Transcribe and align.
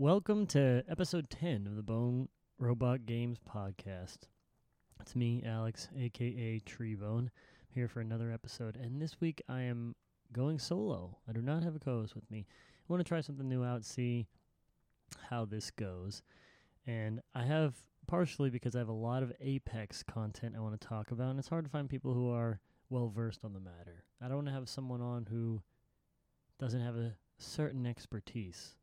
Welcome 0.00 0.46
to 0.46 0.82
episode 0.88 1.28
10 1.28 1.66
of 1.66 1.76
the 1.76 1.82
Bone 1.82 2.30
Robot 2.58 3.04
Games 3.04 3.36
podcast. 3.46 4.16
It's 4.98 5.14
me, 5.14 5.42
Alex, 5.44 5.90
aka 5.94 6.58
Treebone, 6.60 7.28
here 7.68 7.86
for 7.86 8.00
another 8.00 8.32
episode. 8.32 8.76
And 8.76 8.98
this 8.98 9.20
week 9.20 9.42
I 9.46 9.60
am 9.60 9.94
going 10.32 10.58
solo. 10.58 11.18
I 11.28 11.32
do 11.32 11.42
not 11.42 11.62
have 11.64 11.76
a 11.76 11.78
co 11.78 12.00
host 12.00 12.14
with 12.14 12.30
me. 12.30 12.46
I 12.48 12.84
want 12.90 13.00
to 13.00 13.06
try 13.06 13.20
something 13.20 13.46
new 13.46 13.62
out, 13.62 13.84
see 13.84 14.26
how 15.28 15.44
this 15.44 15.70
goes. 15.70 16.22
And 16.86 17.20
I 17.34 17.42
have 17.42 17.74
partially 18.06 18.48
because 18.48 18.74
I 18.74 18.78
have 18.78 18.88
a 18.88 18.92
lot 18.92 19.22
of 19.22 19.34
Apex 19.38 20.02
content 20.02 20.54
I 20.56 20.60
want 20.60 20.80
to 20.80 20.88
talk 20.88 21.10
about, 21.10 21.28
and 21.28 21.38
it's 21.38 21.48
hard 21.48 21.66
to 21.66 21.70
find 21.70 21.90
people 21.90 22.14
who 22.14 22.30
are 22.30 22.58
well 22.88 23.10
versed 23.10 23.44
on 23.44 23.52
the 23.52 23.60
matter. 23.60 24.04
I 24.18 24.28
don't 24.28 24.36
want 24.36 24.48
to 24.48 24.54
have 24.54 24.66
someone 24.66 25.02
on 25.02 25.26
who 25.30 25.60
doesn't 26.58 26.80
have 26.80 26.96
a 26.96 27.16
certain 27.36 27.84
expertise. 27.84 28.76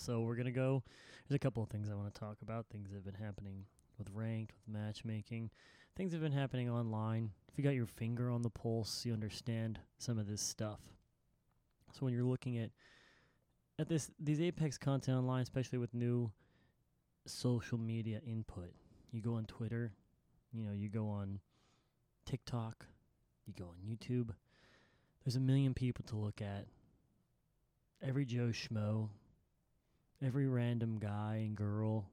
So 0.00 0.22
we're 0.22 0.36
gonna 0.36 0.50
go. 0.50 0.82
There's 1.28 1.36
a 1.36 1.38
couple 1.38 1.62
of 1.62 1.68
things 1.68 1.90
I 1.90 1.94
want 1.94 2.12
to 2.12 2.18
talk 2.18 2.38
about. 2.42 2.66
Things 2.72 2.88
that 2.88 2.96
have 2.96 3.04
been 3.04 3.22
happening 3.22 3.66
with 3.98 4.08
ranked, 4.14 4.52
with 4.54 4.74
matchmaking, 4.74 5.50
things 5.94 6.12
that 6.12 6.16
have 6.16 6.22
been 6.22 6.38
happening 6.38 6.70
online. 6.70 7.30
If 7.52 7.58
you 7.58 7.64
got 7.64 7.74
your 7.74 7.86
finger 7.86 8.30
on 8.30 8.40
the 8.40 8.48
pulse, 8.48 9.04
you 9.04 9.12
understand 9.12 9.78
some 9.98 10.18
of 10.18 10.26
this 10.26 10.40
stuff. 10.40 10.80
So 11.92 12.06
when 12.06 12.14
you're 12.14 12.24
looking 12.24 12.56
at 12.56 12.70
at 13.78 13.88
this 13.88 14.10
these 14.18 14.40
Apex 14.40 14.78
content 14.78 15.18
online, 15.18 15.42
especially 15.42 15.78
with 15.78 15.92
new 15.92 16.30
social 17.26 17.76
media 17.76 18.22
input, 18.26 18.72
you 19.12 19.20
go 19.20 19.34
on 19.34 19.44
Twitter, 19.44 19.92
you 20.50 20.64
know, 20.64 20.72
you 20.72 20.88
go 20.88 21.08
on 21.08 21.40
TikTok, 22.24 22.86
you 23.46 23.52
go 23.52 23.66
on 23.66 23.76
YouTube. 23.86 24.30
There's 25.24 25.36
a 25.36 25.40
million 25.40 25.74
people 25.74 26.06
to 26.06 26.16
look 26.16 26.40
at. 26.40 26.66
Every 28.02 28.24
Joe 28.24 28.48
Schmo, 28.48 29.10
every 30.24 30.46
random 30.46 30.98
guy 30.98 31.42
and 31.44 31.56
girl 31.56 32.06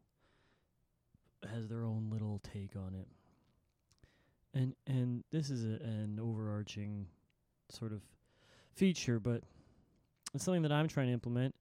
has 1.52 1.68
their 1.68 1.84
own 1.84 2.10
little 2.12 2.42
take 2.54 2.76
on 2.76 2.94
it. 2.94 3.08
And 4.54 4.76
and 4.88 5.24
this 5.32 5.50
is 5.50 5.66
a, 5.66 5.84
an 5.84 6.20
overarching 6.22 7.08
sort 7.70 7.92
of 7.92 8.02
feature, 8.74 9.20
but 9.20 9.44
it's 10.34 10.44
something 10.44 10.64
that 10.64 10.72
I'm 10.72 10.88
trying 10.88 11.08
to 11.08 11.14
implement. 11.14 11.54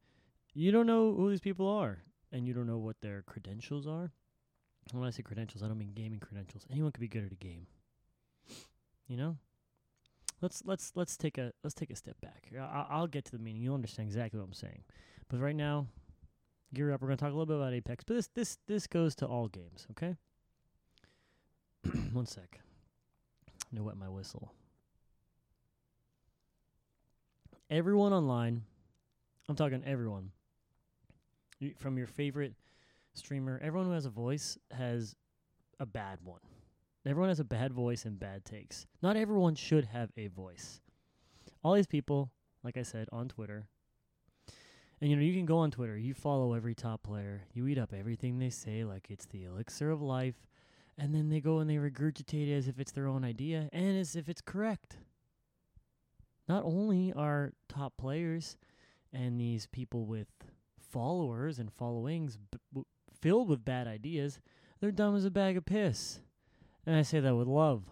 You 0.55 0.73
don't 0.73 0.87
know 0.87 1.15
who 1.15 1.31
these 1.31 1.41
people 1.41 1.69
are, 1.69 1.99
and 2.33 2.47
you 2.47 2.55
don't 2.55 2.67
know 2.67 2.79
what 2.79 2.97
their 3.03 3.23
credentials 3.23 3.87
are. 3.87 4.13
When 4.93 5.07
I 5.07 5.11
say 5.11 5.23
credentials, 5.23 5.63
I 5.63 5.69
don't 5.69 5.79
mean 5.79 5.93
gaming 5.95 6.21
credentials. 6.21 6.65
Anyone 6.71 6.93
could 6.93 7.01
be 7.01 7.09
good 7.09 7.25
at 7.25 7.33
a 7.33 7.37
game. 7.37 7.67
You 9.09 9.17
know, 9.17 9.37
let's 10.41 10.63
let's 10.65 10.93
let's 10.95 11.17
take 11.17 11.39
a 11.39 11.53
let's 11.63 11.75
take 11.75 11.91
a 11.91 11.97
step 11.97 12.17
back. 12.21 12.51
I, 12.59 12.87
I'll 12.89 13.07
get 13.07 13.25
to 13.27 13.33
the 13.33 13.39
meaning. 13.39 13.63
You'll 13.63 13.75
understand 13.75 14.09
exactly 14.09 14.39
what 14.39 14.47
I'm 14.47 14.53
saying. 14.53 14.85
But 15.29 15.41
right 15.41 15.57
now, 15.57 15.87
gear 16.75 16.93
up. 16.93 17.01
We're 17.01 17.09
going 17.09 17.19
to 17.19 17.25
talk 17.25 17.33
a 17.33 17.37
little 17.37 17.47
bit 17.47 17.57
about 17.57 17.73
Apex, 17.73 18.05
but 18.05 18.17
this 18.17 18.29
this 18.35 18.59
this 18.67 18.87
goes 18.87 19.15
to 19.17 19.27
all 19.27 19.49
games. 19.49 19.87
Okay. 19.93 20.17
One 22.13 22.27
sec. 22.27 22.61
I'm 23.77 23.85
wet 23.85 23.97
my 23.97 24.09
whistle. 24.09 24.53
Everyone 27.69 28.13
online, 28.13 28.63
I'm 29.49 29.57
talking 29.57 29.83
everyone, 29.85 30.31
from 31.79 31.99
your 31.99 32.07
favorite 32.07 32.55
streamer, 33.15 33.61
everyone 33.63 33.89
who 33.89 33.95
has 33.95 34.07
a 34.07 34.11
voice 34.11 34.57
has 34.71 35.17
a 35.81 35.87
bad 35.87 36.19
one. 36.23 36.41
Everyone 37.05 37.29
has 37.29 37.41
a 37.41 37.45
bad 37.45 37.73
voice 37.73 38.05
and 38.05 38.19
bad 38.19 38.45
takes. 38.45 38.87
Not 39.03 39.17
everyone 39.17 39.55
should 39.55 39.85
have 39.87 40.11
a 40.17 40.29
voice. 40.29 40.81
All 41.63 41.75
these 41.75 41.87
people, 41.87 42.31
like 42.63 42.77
I 42.77 42.83
said, 42.83 43.09
on 43.13 43.29
Twitter, 43.29 43.69
and 45.01 45.11
you 45.11 45.17
know, 45.17 45.23
you 45.23 45.35
can 45.35 45.47
go 45.47 45.59
on 45.59 45.71
Twitter, 45.71 45.97
you 45.97 46.15
follow 46.15 46.55
every 46.55 46.75
top 46.75 47.03
player, 47.03 47.43
you 47.53 47.67
eat 47.67 47.79
up 47.79 47.93
everything 47.93 48.39
they 48.39 48.51
say 48.51 48.85
like 48.85 49.07
it's 49.11 49.27
the 49.27 49.45
elixir 49.45 49.91
of 49.91 50.01
life, 50.01 50.47
and 50.99 51.15
then 51.15 51.29
they 51.29 51.41
go 51.41 51.59
and 51.59 51.69
they 51.69 51.77
regurgitate 51.77 52.49
it 52.49 52.57
as 52.57 52.69
if 52.69 52.79
it's 52.79 52.93
their 52.93 53.07
own 53.07 53.25
idea 53.25 53.69
and 53.73 53.99
as 53.99 54.17
if 54.17 54.29
it's 54.29 54.41
correct. 54.41 54.97
Not 56.49 56.65
only 56.65 57.13
are 57.13 57.53
top 57.69 57.97
players 57.99 58.57
and 59.13 59.39
these 59.39 59.67
people 59.67 60.07
with 60.07 60.29
followers 60.79 61.59
and 61.59 61.73
followings 61.73 62.37
b- 62.37 62.59
w- 62.73 62.87
filled 63.21 63.49
with 63.49 63.65
bad 63.65 63.87
ideas, 63.87 64.41
they're 64.81 64.93
dumb 64.93 65.17
as 65.17 65.25
a 65.25 65.31
bag 65.31 65.57
of 65.57 65.67
piss. 65.67 66.21
And 66.87 66.95
I 66.95 67.03
say 67.03 67.21
that 67.21 67.35
with 67.35 67.49
love. 67.49 67.83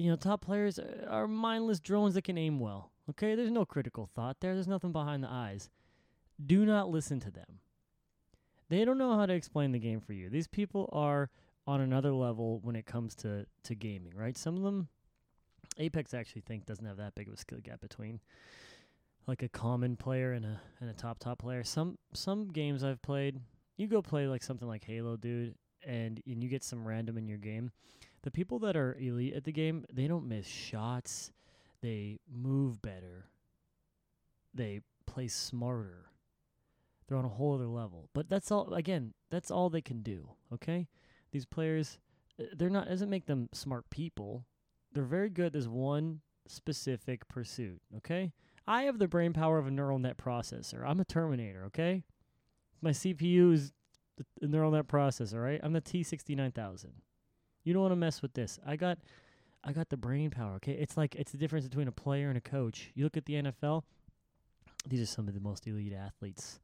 You 0.00 0.10
know, 0.10 0.16
top 0.16 0.40
players 0.40 0.78
are- 0.78 1.06
are 1.08 1.28
mindless 1.28 1.78
drones 1.80 2.14
that 2.14 2.22
can 2.22 2.38
aim 2.38 2.58
well. 2.58 2.90
Okay, 3.10 3.34
there's 3.34 3.50
no 3.50 3.66
critical 3.66 4.06
thought 4.06 4.40
there. 4.40 4.54
There's 4.54 4.68
nothing 4.68 4.92
behind 4.92 5.22
the 5.22 5.28
eyes. 5.28 5.68
Do 6.44 6.64
not 6.64 6.88
listen 6.88 7.20
to 7.20 7.30
them. 7.30 7.60
They 8.68 8.84
don't 8.84 8.98
know 8.98 9.16
how 9.16 9.26
to 9.26 9.34
explain 9.34 9.72
the 9.72 9.78
game 9.78 10.00
for 10.00 10.12
you. 10.12 10.30
These 10.30 10.46
people 10.46 10.88
are 10.92 11.28
on 11.66 11.80
another 11.80 12.12
level 12.12 12.60
when 12.60 12.76
it 12.76 12.86
comes 12.86 13.14
to 13.16 13.46
to 13.64 13.74
gaming, 13.74 14.14
right? 14.16 14.36
Some 14.36 14.56
of 14.56 14.62
them 14.62 14.88
Apex 15.76 16.14
actually 16.14 16.42
think 16.42 16.66
doesn't 16.66 16.84
have 16.84 16.96
that 16.96 17.14
big 17.14 17.28
of 17.28 17.34
a 17.34 17.36
skill 17.36 17.60
gap 17.60 17.80
between 17.80 18.20
like 19.26 19.42
a 19.42 19.48
common 19.48 19.96
player 19.96 20.32
and 20.32 20.44
a 20.44 20.60
and 20.80 20.88
a 20.88 20.94
top 20.94 21.18
top 21.18 21.40
player. 21.40 21.62
Some 21.64 21.98
some 22.14 22.48
games 22.48 22.82
I've 22.82 23.02
played, 23.02 23.40
you 23.76 23.86
go 23.86 24.02
play 24.02 24.26
like 24.26 24.42
something 24.42 24.68
like 24.68 24.84
Halo, 24.84 25.16
dude, 25.16 25.56
and 25.84 26.22
and 26.26 26.42
you 26.42 26.48
get 26.48 26.64
some 26.64 26.86
random 26.86 27.18
in 27.18 27.28
your 27.28 27.38
game. 27.38 27.72
The 28.22 28.30
people 28.30 28.58
that 28.60 28.76
are 28.76 28.96
elite 29.00 29.34
at 29.34 29.44
the 29.44 29.52
game, 29.52 29.84
they 29.92 30.06
don't 30.06 30.28
miss 30.28 30.46
shots. 30.46 31.32
They 31.82 32.18
move 32.30 32.82
better. 32.82 33.30
They 34.52 34.80
play 35.06 35.28
smarter. 35.28 36.10
They're 37.06 37.18
on 37.18 37.24
a 37.24 37.28
whole 37.28 37.54
other 37.54 37.66
level. 37.66 38.08
But 38.14 38.28
that's 38.28 38.50
all 38.50 38.74
again, 38.74 39.14
that's 39.30 39.50
all 39.50 39.70
they 39.70 39.80
can 39.80 40.02
do, 40.02 40.28
okay? 40.52 40.86
These 41.32 41.46
players 41.46 41.98
uh, 42.40 42.44
they're 42.56 42.70
not 42.70 42.88
doesn't 42.88 43.10
make 43.10 43.26
them 43.26 43.48
smart 43.52 43.88
people. 43.90 44.44
They're 44.92 45.04
very 45.04 45.30
good 45.30 45.46
at 45.46 45.52
this 45.52 45.66
one 45.66 46.20
specific 46.46 47.26
pursuit, 47.28 47.80
okay? 47.96 48.32
I 48.66 48.82
have 48.82 48.98
the 48.98 49.08
brain 49.08 49.32
power 49.32 49.58
of 49.58 49.66
a 49.66 49.70
neural 49.70 49.98
net 49.98 50.18
processor. 50.18 50.84
I'm 50.86 51.00
a 51.00 51.04
terminator, 51.04 51.64
okay? 51.66 52.04
My 52.80 52.90
CPU 52.90 53.52
is 53.52 53.72
th- 54.16 54.26
a 54.42 54.46
neural 54.46 54.70
net 54.70 54.86
processor, 54.86 55.42
right? 55.42 55.60
I'm 55.62 55.72
the 55.72 55.80
T69000. 55.80 56.86
You 57.64 57.72
don't 57.72 57.82
want 57.82 57.92
to 57.92 57.96
mess 57.96 58.22
with 58.22 58.34
this. 58.34 58.58
I 58.66 58.76
got 58.76 58.98
I 59.62 59.72
got 59.72 59.90
the 59.90 59.96
brain 59.96 60.30
power, 60.30 60.54
okay? 60.54 60.72
It's 60.72 60.96
like 60.96 61.14
it's 61.14 61.32
the 61.32 61.38
difference 61.38 61.68
between 61.68 61.88
a 61.88 61.92
player 61.92 62.28
and 62.28 62.38
a 62.38 62.40
coach. 62.40 62.90
You 62.94 63.04
look 63.04 63.16
at 63.16 63.26
the 63.26 63.34
NFL, 63.34 63.82
these 64.86 65.00
are 65.00 65.06
some 65.06 65.28
of 65.28 65.34
the 65.34 65.40
most 65.40 65.66
elite 65.66 65.92
athletes. 65.92 66.60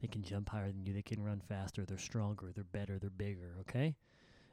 They 0.00 0.08
can 0.08 0.22
jump 0.22 0.50
higher 0.50 0.70
than 0.70 0.84
you, 0.84 0.92
they 0.92 1.02
can 1.02 1.22
run 1.22 1.40
faster, 1.40 1.84
they're 1.84 1.96
stronger, 1.96 2.50
they're 2.54 2.64
better, 2.64 2.98
they're 2.98 3.10
bigger, 3.10 3.54
okay? 3.60 3.94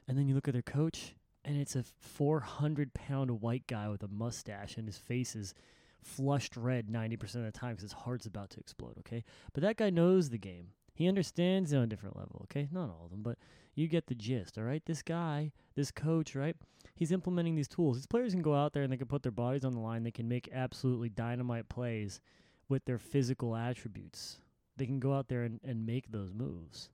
And 0.07 0.17
then 0.17 0.27
you 0.27 0.35
look 0.35 0.47
at 0.47 0.53
their 0.53 0.61
coach, 0.61 1.15
and 1.43 1.57
it's 1.57 1.75
a 1.75 1.83
400 1.99 2.93
pound 2.93 3.41
white 3.41 3.67
guy 3.67 3.89
with 3.89 4.03
a 4.03 4.07
mustache, 4.07 4.77
and 4.77 4.87
his 4.87 4.97
face 4.97 5.35
is 5.35 5.53
flushed 6.01 6.55
red 6.55 6.87
90% 6.87 7.35
of 7.35 7.43
the 7.43 7.51
time 7.51 7.71
because 7.71 7.83
his 7.83 7.91
heart's 7.91 8.25
about 8.25 8.49
to 8.51 8.59
explode, 8.59 8.97
okay? 8.99 9.23
But 9.53 9.63
that 9.63 9.77
guy 9.77 9.89
knows 9.89 10.29
the 10.29 10.37
game. 10.37 10.69
He 10.93 11.07
understands 11.07 11.71
it 11.71 11.77
on 11.77 11.83
a 11.83 11.87
different 11.87 12.17
level, 12.17 12.41
okay? 12.43 12.67
Not 12.71 12.89
all 12.89 13.05
of 13.05 13.11
them, 13.11 13.23
but 13.23 13.37
you 13.75 13.87
get 13.87 14.07
the 14.07 14.15
gist, 14.15 14.57
all 14.57 14.63
right? 14.63 14.83
This 14.85 15.01
guy, 15.01 15.51
this 15.75 15.91
coach, 15.91 16.35
right? 16.35 16.55
He's 16.95 17.11
implementing 17.11 17.55
these 17.55 17.67
tools. 17.67 17.97
These 17.97 18.07
players 18.07 18.33
can 18.33 18.41
go 18.41 18.55
out 18.55 18.73
there 18.73 18.83
and 18.83 18.91
they 18.91 18.97
can 18.97 19.07
put 19.07 19.23
their 19.23 19.31
bodies 19.31 19.63
on 19.63 19.73
the 19.73 19.79
line. 19.79 20.03
They 20.03 20.11
can 20.11 20.27
make 20.27 20.49
absolutely 20.51 21.09
dynamite 21.09 21.69
plays 21.69 22.19
with 22.67 22.85
their 22.85 22.99
physical 22.99 23.55
attributes. 23.55 24.37
They 24.77 24.85
can 24.85 24.99
go 24.99 25.13
out 25.13 25.27
there 25.27 25.43
and, 25.43 25.59
and 25.63 25.85
make 25.85 26.11
those 26.11 26.33
moves. 26.33 26.89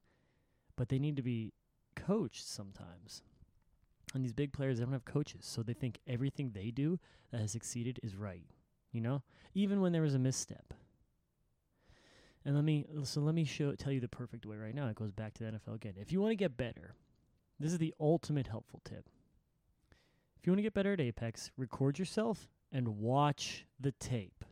But 0.76 0.90
they 0.90 1.00
need 1.00 1.16
to 1.16 1.24
be 1.24 1.54
coached 1.96 2.48
sometimes. 2.48 3.24
And 4.14 4.24
these 4.24 4.34
big 4.34 4.54
players, 4.54 4.78
they 4.78 4.86
don't 4.86 4.94
have 4.94 5.06
coaches, 5.06 5.46
so 5.46 5.62
they 5.62 5.74
think 5.74 6.00
everything 6.08 6.52
they 6.52 6.72
do 6.72 7.00
that 7.32 7.42
has 7.42 7.52
succeeded 7.52 8.00
is 8.04 8.16
right. 8.16 8.46
You 8.92 9.02
know, 9.02 9.24
even 9.54 9.82
when 9.82 9.92
there 9.92 10.02
was 10.02 10.16
a 10.16 10.20
misstep. 10.20 10.74
And 12.48 12.56
let 12.56 12.64
me 12.64 12.86
so 13.04 13.20
let 13.20 13.36
me 13.36 13.44
show 13.44 13.76
tell 13.76 13.92
you 13.92 14.00
the 14.00 14.08
perfect 14.08 14.46
way 14.46 14.56
right 14.56 14.74
now. 14.74 14.88
It 14.88 14.96
goes 14.96 15.12
back 15.12 15.34
to 15.34 15.44
the 15.44 15.52
NFL 15.52 15.76
again. 15.76 15.96
If 15.98 16.14
you 16.14 16.22
want 16.22 16.32
to 16.32 16.38
get 16.38 16.56
better, 16.56 16.96
this 17.60 17.74
is 17.74 17.78
the 17.78 17.94
ultimate 18.00 18.48
helpful 18.48 18.82
tip. 18.86 19.10
If 20.40 20.48
you 20.48 20.54
want 20.54 20.60
to 20.60 20.64
get 20.64 20.74
better 20.74 20.94
at 20.94 21.02
Apex, 21.02 21.52
record 21.58 22.00
yourself 22.00 22.48
and 22.72 23.00
watch 23.00 23.66
the 23.82 23.92
tape. 23.92 24.46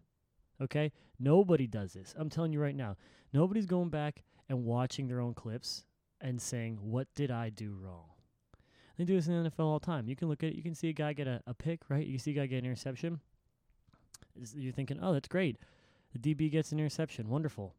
Okay? 0.61 0.91
Nobody 1.19 1.67
does 1.67 1.93
this. 1.93 2.13
I'm 2.17 2.29
telling 2.29 2.51
you 2.51 2.59
right 2.59 2.75
now. 2.75 2.97
Nobody's 3.31 3.65
going 3.65 3.89
back 3.89 4.23
and 4.49 4.65
watching 4.65 5.07
their 5.07 5.21
own 5.21 5.33
clips 5.33 5.85
and 6.19 6.41
saying, 6.41 6.79
What 6.81 7.07
did 7.15 7.31
I 7.31 7.49
do 7.49 7.77
wrong? 7.81 8.09
They 8.97 9.05
do 9.05 9.15
this 9.15 9.27
in 9.27 9.41
the 9.41 9.49
NFL 9.49 9.63
all 9.63 9.79
the 9.79 9.85
time. 9.85 10.09
You 10.09 10.17
can 10.17 10.27
look 10.27 10.43
at 10.43 10.49
it, 10.49 10.55
you 10.57 10.63
can 10.63 10.75
see 10.75 10.89
a 10.89 10.93
guy 10.93 11.13
get 11.13 11.27
a, 11.27 11.41
a 11.47 11.53
pick, 11.53 11.79
right? 11.87 12.05
You 12.05 12.15
can 12.15 12.19
see 12.19 12.31
a 12.31 12.41
guy 12.41 12.47
get 12.47 12.57
an 12.57 12.65
interception. 12.65 13.21
You're 14.53 14.73
thinking, 14.73 14.99
Oh, 15.01 15.13
that's 15.13 15.29
great. 15.29 15.55
The 16.11 16.35
DB 16.35 16.51
gets 16.51 16.73
an 16.73 16.79
interception. 16.79 17.29
Wonderful. 17.29 17.73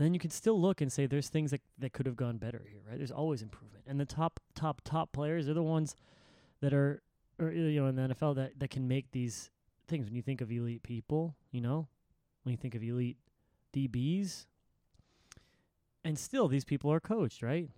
And 0.00 0.06
then 0.06 0.14
you 0.14 0.18
can 0.18 0.30
still 0.30 0.58
look 0.58 0.80
and 0.80 0.90
say 0.90 1.04
there's 1.04 1.28
things 1.28 1.50
that, 1.50 1.60
that 1.78 1.92
could 1.92 2.06
have 2.06 2.16
gone 2.16 2.38
better 2.38 2.64
here, 2.66 2.80
right? 2.88 2.96
There's 2.96 3.10
always 3.10 3.42
improvement. 3.42 3.84
And 3.86 4.00
the 4.00 4.06
top, 4.06 4.40
top, 4.54 4.80
top 4.82 5.12
players 5.12 5.46
are 5.46 5.52
the 5.52 5.62
ones 5.62 5.94
that 6.62 6.72
are, 6.72 7.02
you 7.38 7.82
know, 7.82 7.86
in 7.86 7.96
the 7.96 8.14
NFL 8.14 8.36
that, 8.36 8.58
that 8.60 8.70
can 8.70 8.88
make 8.88 9.10
these 9.10 9.50
things 9.88 10.06
when 10.06 10.14
you 10.14 10.22
think 10.22 10.40
of 10.40 10.50
elite 10.50 10.82
people, 10.82 11.36
you 11.52 11.60
know, 11.60 11.86
when 12.44 12.52
you 12.52 12.56
think 12.56 12.74
of 12.74 12.82
elite 12.82 13.18
DBs. 13.76 14.46
And 16.02 16.18
still, 16.18 16.48
these 16.48 16.64
people 16.64 16.90
are 16.90 17.00
coached, 17.00 17.42
right? 17.42 17.68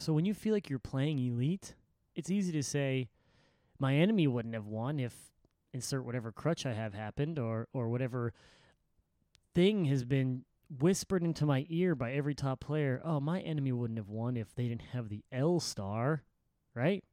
So 0.00 0.12
when 0.12 0.24
you 0.24 0.34
feel 0.34 0.54
like 0.54 0.68
you're 0.68 0.80
playing 0.80 1.20
elite, 1.20 1.76
it's 2.16 2.30
easy 2.30 2.50
to 2.50 2.64
say, 2.64 3.10
my 3.78 3.94
enemy 3.94 4.26
wouldn't 4.26 4.54
have 4.54 4.66
won 4.66 4.98
if 4.98 5.14
insert 5.72 6.04
whatever 6.04 6.32
crutch 6.32 6.66
I 6.66 6.72
have 6.72 6.94
happened 6.94 7.38
or 7.38 7.68
or 7.72 7.88
whatever 7.90 8.32
thing 9.54 9.84
has 9.84 10.04
been 10.04 10.44
whispered 10.68 11.22
into 11.22 11.46
my 11.46 11.66
ear 11.68 11.94
by 11.94 12.12
every 12.12 12.34
top 12.34 12.60
player. 12.60 13.00
Oh, 13.04 13.20
my 13.20 13.40
enemy 13.40 13.72
wouldn't 13.72 13.98
have 13.98 14.08
won 14.08 14.36
if 14.36 14.54
they 14.54 14.68
didn't 14.68 14.92
have 14.92 15.08
the 15.08 15.24
L 15.32 15.60
star, 15.60 16.22
right? 16.74 17.04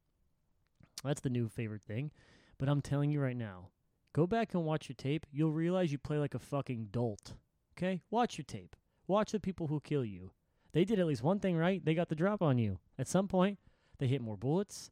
That's 1.04 1.22
the 1.22 1.30
new 1.30 1.48
favorite 1.50 1.84
thing. 1.88 2.12
But 2.58 2.70
I'm 2.70 2.82
telling 2.82 3.12
you 3.12 3.20
right 3.20 3.36
now, 3.36 3.70
go 4.14 4.26
back 4.26 4.54
and 4.54 4.64
watch 4.64 4.90
your 4.90 4.96
tape. 4.96 5.26
You'll 5.32 5.52
realize 5.52 5.92
you 5.92 5.98
play 5.98 6.18
like 6.18 6.34
a 6.34 6.40
fucking 6.40 6.90
dolt. 6.92 7.34
Okay? 7.78 8.02
Watch 8.10 8.38
your 8.38 8.46
tape. 8.46 8.76
Watch 9.08 9.32
the 9.32 9.40
people 9.40 9.68
who 9.68 9.80
kill 9.82 10.06
you. 10.06 10.32
They 10.72 10.86
did 10.86 11.00
at 11.00 11.06
least 11.06 11.24
one 11.24 11.40
thing 11.40 11.58
right. 11.58 11.84
They 11.84 11.94
got 11.94 12.10
the 12.10 12.16
drop 12.16 12.42
on 12.42 12.58
you. 12.58 12.80
At 12.98 13.08
some 13.08 13.28
point, 13.28 13.60
they 14.00 14.08
hit 14.08 14.22
more 14.22 14.38
bullets. 14.38 14.90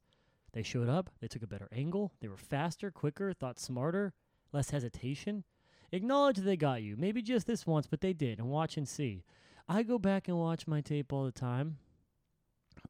They 0.54 0.63
showed 0.63 0.90
up. 0.90 1.10
They 1.22 1.28
took 1.28 1.44
a 1.44 1.48
better 1.48 1.69
angle. 1.72 2.12
They 2.22 2.28
were 2.28 2.38
faster, 2.38 2.92
quicker, 2.92 3.34
thought 3.34 3.60
smarter, 3.60 4.13
less 4.52 4.72
hesitation. 4.72 5.44
Acknowledge 5.91 6.38
they 6.38 6.57
got 6.57 6.81
you. 6.81 6.95
Maybe 6.97 7.21
just 7.21 7.47
this 7.47 7.67
once, 7.67 7.88
but 7.88 8.01
they 8.01 8.13
did. 8.13 8.39
And 8.39 8.49
watch 8.49 8.77
and 8.77 8.88
see. 8.88 9.23
I 9.67 9.83
go 9.83 9.99
back 9.99 10.27
and 10.27 10.38
watch 10.38 10.67
my 10.67 10.81
tape 10.81 11.11
all 11.11 11.25
the 11.25 11.31
time. 11.31 11.77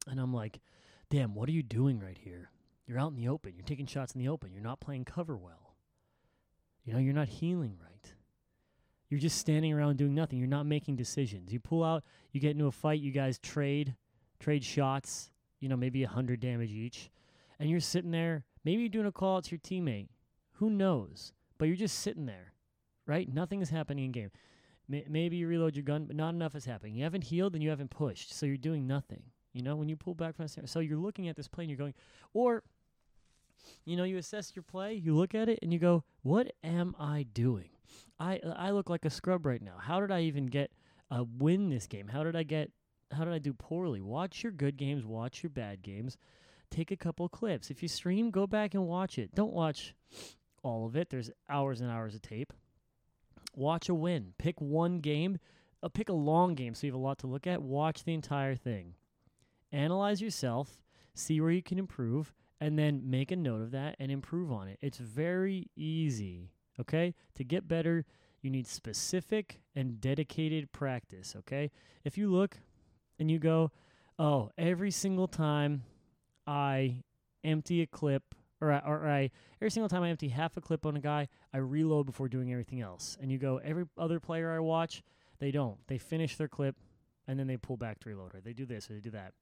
And 0.08 0.20
I'm 0.20 0.34
like, 0.34 0.60
damn, 1.10 1.36
what 1.36 1.50
are 1.50 1.54
you 1.54 1.64
doing 1.64 2.00
right 2.00 2.18
here? 2.18 2.52
You're 2.88 3.00
out 3.00 3.12
in 3.12 3.16
the 3.16 3.28
open. 3.28 3.54
You're 3.56 3.66
taking 3.66 3.86
shots 3.86 4.14
in 4.14 4.20
the 4.20 4.28
open. 4.28 4.52
You're 4.54 4.62
not 4.62 4.80
playing 4.80 5.06
cover 5.06 5.38
well. 5.38 5.76
You 6.84 6.94
know, 6.94 7.00
you're 7.00 7.14
not 7.14 7.28
healing 7.28 7.78
right. 7.82 8.14
You're 9.10 9.20
just 9.20 9.38
standing 9.38 9.74
around 9.74 9.98
doing 9.98 10.16
nothing. 10.16 10.40
You're 10.40 10.48
not 10.48 10.66
making 10.66 10.96
decisions. 10.96 11.52
You 11.52 11.60
pull 11.60 11.84
out, 11.84 12.04
you 12.32 12.40
get 12.40 12.52
into 12.52 12.68
a 12.68 12.72
fight, 12.72 13.02
you 13.02 13.12
guys 13.12 13.38
trade, 13.40 13.96
trade 14.40 14.64
shots, 14.64 15.32
you 15.60 15.70
know, 15.70 15.76
maybe 15.76 16.04
a 16.04 16.08
100 16.08 16.40
damage 16.40 16.72
each. 16.72 17.12
And 17.60 17.70
you're 17.70 17.80
sitting 17.80 18.12
there, 18.12 18.46
maybe 18.64 18.82
you're 18.82 18.90
doing 18.90 19.06
a 19.06 19.12
call 19.12 19.38
out 19.38 19.44
to 19.46 19.52
your 19.52 19.60
teammate. 19.60 20.08
Who 20.54 20.70
knows? 20.70 21.34
But 21.58 21.68
you're 21.68 21.78
just 21.78 22.00
sitting 22.00 22.26
there, 22.26 22.51
right? 23.12 23.32
Nothing 23.32 23.62
is 23.62 23.70
happening 23.70 24.06
in 24.06 24.12
game. 24.14 24.32
maybe 24.88 25.36
you 25.36 25.48
reload 25.48 25.76
your 25.76 25.84
gun, 25.84 26.06
but 26.06 26.16
not 26.16 26.34
enough 26.34 26.56
is 26.56 26.64
happening. 26.64 26.96
You 26.96 27.04
haven't 27.04 27.26
healed 27.26 27.54
and 27.54 27.62
you 27.62 27.70
haven't 27.70 27.92
pushed, 27.92 28.34
so 28.34 28.46
you're 28.46 28.56
doing 28.56 28.88
nothing. 28.88 29.24
You 29.52 29.62
know, 29.64 29.76
when 29.76 29.90
you 29.90 29.98
pull 29.98 30.16
back 30.16 30.36
from 30.38 30.48
the 30.48 30.68
so 30.68 30.80
you're 30.80 30.98
looking 30.98 31.28
at 31.28 31.36
this 31.36 31.50
play 31.50 31.66
and 31.66 31.70
you're 31.70 31.78
going, 31.78 31.94
or 32.34 32.64
you 33.86 33.98
know, 33.98 34.06
you 34.06 34.18
assess 34.18 34.56
your 34.56 34.64
play, 34.64 34.94
you 34.94 35.14
look 35.14 35.36
at 35.36 35.50
it, 35.50 35.60
and 35.62 35.74
you 35.74 35.78
go, 35.78 36.04
"What 36.24 36.54
am 36.64 36.96
I 36.98 37.24
doing? 37.34 37.70
I 38.18 38.40
I 38.56 38.72
look 38.72 38.90
like 38.90 39.04
a 39.04 39.10
scrub 39.10 39.46
right 39.46 39.62
now. 39.62 39.78
How 39.78 40.00
did 40.00 40.10
I 40.10 40.22
even 40.22 40.46
get 40.46 40.72
a 41.10 41.24
win 41.24 41.70
this 41.70 41.88
game? 41.88 42.08
How 42.08 42.24
did 42.24 42.36
I 42.36 42.44
get? 42.44 42.72
How 43.12 43.26
did 43.26 43.34
I 43.34 43.40
do 43.40 43.54
poorly? 43.54 44.00
Watch 44.02 44.42
your 44.42 44.54
good 44.54 44.78
games, 44.78 45.06
watch 45.06 45.44
your 45.44 45.50
bad 45.50 45.82
games, 45.82 46.18
take 46.70 46.92
a 46.92 46.98
couple 46.98 47.28
clips. 47.28 47.70
If 47.70 47.84
you 47.84 47.90
stream, 47.90 48.32
go 48.32 48.48
back 48.48 48.74
and 48.74 48.88
watch 48.88 49.20
it. 49.20 49.36
Don't 49.36 49.54
watch 49.54 49.94
all 50.64 50.86
of 50.86 50.96
it. 50.96 51.10
There's 51.10 51.30
hours 51.50 51.82
and 51.82 51.92
hours 51.92 52.16
of 52.16 52.22
tape. 52.22 52.54
Watch 53.56 53.90
a 53.90 53.94
win. 53.94 54.34
Pick 54.38 54.60
one 54.62 55.00
game. 55.00 55.40
Uh, 55.84 55.90
pick 55.90 56.10
a 56.10 56.14
long 56.14 56.56
game 56.56 56.74
so 56.74 56.86
you 56.86 56.94
have 56.94 57.00
a 57.00 57.04
lot 57.04 57.18
to 57.20 57.28
look 57.28 57.48
at. 57.48 57.62
Watch 57.62 58.04
the 58.04 58.14
entire 58.14 58.56
thing. 58.56 58.96
Analyze 59.72 60.22
yourself. 60.22 60.84
See 61.14 61.42
where 61.42 61.52
you 61.52 61.64
can 61.64 61.80
improve 61.80 62.34
and 62.60 62.78
then 62.78 63.02
make 63.10 63.32
a 63.32 63.36
note 63.36 63.62
of 63.62 63.72
that 63.72 63.96
and 64.00 64.12
improve 64.12 64.52
on 64.52 64.68
it. 64.68 64.78
It's 64.82 65.00
very 65.00 65.70
easy, 65.76 66.52
okay? 66.80 67.16
To 67.36 67.44
get 67.44 67.68
better, 67.68 68.06
you 68.42 68.50
need 68.50 68.68
specific 68.68 69.62
and 69.76 70.00
dedicated 70.00 70.72
practice, 70.72 71.36
okay? 71.40 71.72
If 72.04 72.18
you 72.18 72.32
look 72.32 72.58
and 73.20 73.30
you 73.32 73.40
go, 73.40 73.72
oh, 74.20 74.52
every 74.58 74.92
single 74.92 75.28
time 75.28 75.84
I 76.46 77.04
empty 77.44 77.82
a 77.82 77.88
clip, 77.88 78.36
or 78.62 78.72
I, 78.72 78.80
or 78.80 79.08
I 79.08 79.32
every 79.58 79.72
single 79.72 79.90
time 79.90 80.04
I 80.04 80.10
empty 80.10 80.30
half 80.30 80.56
a 80.56 80.62
clip 80.62 80.86
on 80.86 80.96
a 80.96 81.02
guy, 81.02 81.28
I 81.54 81.58
reload 81.58 82.06
before 82.06 82.30
doing 82.30 82.52
everything 82.52 82.82
else. 82.82 83.18
And 83.22 83.32
you 83.32 83.38
go, 83.38 83.58
every 83.58 83.86
other 83.98 84.20
player 84.20 84.52
I 84.52 84.60
watch, 84.60 85.04
they 85.40 85.52
don't. 85.52 85.78
They 85.88 85.98
finish 85.98 86.38
their 86.38 86.48
clip 86.48 86.76
and 87.28 87.40
then 87.40 87.48
they 87.48 87.58
pull 87.58 87.78
back 87.78 88.00
to 88.00 88.10
reload, 88.10 88.36
or 88.36 88.42
they 88.42 88.54
do 88.54 88.66
this 88.66 88.90
or 88.90 88.94
they 88.94 89.00
do 89.00 89.12
that 89.12 89.34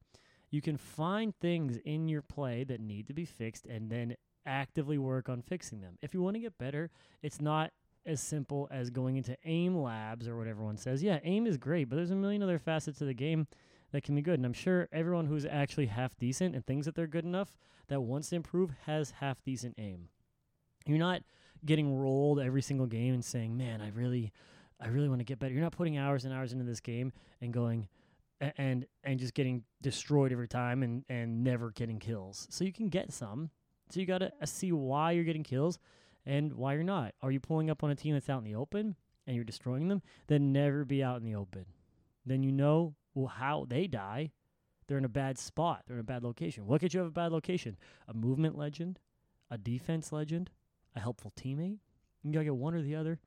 you 0.52 0.62
can 0.62 0.78
find 0.78 1.36
things 1.40 1.78
in 1.86 2.08
your 2.08 2.22
play 2.22 2.64
that 2.64 2.80
need 2.80 3.08
to 3.08 3.14
be 3.14 3.26
fixed 3.26 3.66
and 3.66 3.90
then 3.90 4.16
actively 4.46 4.98
work 4.98 5.30
on 5.30 5.42
fixing 5.42 5.82
them. 5.82 5.98
If 6.02 6.14
you 6.14 6.22
want 6.22 6.36
to 6.36 6.40
get 6.40 6.58
better, 6.58 6.90
it's 7.22 7.42
not 7.42 7.72
as 8.06 8.22
simple 8.22 8.68
as 8.72 8.90
going 8.90 9.18
into 9.18 9.38
aim 9.46 9.78
labs 9.78 10.28
or 10.28 10.38
what 10.38 10.48
everyone 10.48 10.78
says. 10.78 11.04
Yeah, 11.04 11.20
aim 11.24 11.46
is 11.46 11.58
great, 11.58 11.90
but 11.90 11.98
there's 11.98 12.12
a 12.12 12.16
million 12.16 12.42
other 12.42 12.60
facets 12.60 13.02
of 13.02 13.08
the 13.08 13.14
game 13.14 13.48
that 13.92 14.04
can 14.04 14.16
be 14.16 14.22
good. 14.22 14.36
And 14.40 14.46
I'm 14.46 14.54
sure 14.54 14.88
everyone 14.92 15.26
who's 15.26 15.46
actually 15.46 15.88
half 15.88 16.18
decent 16.18 16.56
and 16.56 16.66
thinks 16.66 16.86
that 16.86 16.96
they're 16.96 17.08
good 17.08 17.26
enough 17.26 17.54
that 17.88 18.02
wants 18.02 18.30
to 18.30 18.36
improve 18.36 18.72
has 18.86 19.12
half 19.12 19.42
decent 19.44 19.76
aim. 19.78 20.10
You're 20.86 20.98
not 20.98 21.22
getting 21.66 21.98
rolled 21.98 22.40
every 22.40 22.62
single 22.62 22.88
game 22.88 23.14
and 23.14 23.24
saying, 23.24 23.58
"Man, 23.58 23.82
I 23.82 23.90
really 23.90 24.32
I 24.80 24.88
really 24.88 25.10
want 25.10 25.20
to 25.20 25.26
get 25.26 25.40
better." 25.40 25.54
You're 25.54 25.64
not 25.64 25.74
putting 25.74 25.98
hours 25.98 26.26
and 26.26 26.34
hours 26.34 26.54
into 26.54 26.66
this 26.66 26.80
game 26.80 27.12
and 27.42 27.52
going, 27.52 27.88
and 28.40 28.86
and 29.04 29.20
just 29.20 29.34
getting 29.34 29.64
destroyed 29.82 30.32
every 30.32 30.48
time 30.48 30.84
and 30.84 31.04
and 31.10 31.44
never 31.44 31.72
getting 31.72 32.00
kills. 32.00 32.48
So 32.50 32.64
you 32.64 32.74
can 32.74 32.90
get 32.90 33.12
some. 33.12 33.50
So 33.90 34.00
you 34.00 34.06
got 34.06 34.20
to 34.20 34.32
uh, 34.42 34.46
see 34.46 34.72
why 34.72 35.12
you're 35.12 35.24
getting 35.24 35.44
kills 35.44 35.80
and 36.26 36.54
why 36.54 36.76
you're 36.76 36.84
not. 36.84 37.16
Are 37.22 37.32
you 37.32 37.40
pulling 37.40 37.70
up 37.72 37.84
on 37.84 37.90
a 37.90 37.96
team 37.96 38.14
that's 38.14 38.30
out 38.30 38.38
in 38.38 38.44
the 38.44 38.56
open 38.56 38.96
and 39.26 39.36
you're 39.36 39.44
destroying 39.44 39.88
them? 39.88 40.04
Then 40.28 40.54
never 40.54 40.86
be 40.86 41.04
out 41.04 41.18
in 41.18 41.24
the 41.24 41.36
open. 41.36 41.66
Then 42.26 42.44
you 42.44 42.52
know 42.52 42.94
well 43.14 43.28
how 43.28 43.66
they 43.68 43.88
die. 43.88 44.32
They're 44.88 44.98
in 44.98 45.06
a 45.06 45.10
bad 45.10 45.38
spot. 45.38 45.84
They're 45.86 45.98
in 45.98 46.02
a 46.02 46.04
bad 46.04 46.24
location. 46.24 46.66
What 46.66 46.82
could 46.82 46.94
you 46.94 47.00
have 47.00 47.10
a 47.10 47.12
bad 47.12 47.32
location? 47.32 47.78
A 48.08 48.14
movement 48.14 48.58
legend, 48.58 49.00
a 49.52 49.58
defense 49.58 50.12
legend, 50.12 50.50
a 50.96 51.00
helpful 51.00 51.32
teammate. 51.40 51.78
You 52.24 52.34
gotta 52.34 52.46
get 52.46 52.56
one 52.56 52.74
or 52.74 52.82
the 52.82 52.96
other. 52.96 53.20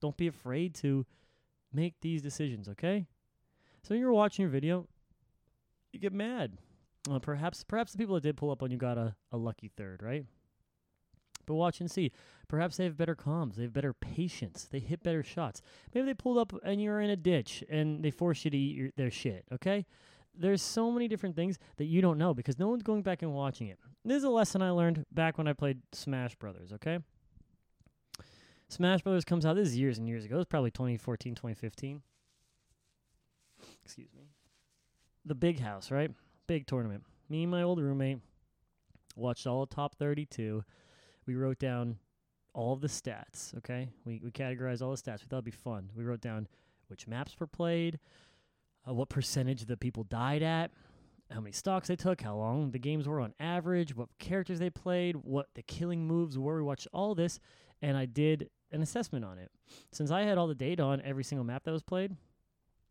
Don't 0.00 0.16
be 0.16 0.26
afraid 0.26 0.74
to 0.76 1.06
make 1.72 1.94
these 2.00 2.22
decisions, 2.22 2.68
okay? 2.68 3.06
So 3.82 3.94
you're 3.94 4.12
watching 4.12 4.44
your 4.44 4.50
video, 4.50 4.86
you 5.92 5.98
get 5.98 6.12
mad. 6.12 6.58
Well, 7.08 7.20
perhaps 7.20 7.64
perhaps 7.64 7.92
the 7.92 7.98
people 7.98 8.14
that 8.14 8.22
did 8.22 8.36
pull 8.36 8.50
up 8.50 8.62
on 8.62 8.70
you 8.70 8.78
got 8.78 8.96
a, 8.96 9.14
a 9.32 9.36
lucky 9.36 9.70
third, 9.76 10.02
right? 10.02 10.24
But 11.46 11.54
watch 11.54 11.80
and 11.80 11.90
see. 11.90 12.12
Perhaps 12.48 12.76
they 12.76 12.84
have 12.84 12.96
better 12.96 13.14
comms. 13.14 13.56
They 13.56 13.62
have 13.62 13.72
better 13.72 13.92
patience. 13.92 14.68
They 14.70 14.80
hit 14.80 15.02
better 15.02 15.22
shots. 15.22 15.62
Maybe 15.94 16.06
they 16.06 16.14
pulled 16.14 16.38
up 16.38 16.52
and 16.64 16.80
you're 16.82 17.00
in 17.00 17.10
a 17.10 17.16
ditch 17.16 17.64
and 17.68 18.02
they 18.02 18.10
force 18.10 18.44
you 18.44 18.50
to 18.50 18.56
eat 18.56 18.76
your, 18.76 18.90
their 18.96 19.10
shit, 19.10 19.44
okay? 19.52 19.86
There's 20.36 20.62
so 20.62 20.90
many 20.90 21.08
different 21.08 21.36
things 21.36 21.58
that 21.76 21.84
you 21.84 22.02
don't 22.02 22.18
know 22.18 22.34
because 22.34 22.58
no 22.58 22.68
one's 22.68 22.82
going 22.82 23.02
back 23.02 23.22
and 23.22 23.32
watching 23.32 23.68
it. 23.68 23.78
This 24.04 24.18
is 24.18 24.24
a 24.24 24.30
lesson 24.30 24.62
I 24.62 24.70
learned 24.70 25.06
back 25.12 25.38
when 25.38 25.48
I 25.48 25.52
played 25.52 25.78
Smash 25.92 26.34
Brothers, 26.34 26.72
okay? 26.72 26.98
Smash 28.68 29.02
Brothers 29.02 29.24
comes 29.24 29.46
out, 29.46 29.54
this 29.56 29.68
is 29.68 29.78
years 29.78 29.98
and 29.98 30.08
years 30.08 30.24
ago. 30.24 30.34
It 30.34 30.38
was 30.38 30.46
probably 30.46 30.70
2014, 30.70 31.34
2015 31.34 32.02
excuse 33.84 34.12
me, 34.14 34.28
the 35.24 35.34
big 35.34 35.60
house, 35.60 35.90
right? 35.90 36.10
Big 36.46 36.66
tournament. 36.66 37.04
Me 37.28 37.42
and 37.42 37.50
my 37.50 37.62
old 37.62 37.80
roommate 37.80 38.18
watched 39.16 39.46
all 39.46 39.62
of 39.62 39.70
top 39.70 39.94
32. 39.96 40.64
We 41.26 41.34
wrote 41.34 41.58
down 41.58 41.98
all 42.54 42.72
of 42.72 42.80
the 42.80 42.88
stats, 42.88 43.56
okay? 43.58 43.90
We, 44.04 44.20
we 44.22 44.30
categorized 44.30 44.80
all 44.80 44.90
the 44.90 44.96
stats. 44.96 45.20
We 45.20 45.26
thought 45.28 45.36
it'd 45.36 45.44
be 45.44 45.50
fun. 45.50 45.90
We 45.96 46.04
wrote 46.04 46.20
down 46.20 46.48
which 46.88 47.06
maps 47.06 47.36
were 47.38 47.46
played, 47.46 47.98
uh, 48.88 48.94
what 48.94 49.08
percentage 49.08 49.64
the 49.64 49.76
people 49.76 50.04
died 50.04 50.42
at, 50.42 50.70
how 51.30 51.40
many 51.40 51.52
stocks 51.52 51.88
they 51.88 51.96
took, 51.96 52.20
how 52.20 52.36
long 52.36 52.70
the 52.70 52.78
games 52.78 53.08
were 53.08 53.20
on 53.20 53.34
average, 53.40 53.96
what 53.96 54.08
characters 54.18 54.58
they 54.58 54.70
played, 54.70 55.16
what 55.16 55.48
the 55.54 55.62
killing 55.62 56.06
moves 56.06 56.38
were. 56.38 56.56
We 56.56 56.62
watched 56.62 56.86
all 56.92 57.14
this, 57.14 57.40
and 57.82 57.96
I 57.96 58.06
did 58.06 58.50
an 58.70 58.82
assessment 58.82 59.24
on 59.24 59.38
it. 59.38 59.50
Since 59.92 60.10
I 60.10 60.22
had 60.22 60.38
all 60.38 60.46
the 60.46 60.54
data 60.54 60.82
on 60.82 61.00
every 61.02 61.24
single 61.24 61.44
map 61.44 61.64
that 61.64 61.72
was 61.72 61.82
played, 61.82 62.14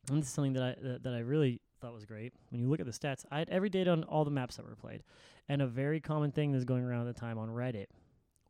and 0.09 0.17
this 0.17 0.27
is 0.27 0.33
something 0.33 0.53
that 0.53 0.63
I 0.63 0.75
that, 0.81 1.03
that 1.03 1.13
I 1.13 1.19
really 1.19 1.61
thought 1.79 1.93
was 1.93 2.05
great. 2.05 2.33
When 2.49 2.59
you 2.59 2.67
look 2.67 2.79
at 2.79 2.85
the 2.85 2.91
stats, 2.91 3.23
I 3.31 3.39
had 3.39 3.49
every 3.49 3.69
data 3.69 3.91
on 3.91 4.03
all 4.03 4.25
the 4.25 4.31
maps 4.31 4.57
that 4.57 4.65
were 4.65 4.75
played, 4.75 5.03
and 5.47 5.61
a 5.61 5.67
very 5.67 6.01
common 6.01 6.31
thing 6.31 6.51
that's 6.51 6.65
going 6.65 6.83
around 6.83 7.07
at 7.07 7.15
the 7.15 7.19
time 7.19 7.37
on 7.37 7.49
Reddit 7.49 7.85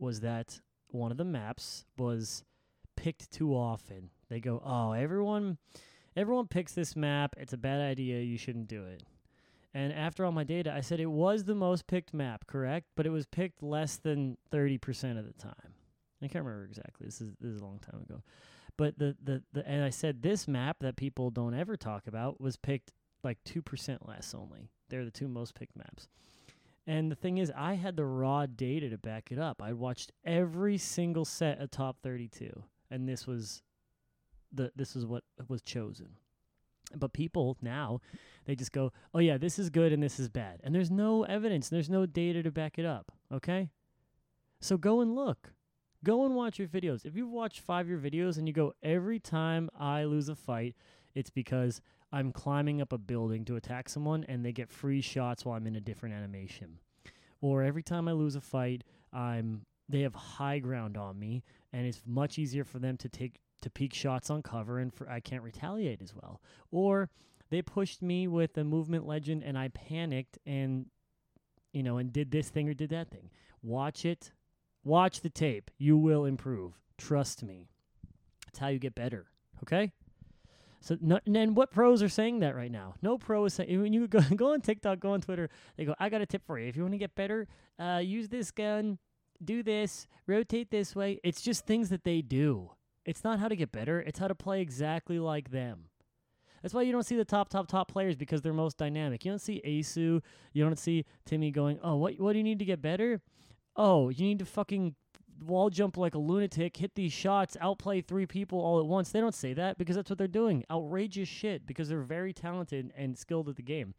was 0.04 0.20
that 0.20 0.60
one 0.90 1.12
of 1.12 1.18
the 1.18 1.26
maps 1.26 1.86
was 1.98 2.44
picked 2.96 3.32
too 3.32 3.56
often. 3.56 4.10
They 4.30 4.40
go, 4.40 4.62
"Oh, 4.64 4.92
everyone, 4.92 5.58
everyone 6.16 6.48
picks 6.48 6.74
this 6.74 6.96
map. 6.96 7.36
It's 7.38 7.54
a 7.54 7.58
bad 7.58 7.82
idea. 7.82 8.22
You 8.22 8.38
shouldn't 8.38 8.68
do 8.68 8.86
it." 8.86 9.04
And 9.74 9.92
after 9.92 10.24
all 10.24 10.32
my 10.32 10.44
data, 10.44 10.72
I 10.72 10.82
said 10.82 11.00
it 11.00 11.08
was 11.10 11.46
the 11.46 11.56
most 11.56 11.88
picked 11.88 12.14
map, 12.14 12.46
correct? 12.46 12.88
But 12.96 13.08
it 13.08 13.10
was 13.10 13.26
picked 13.26 13.64
less 13.64 13.98
than 13.98 14.38
thirty 14.52 14.78
percent 14.78 15.18
of 15.18 15.26
the 15.26 15.34
time. 15.34 15.74
I 16.22 16.28
can't 16.28 16.46
remember 16.46 16.66
exactly. 16.66 17.06
This 17.06 17.22
is 17.22 17.34
this 17.40 17.52
is 17.52 17.62
a 17.62 17.66
long 17.66 17.80
time 17.80 18.02
ago. 18.02 18.22
But 18.78 18.98
the, 18.98 19.16
the, 19.24 19.44
the 19.54 19.68
and 19.68 19.84
I 19.84 19.90
said 19.90 20.22
this 20.22 20.48
map 20.48 20.78
that 20.82 20.96
people 20.96 21.30
don't 21.32 21.54
ever 21.54 21.78
talk 21.78 22.08
about 22.08 22.42
was 22.42 22.58
picked 22.58 22.92
like 23.24 23.38
two 23.46 23.62
percent 23.62 24.08
less 24.08 24.34
only. 24.34 24.70
They're 24.90 25.06
the 25.06 25.12
two 25.12 25.28
most 25.28 25.56
picked 25.56 25.76
maps. 25.76 26.08
And 26.86 27.10
the 27.10 27.16
thing 27.16 27.38
is, 27.38 27.52
I 27.56 27.76
had 27.76 27.96
the 27.96 28.06
raw 28.06 28.46
data 28.46 28.90
to 28.90 28.98
back 28.98 29.32
it 29.32 29.40
up. 29.40 29.62
I 29.62 29.74
watched 29.74 30.12
every 30.26 30.78
single 30.78 31.24
set 31.24 31.60
of 31.62 31.72
top 31.72 31.98
32, 32.04 32.64
and 32.92 33.08
this 33.08 33.26
was 33.26 33.62
the 34.52 34.72
this 34.76 34.96
is 34.96 35.06
what 35.06 35.24
was 35.48 35.62
chosen. 35.62 36.18
But 36.96 37.14
people 37.14 37.58
now, 37.62 38.02
they 38.46 38.56
just 38.56 38.74
go, 38.74 38.92
"Oh 39.14 39.20
yeah, 39.20 39.38
this 39.38 39.58
is 39.58 39.70
good 39.70 39.94
and 39.94 40.04
this 40.04 40.20
is 40.20 40.30
bad," 40.30 40.60
and 40.64 40.76
there's 40.76 40.92
no 40.92 41.24
evidence, 41.24 41.70
there's 41.70 41.90
no 41.90 42.06
data 42.06 42.44
to 42.44 42.52
back 42.52 42.78
it 42.78 42.86
up. 42.86 43.12
Okay, 43.32 43.72
so 44.60 44.78
go 44.78 45.00
and 45.02 45.16
look, 45.16 45.54
go 46.04 46.26
and 46.26 46.36
watch 46.36 46.60
your 46.60 46.68
videos. 46.68 47.06
If 47.06 47.16
you've 47.16 47.32
watched 47.32 47.62
five 47.62 47.88
year 47.88 47.98
videos 47.98 48.38
and 48.38 48.48
you 48.48 48.54
go, 48.54 48.74
every 48.84 49.20
time 49.20 49.70
I 49.78 50.04
lose 50.04 50.30
a 50.30 50.36
fight, 50.36 50.76
it's 51.16 51.30
because 51.30 51.82
I'm 52.14 52.32
climbing 52.32 52.80
up 52.80 52.94
a 52.94 52.98
building 53.00 53.44
to 53.46 53.56
attack 53.56 53.90
someone 53.90 54.24
and 54.30 54.46
they 54.46 54.52
get 54.52 54.70
free 54.70 55.02
shots 55.02 55.44
while 55.44 55.58
I'm 55.58 55.66
in 55.66 55.76
a 55.76 55.82
different 55.82 56.14
animation. 56.14 56.78
Or 57.42 57.64
every 57.64 57.82
time 57.82 58.08
I 58.08 58.12
lose 58.12 58.36
a 58.36 58.42
fight, 58.42 58.84
I'm 59.12 59.66
they 59.90 60.02
have 60.02 60.14
high 60.14 60.60
ground 60.60 60.96
on 60.96 61.20
me 61.20 61.44
and 61.74 61.86
it's 61.88 62.04
much 62.06 62.38
easier 62.38 62.64
for 62.64 62.78
them 62.78 62.98
to 62.98 63.10
take 63.10 63.40
to 63.64 63.70
peek 63.70 63.96
shots 63.96 64.30
on 64.30 64.44
cover 64.44 64.78
and 64.78 64.94
for 64.94 65.10
I 65.10 65.22
can't 65.22 65.42
retaliate 65.42 66.04
as 66.04 66.14
well. 66.16 66.40
Or 66.72 67.10
they 67.50 67.64
pushed 67.64 68.04
me 68.04 68.28
with 68.28 68.56
a 68.58 68.64
movement 68.64 69.08
legend 69.08 69.44
and 69.44 69.58
I 69.58 69.70
panicked 69.70 70.38
and 70.46 70.86
you 71.74 71.82
know 71.82 71.98
and 71.98 72.14
did 72.14 72.30
this 72.30 72.50
thing 72.50 72.70
or 72.70 72.76
did 72.76 72.92
that 72.92 73.10
thing. 73.10 73.32
Watch 73.64 74.06
it. 74.06 74.32
Watch 74.84 75.22
the 75.22 75.32
tape. 75.32 75.72
You 75.80 75.98
will 75.98 76.26
improve. 76.26 76.74
Trust 77.00 77.42
me. 77.42 77.70
It's 78.48 78.60
how 78.60 78.68
you 78.68 78.78
get 78.78 78.94
better. 78.94 79.26
Okay? 79.64 79.92
So, 80.84 80.98
no, 81.00 81.18
and 81.26 81.34
then 81.34 81.56
what 81.56 81.72
pros 81.72 82.04
are 82.04 82.10
saying 82.10 82.40
that 82.40 82.58
right 82.58 82.72
now? 82.72 82.96
No 83.02 83.18
pro 83.18 83.46
is 83.46 83.54
saying 83.54 83.82
when 83.82 83.94
you 83.94 84.06
go 84.06 84.20
go 84.36 84.52
on 84.52 84.60
TikTok, 84.60 85.00
go 85.00 85.14
on 85.14 85.22
Twitter. 85.22 85.50
They 85.78 85.86
go, 85.86 85.96
"I 85.98 86.10
got 86.10 86.20
a 86.20 86.26
tip 86.26 86.46
for 86.46 86.60
you. 86.60 86.68
If 86.68 86.76
you 86.76 86.84
want 86.84 86.94
to 86.94 86.98
get 86.98 87.16
better, 87.16 87.48
uh, 87.80 88.02
use 88.04 88.28
this 88.28 88.52
gun, 88.52 89.00
do 89.42 89.64
this, 89.64 90.08
rotate 90.28 90.72
this 90.72 90.94
way." 90.94 91.22
It's 91.24 91.42
just 91.42 91.66
things 91.66 91.88
that 91.88 92.04
they 92.04 92.22
do. 92.22 92.72
It's 93.06 93.24
not 93.24 93.40
how 93.40 93.48
to 93.48 93.56
get 93.56 93.72
better. 93.72 94.02
It's 94.02 94.20
how 94.20 94.28
to 94.28 94.36
play 94.36 94.60
exactly 94.60 95.20
like 95.20 95.52
them. 95.52 95.86
That's 96.62 96.74
why 96.74 96.82
you 96.82 96.92
don't 96.92 97.06
see 97.06 97.16
the 97.16 97.26
top, 97.26 97.48
top, 97.48 97.68
top 97.68 97.90
players 97.90 98.18
because 98.18 98.42
they're 98.42 98.52
most 98.54 98.78
dynamic. 98.78 99.24
You 99.24 99.32
don't 99.32 99.40
see 99.40 99.62
Aceu. 99.66 100.22
You 100.52 100.64
don't 100.66 100.78
see 100.78 101.06
Timmy 101.26 101.52
going, 101.52 101.80
"Oh, 101.82 101.96
what, 101.96 102.20
what 102.20 102.34
do 102.34 102.40
you 102.40 102.44
need 102.44 102.60
to 102.60 102.66
get 102.66 102.82
better? 102.82 103.22
Oh, 103.78 104.10
you 104.10 104.26
need 104.26 104.40
to 104.40 104.46
fucking 104.46 104.96
wall 105.42 105.70
jump 105.70 105.98
like 105.98 106.16
a 106.16 106.20
lunatic, 106.20 106.78
hit 106.78 106.96
these 106.96 107.14
shots, 107.14 107.58
outplay 107.62 108.02
three 108.02 108.26
people 108.26 108.60
all 108.60 108.80
at 108.80 108.86
once. 108.86 109.10
They 109.10 109.20
don't 109.20 109.36
say 109.36 109.54
that 109.54 109.78
because 109.78 109.96
that's 109.96 110.10
what 110.10 110.18
they're 110.18 110.28
doing. 110.28 110.64
Outrageous 110.72 111.30
shit 111.30 111.66
because 111.66 111.90
they're 111.90 112.02
very 112.02 112.34
talented 112.34 112.92
and 112.96 113.18
skilled 113.18 113.50
at 113.50 113.56
the 113.56 113.62
game. 113.62 113.94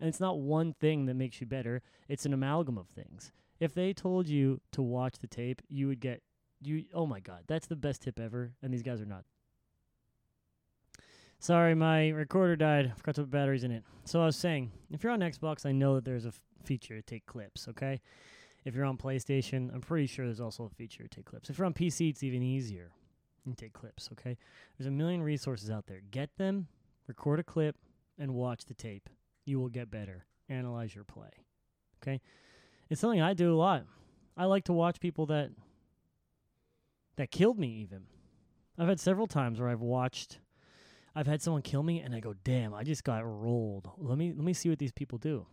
And 0.00 0.08
it's 0.08 0.20
not 0.20 0.40
one 0.40 0.72
thing 0.72 1.06
that 1.06 1.14
makes 1.14 1.40
you 1.40 1.46
better, 1.46 1.82
it's 2.08 2.26
an 2.26 2.32
amalgam 2.32 2.78
of 2.78 2.88
things. 2.88 3.32
If 3.58 3.74
they 3.74 3.92
told 3.92 4.26
you 4.26 4.60
to 4.72 4.82
watch 4.82 5.18
the 5.18 5.26
tape, 5.26 5.60
you 5.68 5.88
would 5.88 6.00
get 6.00 6.22
you 6.62 6.84
oh 6.94 7.06
my 7.06 7.20
god, 7.20 7.44
that's 7.46 7.66
the 7.66 7.76
best 7.76 8.02
tip 8.02 8.18
ever 8.20 8.52
and 8.62 8.72
these 8.72 8.82
guys 8.82 9.00
are 9.00 9.06
not. 9.06 9.24
Sorry, 11.38 11.74
my 11.74 12.10
recorder 12.10 12.54
died. 12.54 12.86
I 12.86 12.98
forgot 12.98 13.14
to 13.14 13.22
put 13.22 13.30
batteries 13.30 13.64
in 13.64 13.70
it. 13.70 13.82
So 14.04 14.20
I 14.20 14.26
was 14.26 14.36
saying, 14.36 14.70
if 14.90 15.02
you're 15.02 15.12
on 15.12 15.20
Xbox, 15.20 15.64
I 15.64 15.72
know 15.72 15.94
that 15.94 16.04
there's 16.04 16.26
a 16.26 16.28
f- 16.28 16.40
feature 16.64 16.96
to 16.96 17.02
take 17.02 17.24
clips, 17.24 17.66
okay? 17.66 18.02
If 18.64 18.74
you're 18.74 18.84
on 18.84 18.98
PlayStation, 18.98 19.72
I'm 19.72 19.80
pretty 19.80 20.06
sure 20.06 20.26
there's 20.26 20.40
also 20.40 20.64
a 20.64 20.68
feature 20.68 21.04
to 21.04 21.08
take 21.08 21.24
clips. 21.24 21.48
If 21.48 21.58
you're 21.58 21.66
on 21.66 21.74
PC, 21.74 22.10
it's 22.10 22.22
even 22.22 22.42
easier. 22.42 22.90
You 23.46 23.54
take 23.54 23.72
clips, 23.72 24.10
okay? 24.12 24.36
There's 24.76 24.86
a 24.86 24.90
million 24.90 25.22
resources 25.22 25.70
out 25.70 25.86
there. 25.86 26.00
Get 26.10 26.36
them, 26.36 26.68
record 27.06 27.40
a 27.40 27.42
clip, 27.42 27.76
and 28.18 28.34
watch 28.34 28.66
the 28.66 28.74
tape. 28.74 29.08
You 29.46 29.58
will 29.58 29.70
get 29.70 29.90
better. 29.90 30.26
Analyze 30.48 30.94
your 30.94 31.04
play. 31.04 31.30
Okay? 32.02 32.20
It's 32.90 33.00
something 33.00 33.22
I 33.22 33.32
do 33.32 33.54
a 33.54 33.56
lot. 33.56 33.84
I 34.36 34.44
like 34.44 34.64
to 34.64 34.72
watch 34.72 35.00
people 35.00 35.26
that 35.26 35.50
that 37.16 37.30
killed 37.30 37.58
me 37.58 37.68
even. 37.68 38.04
I've 38.78 38.88
had 38.88 39.00
several 39.00 39.26
times 39.26 39.60
where 39.60 39.68
I've 39.68 39.82
watched 39.82 40.38
I've 41.14 41.26
had 41.26 41.42
someone 41.42 41.62
kill 41.62 41.82
me 41.82 42.00
and 42.00 42.14
I 42.14 42.20
go, 42.20 42.34
"Damn, 42.44 42.72
I 42.72 42.84
just 42.84 43.04
got 43.04 43.24
rolled. 43.24 43.90
Let 43.98 44.16
me 44.16 44.32
let 44.32 44.44
me 44.44 44.52
see 44.52 44.68
what 44.68 44.78
these 44.78 44.92
people 44.92 45.18
do." 45.18 45.46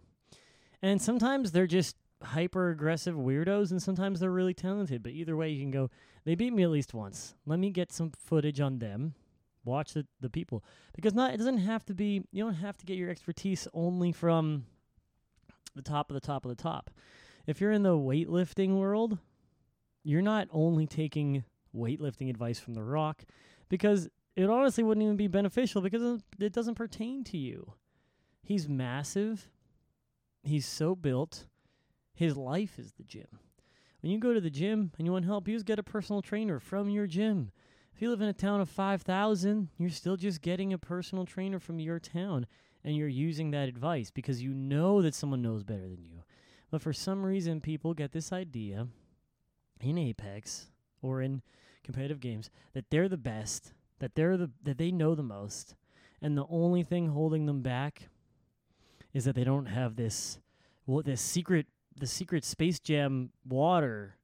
And 0.82 1.02
sometimes 1.02 1.52
they're 1.52 1.68
just 1.68 1.96
hyper 2.24 2.70
aggressive 2.70 3.16
weirdos 3.16 3.72
and 3.72 3.82
sometimes 3.82 4.20
they're 4.20 4.32
really 4.32 4.54
talented 4.54 5.04
but 5.04 5.12
either 5.12 5.36
way 5.38 5.50
you 5.50 5.62
can 5.62 5.72
go 5.72 5.90
they 6.26 6.36
beat 6.36 6.52
me 6.52 6.64
at 6.64 6.72
least 6.72 6.94
once. 6.94 7.36
Let 7.46 7.58
me 7.58 7.70
get 7.70 7.94
some 7.94 8.12
footage 8.12 8.60
on 8.60 8.80
them. 8.80 9.14
Watch 9.64 9.94
the, 9.94 10.06
the 10.20 10.30
people. 10.30 10.62
Because 10.94 11.14
not 11.14 11.34
it 11.34 11.38
doesn't 11.38 11.60
have 11.60 11.86
to 11.86 11.94
be 11.94 12.24
you 12.34 12.44
don't 12.44 12.56
have 12.56 12.78
to 12.78 12.86
get 12.86 12.98
your 12.98 13.10
expertise 13.10 13.66
only 13.74 14.12
from 14.12 14.66
the 15.74 15.82
top 15.82 16.10
of 16.10 16.16
the 16.16 16.20
top 16.20 16.44
of 16.44 16.50
the 16.50 16.62
top. 16.62 16.90
If 17.46 17.62
you're 17.62 17.72
in 17.72 17.84
the 17.84 17.98
weightlifting 17.98 18.78
world 18.78 19.20
you're 20.04 20.22
not 20.22 20.48
only 20.52 20.86
taking 20.86 21.44
weightlifting 21.76 22.30
advice 22.30 22.60
from 22.60 22.74
the 22.74 22.84
rock 22.84 23.24
because 23.70 24.10
it 24.36 24.50
honestly 24.50 24.84
wouldn't 24.84 25.04
even 25.04 25.18
be 25.18 25.28
beneficial 25.28 25.82
because 25.82 26.22
it 26.40 26.54
doesn't 26.54 26.76
pertain 26.76 27.24
to 27.26 27.38
you. 27.38 27.74
He's 28.44 28.70
massive. 28.70 29.50
He's 30.44 30.66
so 30.66 30.96
built 30.96 31.46
his 32.18 32.36
life 32.36 32.80
is 32.80 32.94
the 32.94 33.04
gym. 33.04 33.28
When 34.02 34.12
you 34.12 34.18
go 34.18 34.34
to 34.34 34.42
the 34.42 34.50
gym 34.50 34.92
and 34.98 35.06
you 35.06 35.14
want 35.14 35.26
help, 35.26 35.48
you 35.48 35.54
just 35.54 35.68
get 35.68 35.78
a 35.78 35.84
personal 35.84 36.24
trainer 36.24 36.60
from 36.60 36.90
your 36.90 37.06
gym. 37.06 37.52
If 37.94 38.02
you 38.02 38.10
live 38.10 38.22
in 38.22 38.28
a 38.28 38.34
town 38.34 38.60
of 38.60 38.70
5,000, 38.70 39.70
you're 39.78 39.90
still 39.92 40.18
just 40.18 40.42
getting 40.42 40.74
a 40.74 40.80
personal 40.80 41.26
trainer 41.26 41.60
from 41.60 41.80
your 41.80 42.00
town 42.00 42.48
and 42.84 42.96
you're 42.96 43.08
using 43.08 43.52
that 43.52 43.70
advice 43.70 44.10
because 44.10 44.42
you 44.42 44.52
know 44.52 45.04
that 45.04 45.14
someone 45.14 45.44
knows 45.44 45.64
better 45.64 45.88
than 45.88 46.04
you. 46.04 46.24
But 46.72 46.82
for 46.82 46.92
some 46.92 47.24
reason, 47.24 47.62
people 47.62 47.94
get 47.94 48.14
this 48.14 48.34
idea 48.34 48.88
in 49.80 50.00
Apex 50.00 50.72
or 51.04 51.22
in 51.22 51.44
competitive 51.84 52.20
games 52.20 52.50
that 52.74 52.90
they're 52.90 53.10
the 53.10 53.16
best, 53.16 53.74
that 54.00 54.16
they're 54.16 54.38
the 54.38 54.50
that 54.64 54.80
they 54.80 54.92
know 54.92 55.14
the 55.14 55.22
most, 55.22 55.76
and 56.20 56.36
the 56.36 56.48
only 56.50 56.82
thing 56.82 57.10
holding 57.10 57.46
them 57.46 57.62
back 57.62 58.10
is 59.14 59.26
that 59.26 59.36
they 59.36 59.44
don't 59.44 59.68
have 59.68 59.96
this 59.96 60.40
well 60.86 61.04
this 61.04 61.22
secret 61.22 61.68
the 62.00 62.08
secret 62.08 62.46
Space 62.46 62.80
Jam 62.80 63.32
water 63.48 64.16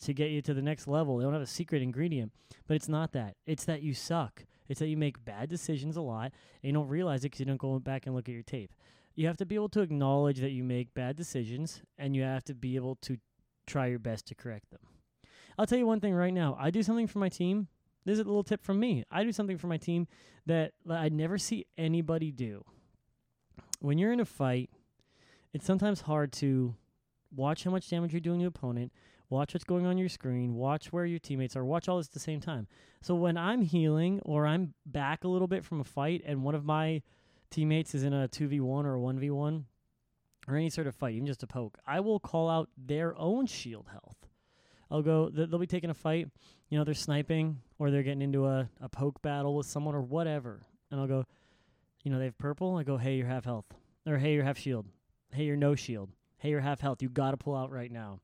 to 0.00 0.12
get 0.12 0.30
you 0.30 0.42
to 0.42 0.54
the 0.54 0.62
next 0.62 0.88
level. 0.88 1.18
They 1.18 1.24
don't 1.24 1.32
have 1.32 1.42
a 1.42 1.46
secret 1.46 1.82
ingredient, 1.82 2.32
but 2.66 2.74
it's 2.74 2.88
not 2.88 3.12
that. 3.12 3.36
It's 3.46 3.64
that 3.64 3.82
you 3.82 3.94
suck. 3.94 4.44
It's 4.68 4.80
that 4.80 4.88
you 4.88 4.96
make 4.96 5.24
bad 5.24 5.48
decisions 5.48 5.96
a 5.96 6.00
lot 6.00 6.32
and 6.62 6.68
you 6.68 6.72
don't 6.72 6.88
realize 6.88 7.20
it 7.20 7.26
because 7.26 7.40
you 7.40 7.46
don't 7.46 7.60
go 7.60 7.78
back 7.78 8.06
and 8.06 8.14
look 8.14 8.28
at 8.28 8.34
your 8.34 8.42
tape. 8.42 8.72
You 9.14 9.28
have 9.28 9.36
to 9.36 9.46
be 9.46 9.54
able 9.54 9.68
to 9.70 9.80
acknowledge 9.80 10.40
that 10.40 10.50
you 10.50 10.64
make 10.64 10.92
bad 10.92 11.16
decisions 11.16 11.82
and 11.98 12.16
you 12.16 12.22
have 12.22 12.44
to 12.44 12.54
be 12.54 12.74
able 12.76 12.96
to 13.02 13.16
try 13.66 13.86
your 13.86 13.98
best 13.98 14.26
to 14.26 14.34
correct 14.34 14.70
them. 14.70 14.80
I'll 15.58 15.66
tell 15.66 15.78
you 15.78 15.86
one 15.86 16.00
thing 16.00 16.14
right 16.14 16.34
now. 16.34 16.56
I 16.58 16.70
do 16.70 16.82
something 16.82 17.06
for 17.06 17.18
my 17.20 17.28
team. 17.28 17.68
This 18.04 18.14
is 18.14 18.20
a 18.20 18.24
little 18.24 18.44
tip 18.44 18.62
from 18.62 18.78
me. 18.78 19.04
I 19.10 19.24
do 19.24 19.32
something 19.32 19.56
for 19.56 19.68
my 19.68 19.78
team 19.78 20.06
that 20.46 20.72
I 20.88 21.08
never 21.08 21.38
see 21.38 21.66
anybody 21.78 22.30
do. 22.30 22.64
When 23.80 23.98
you're 23.98 24.12
in 24.12 24.20
a 24.20 24.24
fight, 24.24 24.70
it's 25.52 25.64
sometimes 25.64 26.02
hard 26.02 26.32
to 26.34 26.74
watch 27.36 27.64
how 27.64 27.70
much 27.70 27.88
damage 27.88 28.12
you're 28.12 28.20
doing 28.20 28.40
to 28.40 28.46
opponent, 28.46 28.92
watch 29.28 29.54
what's 29.54 29.64
going 29.64 29.86
on 29.86 29.98
your 29.98 30.08
screen, 30.08 30.54
watch 30.54 30.92
where 30.92 31.04
your 31.04 31.18
teammates 31.18 31.56
are, 31.56 31.64
watch 31.64 31.88
all 31.88 31.98
this 31.98 32.06
at 32.06 32.12
the 32.12 32.20
same 32.20 32.40
time. 32.40 32.66
So 33.02 33.14
when 33.14 33.36
I'm 33.36 33.62
healing 33.62 34.20
or 34.24 34.46
I'm 34.46 34.74
back 34.84 35.24
a 35.24 35.28
little 35.28 35.48
bit 35.48 35.64
from 35.64 35.80
a 35.80 35.84
fight 35.84 36.22
and 36.24 36.42
one 36.42 36.54
of 36.54 36.64
my 36.64 37.02
teammates 37.50 37.94
is 37.94 38.02
in 38.02 38.12
a 38.12 38.28
2v1 38.28 38.84
or 38.84 38.96
a 38.96 39.00
1v1 39.00 39.64
or 40.48 40.56
any 40.56 40.70
sort 40.70 40.86
of 40.86 40.94
fight, 40.94 41.14
even 41.14 41.26
just 41.26 41.42
a 41.42 41.46
poke, 41.46 41.78
I 41.86 42.00
will 42.00 42.20
call 42.20 42.48
out 42.48 42.68
their 42.76 43.16
own 43.18 43.46
shield 43.46 43.88
health. 43.90 44.16
I'll 44.90 45.02
go, 45.02 45.28
they'll 45.28 45.58
be 45.58 45.66
taking 45.66 45.90
a 45.90 45.94
fight, 45.94 46.28
you 46.68 46.78
know, 46.78 46.84
they're 46.84 46.94
sniping 46.94 47.58
or 47.78 47.90
they're 47.90 48.04
getting 48.04 48.22
into 48.22 48.46
a, 48.46 48.68
a 48.80 48.88
poke 48.88 49.20
battle 49.20 49.56
with 49.56 49.66
someone 49.66 49.94
or 49.94 50.02
whatever. 50.02 50.64
And 50.90 51.00
I'll 51.00 51.08
go, 51.08 51.24
you 52.04 52.12
know, 52.12 52.18
they 52.18 52.26
have 52.26 52.38
purple. 52.38 52.76
I 52.76 52.84
go, 52.84 52.96
hey, 52.96 53.16
you're 53.16 53.26
half 53.26 53.44
health. 53.44 53.66
Or 54.06 54.16
hey, 54.16 54.34
you're 54.34 54.44
half 54.44 54.58
shield. 54.58 54.86
Hey, 55.32 55.42
you're 55.42 55.56
no 55.56 55.74
shield 55.74 56.10
hey, 56.38 56.50
you're 56.50 56.60
half 56.60 56.80
health. 56.80 57.02
You 57.02 57.08
got 57.08 57.32
to 57.32 57.36
pull 57.36 57.56
out 57.56 57.70
right 57.70 57.90
now. 57.90 58.20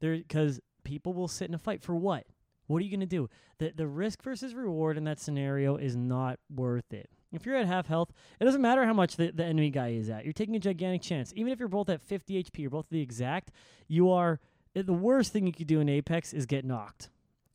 There, 0.00 0.16
because 0.16 0.60
people 0.84 1.12
will 1.12 1.28
sit 1.28 1.48
in 1.48 1.54
a 1.54 1.58
fight 1.58 1.82
for 1.82 1.94
what? 1.94 2.26
What 2.66 2.78
are 2.78 2.84
you 2.84 2.90
going 2.90 3.00
to 3.00 3.06
do? 3.06 3.28
The 3.58 3.72
the 3.74 3.86
risk 3.86 4.22
versus 4.22 4.54
reward 4.54 4.96
in 4.96 5.04
that 5.04 5.18
scenario 5.18 5.76
is 5.76 5.96
not 5.96 6.38
worth 6.48 6.92
it. 6.92 7.10
If 7.32 7.46
you're 7.46 7.56
at 7.56 7.66
half 7.66 7.86
health, 7.86 8.12
it 8.40 8.44
doesn't 8.44 8.60
matter 8.60 8.84
how 8.84 8.92
much 8.92 9.16
the, 9.16 9.30
the 9.30 9.44
enemy 9.44 9.70
guy 9.70 9.88
is 9.88 10.08
at. 10.08 10.24
You're 10.24 10.32
taking 10.32 10.56
a 10.56 10.60
gigantic 10.60 11.02
chance. 11.02 11.32
Even 11.36 11.52
if 11.52 11.58
you're 11.58 11.68
both 11.68 11.88
at 11.88 12.00
50 12.00 12.42
HP, 12.42 12.58
you're 12.58 12.70
both 12.70 12.88
the 12.90 13.00
exact, 13.00 13.52
you 13.86 14.10
are 14.10 14.40
the 14.74 14.92
worst 14.92 15.32
thing 15.32 15.46
you 15.46 15.52
could 15.52 15.66
do 15.66 15.80
in 15.80 15.88
Apex 15.88 16.32
is 16.32 16.46
get 16.46 16.64
knocked. 16.64 17.08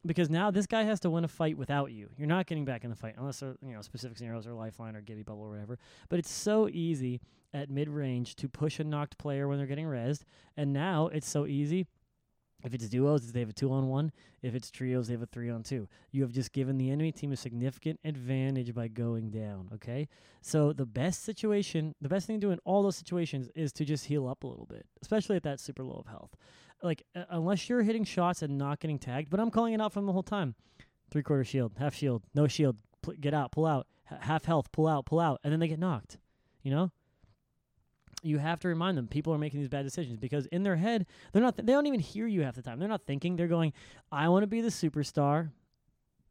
Because 0.06 0.30
now 0.30 0.52
this 0.52 0.68
guy 0.68 0.84
has 0.84 1.00
to 1.02 1.10
win 1.10 1.24
a 1.24 1.28
fight 1.28 1.58
without 1.58 1.92
you. 1.92 2.10
You're 2.18 2.28
not 2.28 2.46
getting 2.46 2.66
back 2.66 2.84
in 2.84 2.92
the 2.92 2.96
fight 2.96 3.16
unless 3.18 3.42
uh, 3.42 3.54
you 3.66 3.74
know 3.74 3.82
specific 3.82 4.18
scenarios 4.18 4.46
or 4.46 4.54
lifeline 4.54 4.96
or 4.96 5.02
Gibby 5.02 5.24
bubble 5.24 5.44
or 5.44 5.50
whatever. 5.50 5.80
But 6.10 6.20
it's 6.20 6.32
so 6.32 6.70
easy 6.70 7.22
at 7.54 7.70
mid 7.70 7.90
range 7.90 8.36
to 8.36 8.48
push 8.50 8.80
a 8.80 8.84
knocked 8.84 9.18
player 9.18 9.48
when 9.48 9.58
they're 9.58 9.68
getting 9.68 9.88
rezzed. 9.88 10.22
And 10.58 10.74
now 10.74 11.08
it's 11.08 11.28
so 11.28 11.46
easy 11.48 11.88
If 12.64 12.74
it's 12.74 12.90
duos, 12.90 13.32
they 13.32 13.42
have 13.42 13.50
a 13.50 13.54
two 13.54 13.72
on 13.72 13.88
one. 13.90 14.12
If 14.42 14.56
it's 14.56 14.72
trios, 14.72 15.08
they 15.08 15.14
have 15.14 15.22
a 15.22 15.28
three 15.28 15.50
on 15.52 15.62
two. 15.62 15.88
You 16.12 16.24
have 16.24 16.32
just 16.32 16.52
given 16.52 16.78
the 16.78 16.90
enemy 16.90 17.12
team 17.12 17.32
a 17.32 17.36
significant 17.38 18.00
advantage 18.04 18.74
by 18.74 18.88
going 18.88 19.30
down. 19.30 19.70
Okay, 19.76 20.08
so 20.42 20.74
the 20.74 20.86
best 20.86 21.24
situation, 21.24 21.94
the 22.02 22.10
best 22.10 22.26
thing 22.26 22.40
to 22.40 22.48
do 22.48 22.52
in 22.52 22.60
all 22.66 22.82
those 22.82 22.96
situations 22.96 23.50
is 23.56 23.72
to 23.74 23.86
just 23.86 24.06
heal 24.06 24.28
up 24.28 24.44
a 24.44 24.48
little 24.48 24.66
bit, 24.66 24.86
especially 25.02 25.36
at 25.36 25.44
that 25.44 25.60
super 25.60 25.84
low 25.84 25.98
of 25.98 26.08
health. 26.08 26.36
Like 26.86 27.04
uh, 27.16 27.24
unless 27.30 27.68
you're 27.68 27.82
hitting 27.82 28.04
shots 28.04 28.42
and 28.42 28.58
not 28.58 28.80
getting 28.80 29.00
tagged, 29.00 29.30
but 29.30 29.40
I'm 29.40 29.50
calling 29.50 29.74
it 29.74 29.82
out 29.82 29.92
from 29.92 30.06
the 30.06 30.14
whole 30.14 30.24
time. 30.24 30.56
Three 31.12 31.24
quarter 31.24 31.44
shield, 31.44 31.74
half 31.78 31.96
shield, 31.96 32.24
no 32.34 32.48
shield, 32.48 32.78
pl- 33.02 33.16
get 33.20 33.34
out, 33.34 33.52
pull 33.52 33.66
out, 33.66 33.88
H- 34.12 34.20
half 34.22 34.46
health, 34.46 34.72
pull 34.72 34.88
out, 34.88 35.06
pull 35.06 35.20
out, 35.20 35.40
and 35.44 35.52
then 35.52 35.60
they 35.60 35.68
get 35.68 35.80
knocked. 35.80 36.18
You 36.62 36.72
know, 36.72 36.92
you 38.24 38.38
have 38.38 38.60
to 38.62 38.68
remind 38.68 38.98
them 38.98 39.08
people 39.08 39.34
are 39.34 39.38
making 39.38 39.60
these 39.60 39.70
bad 39.70 39.84
decisions 39.84 40.18
because 40.18 40.46
in 40.48 40.64
their 40.64 40.76
head 40.76 41.06
they're 41.32 41.42
not 41.42 41.56
th- 41.58 41.66
they 41.66 41.74
don't 41.74 41.88
even 41.88 42.00
hear 42.00 42.28
you 42.28 42.42
half 42.44 42.56
the 42.56 42.62
time. 42.62 42.80
They're 42.80 42.90
not 42.90 43.06
thinking. 43.06 43.36
They're 43.36 43.48
going 43.48 43.74
i 44.12 44.30
want 44.30 44.44
to 44.44 44.48
be 44.48 44.62
the 44.62 44.70
superstar. 44.70 45.52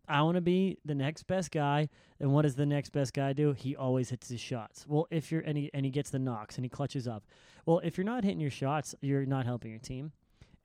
I 0.06 0.22
want 0.22 0.34
to 0.34 0.42
be 0.42 0.78
the 0.84 0.94
next 0.94 1.26
best 1.26 1.50
guy. 1.50 1.88
And 2.20 2.32
what 2.32 2.42
does 2.42 2.56
the 2.56 2.66
next 2.66 2.90
best 2.90 3.14
guy 3.14 3.32
do? 3.32 3.54
He 3.54 3.74
always 3.74 4.10
hits 4.10 4.28
his 4.28 4.40
shots. 4.40 4.84
Well 4.88 5.06
if 5.10 5.32
you're 5.32 5.40
and 5.40 5.56
he, 5.56 5.70
and 5.74 5.84
he 5.84 5.90
gets 5.90 6.10
the 6.10 6.18
knocks 6.18 6.56
and 6.56 6.64
he 6.64 6.68
clutches 6.68 7.08
up. 7.08 7.24
Well 7.66 7.80
if 7.82 7.96
you're 7.96 8.04
not 8.04 8.24
hitting 8.24 8.40
your 8.40 8.50
shots 8.50 8.94
you're 9.00 9.26
not 9.26 9.46
helping 9.46 9.70
your 9.70 9.80
team 9.80 10.12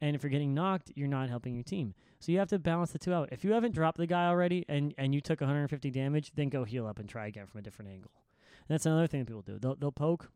and 0.01 0.15
if 0.15 0.23
you're 0.23 0.29
getting 0.29 0.53
knocked 0.53 0.91
you're 0.95 1.07
not 1.07 1.29
helping 1.29 1.53
your 1.53 1.63
team 1.63 1.93
so 2.19 2.31
you 2.31 2.39
have 2.39 2.49
to 2.49 2.59
balance 2.59 2.91
the 2.91 2.99
two 2.99 3.13
out 3.13 3.29
if 3.31 3.43
you 3.43 3.53
haven't 3.53 3.73
dropped 3.73 3.97
the 3.97 4.07
guy 4.07 4.27
already 4.27 4.65
and 4.67 4.93
and 4.97 5.13
you 5.13 5.21
took 5.21 5.41
150 5.41 5.91
damage 5.91 6.31
then 6.35 6.49
go 6.49 6.63
heal 6.63 6.85
up 6.87 6.99
and 6.99 7.09
try 7.09 7.27
again 7.27 7.45
from 7.45 7.59
a 7.59 7.61
different 7.61 7.91
angle 7.91 8.11
and 8.67 8.75
that's 8.75 8.85
another 8.85 9.07
thing 9.07 9.21
that 9.21 9.27
people 9.27 9.41
do 9.41 9.57
they'll, 9.59 9.75
they'll 9.75 9.91
poke 9.91 10.29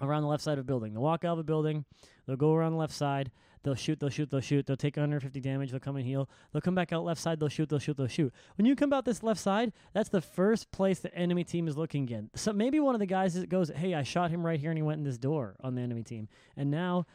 around 0.00 0.22
the 0.22 0.28
left 0.28 0.42
side 0.42 0.58
of 0.58 0.60
a 0.60 0.64
building. 0.64 0.92
They'll 0.92 1.02
walk 1.02 1.24
out 1.24 1.34
of 1.34 1.38
a 1.38 1.44
building. 1.44 1.84
They'll 2.26 2.36
go 2.36 2.54
around 2.54 2.72
the 2.72 2.78
left 2.78 2.94
side. 2.94 3.30
They'll 3.62 3.74
shoot. 3.74 3.98
They'll 3.98 4.10
shoot. 4.10 4.30
They'll 4.30 4.40
shoot. 4.40 4.66
They'll 4.66 4.76
take 4.76 4.96
150 4.96 5.40
damage. 5.40 5.70
They'll 5.70 5.80
come 5.80 5.96
and 5.96 6.04
heal. 6.04 6.28
They'll 6.52 6.60
come 6.60 6.74
back 6.74 6.92
out 6.92 7.04
left 7.04 7.20
side. 7.20 7.40
They'll 7.40 7.48
shoot. 7.48 7.68
They'll 7.68 7.78
shoot. 7.78 7.96
They'll 7.96 8.06
shoot. 8.06 8.32
When 8.56 8.66
you 8.66 8.76
come 8.76 8.92
out 8.92 9.04
this 9.04 9.22
left 9.22 9.40
side, 9.40 9.72
that's 9.94 10.10
the 10.10 10.20
first 10.20 10.70
place 10.70 10.98
the 10.98 11.14
enemy 11.14 11.44
team 11.44 11.66
is 11.66 11.76
looking 11.76 12.02
again. 12.02 12.30
So 12.34 12.52
maybe 12.52 12.78
one 12.78 12.94
of 12.94 12.98
the 12.98 13.06
guys 13.06 13.42
goes, 13.46 13.70
"Hey, 13.70 13.94
I 13.94 14.02
shot 14.02 14.30
him 14.30 14.44
right 14.44 14.60
here, 14.60 14.70
and 14.70 14.78
he 14.78 14.82
went 14.82 14.98
in 14.98 15.04
this 15.04 15.18
door 15.18 15.56
on 15.60 15.74
the 15.74 15.80
enemy 15.80 16.02
team." 16.02 16.28
And 16.56 16.70
now 16.70 17.06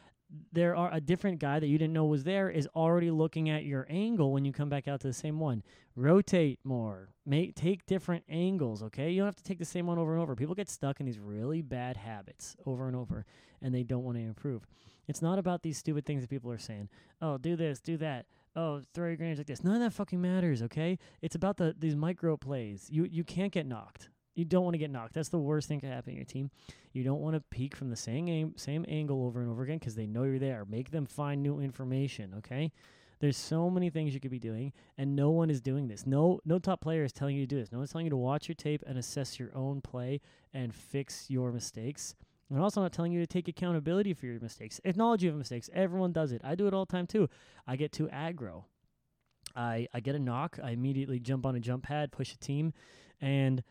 there 0.52 0.76
are 0.76 0.92
a 0.92 1.00
different 1.00 1.38
guy 1.38 1.58
that 1.58 1.66
you 1.66 1.78
didn't 1.78 1.92
know 1.92 2.04
was 2.04 2.24
there 2.24 2.50
is 2.50 2.68
already 2.74 3.10
looking 3.10 3.50
at 3.50 3.64
your 3.64 3.86
angle 3.90 4.32
when 4.32 4.44
you 4.44 4.52
come 4.52 4.68
back 4.68 4.86
out 4.86 5.00
to 5.00 5.06
the 5.06 5.12
same 5.12 5.40
one. 5.40 5.62
Rotate 5.96 6.60
more. 6.64 7.08
Make 7.26 7.54
take 7.54 7.86
different 7.86 8.24
angles, 8.28 8.82
okay? 8.82 9.10
You 9.10 9.20
don't 9.20 9.26
have 9.26 9.36
to 9.36 9.42
take 9.42 9.58
the 9.58 9.64
same 9.64 9.86
one 9.86 9.98
over 9.98 10.12
and 10.12 10.22
over. 10.22 10.36
People 10.36 10.54
get 10.54 10.68
stuck 10.68 11.00
in 11.00 11.06
these 11.06 11.18
really 11.18 11.62
bad 11.62 11.96
habits 11.96 12.56
over 12.66 12.86
and 12.86 12.96
over 12.96 13.26
and 13.62 13.74
they 13.74 13.82
don't 13.82 14.04
want 14.04 14.16
to 14.16 14.22
improve. 14.22 14.66
It's 15.08 15.22
not 15.22 15.38
about 15.38 15.62
these 15.62 15.78
stupid 15.78 16.06
things 16.06 16.22
that 16.22 16.30
people 16.30 16.52
are 16.52 16.58
saying. 16.58 16.88
Oh, 17.20 17.36
do 17.36 17.56
this, 17.56 17.80
do 17.80 17.96
that. 17.96 18.26
Oh, 18.54 18.82
throw 18.94 19.08
your 19.08 19.16
grenades 19.16 19.38
like 19.38 19.46
this. 19.46 19.64
None 19.64 19.74
of 19.74 19.80
that 19.80 19.92
fucking 19.92 20.20
matters, 20.20 20.62
okay? 20.62 20.98
It's 21.22 21.34
about 21.34 21.56
the 21.56 21.74
these 21.78 21.96
micro 21.96 22.36
plays. 22.36 22.88
You 22.90 23.04
you 23.04 23.24
can't 23.24 23.52
get 23.52 23.66
knocked. 23.66 24.09
You 24.34 24.44
don't 24.44 24.64
want 24.64 24.74
to 24.74 24.78
get 24.78 24.90
knocked. 24.90 25.14
That's 25.14 25.28
the 25.28 25.38
worst 25.38 25.68
thing 25.68 25.80
to 25.80 25.86
happen 25.86 26.12
to 26.12 26.16
your 26.16 26.24
team. 26.24 26.50
You 26.92 27.02
don't 27.02 27.20
want 27.20 27.34
to 27.34 27.40
peek 27.50 27.76
from 27.76 27.90
the 27.90 27.96
same 27.96 28.28
aim, 28.28 28.54
same 28.56 28.84
angle 28.88 29.24
over 29.24 29.40
and 29.40 29.50
over 29.50 29.62
again 29.62 29.78
because 29.78 29.94
they 29.94 30.06
know 30.06 30.24
you're 30.24 30.38
there. 30.38 30.64
Make 30.64 30.90
them 30.90 31.06
find 31.06 31.42
new 31.42 31.60
information. 31.60 32.34
Okay. 32.38 32.72
There's 33.20 33.36
so 33.36 33.68
many 33.68 33.90
things 33.90 34.14
you 34.14 34.20
could 34.20 34.30
be 34.30 34.38
doing, 34.38 34.72
and 34.96 35.14
no 35.14 35.28
one 35.28 35.50
is 35.50 35.60
doing 35.60 35.88
this. 35.88 36.06
No, 36.06 36.40
no 36.46 36.58
top 36.58 36.80
player 36.80 37.04
is 37.04 37.12
telling 37.12 37.36
you 37.36 37.42
to 37.42 37.46
do 37.46 37.60
this. 37.60 37.70
No 37.70 37.76
one's 37.76 37.92
telling 37.92 38.06
you 38.06 38.10
to 38.10 38.16
watch 38.16 38.48
your 38.48 38.54
tape 38.54 38.82
and 38.86 38.96
assess 38.96 39.38
your 39.38 39.54
own 39.54 39.82
play 39.82 40.22
and 40.54 40.74
fix 40.74 41.28
your 41.28 41.52
mistakes. 41.52 42.14
I'm 42.50 42.62
also 42.62 42.80
not 42.80 42.92
telling 42.92 43.12
you 43.12 43.20
to 43.20 43.26
take 43.26 43.46
accountability 43.46 44.14
for 44.14 44.26
your 44.26 44.40
mistakes. 44.40 44.80
Acknowledge 44.84 45.22
you 45.22 45.28
have 45.28 45.38
mistakes. 45.38 45.68
Everyone 45.72 46.12
does 46.12 46.32
it. 46.32 46.40
I 46.42 46.54
do 46.54 46.66
it 46.66 46.72
all 46.72 46.86
the 46.86 46.92
time 46.92 47.06
too. 47.06 47.28
I 47.66 47.76
get 47.76 47.92
too 47.92 48.08
aggro. 48.08 48.64
I 49.54 49.86
I 49.92 50.00
get 50.00 50.14
a 50.14 50.18
knock. 50.18 50.58
I 50.62 50.70
immediately 50.70 51.20
jump 51.20 51.46
on 51.46 51.54
a 51.54 51.60
jump 51.60 51.84
pad, 51.84 52.12
push 52.12 52.32
a 52.32 52.38
team, 52.38 52.72
and 53.20 53.62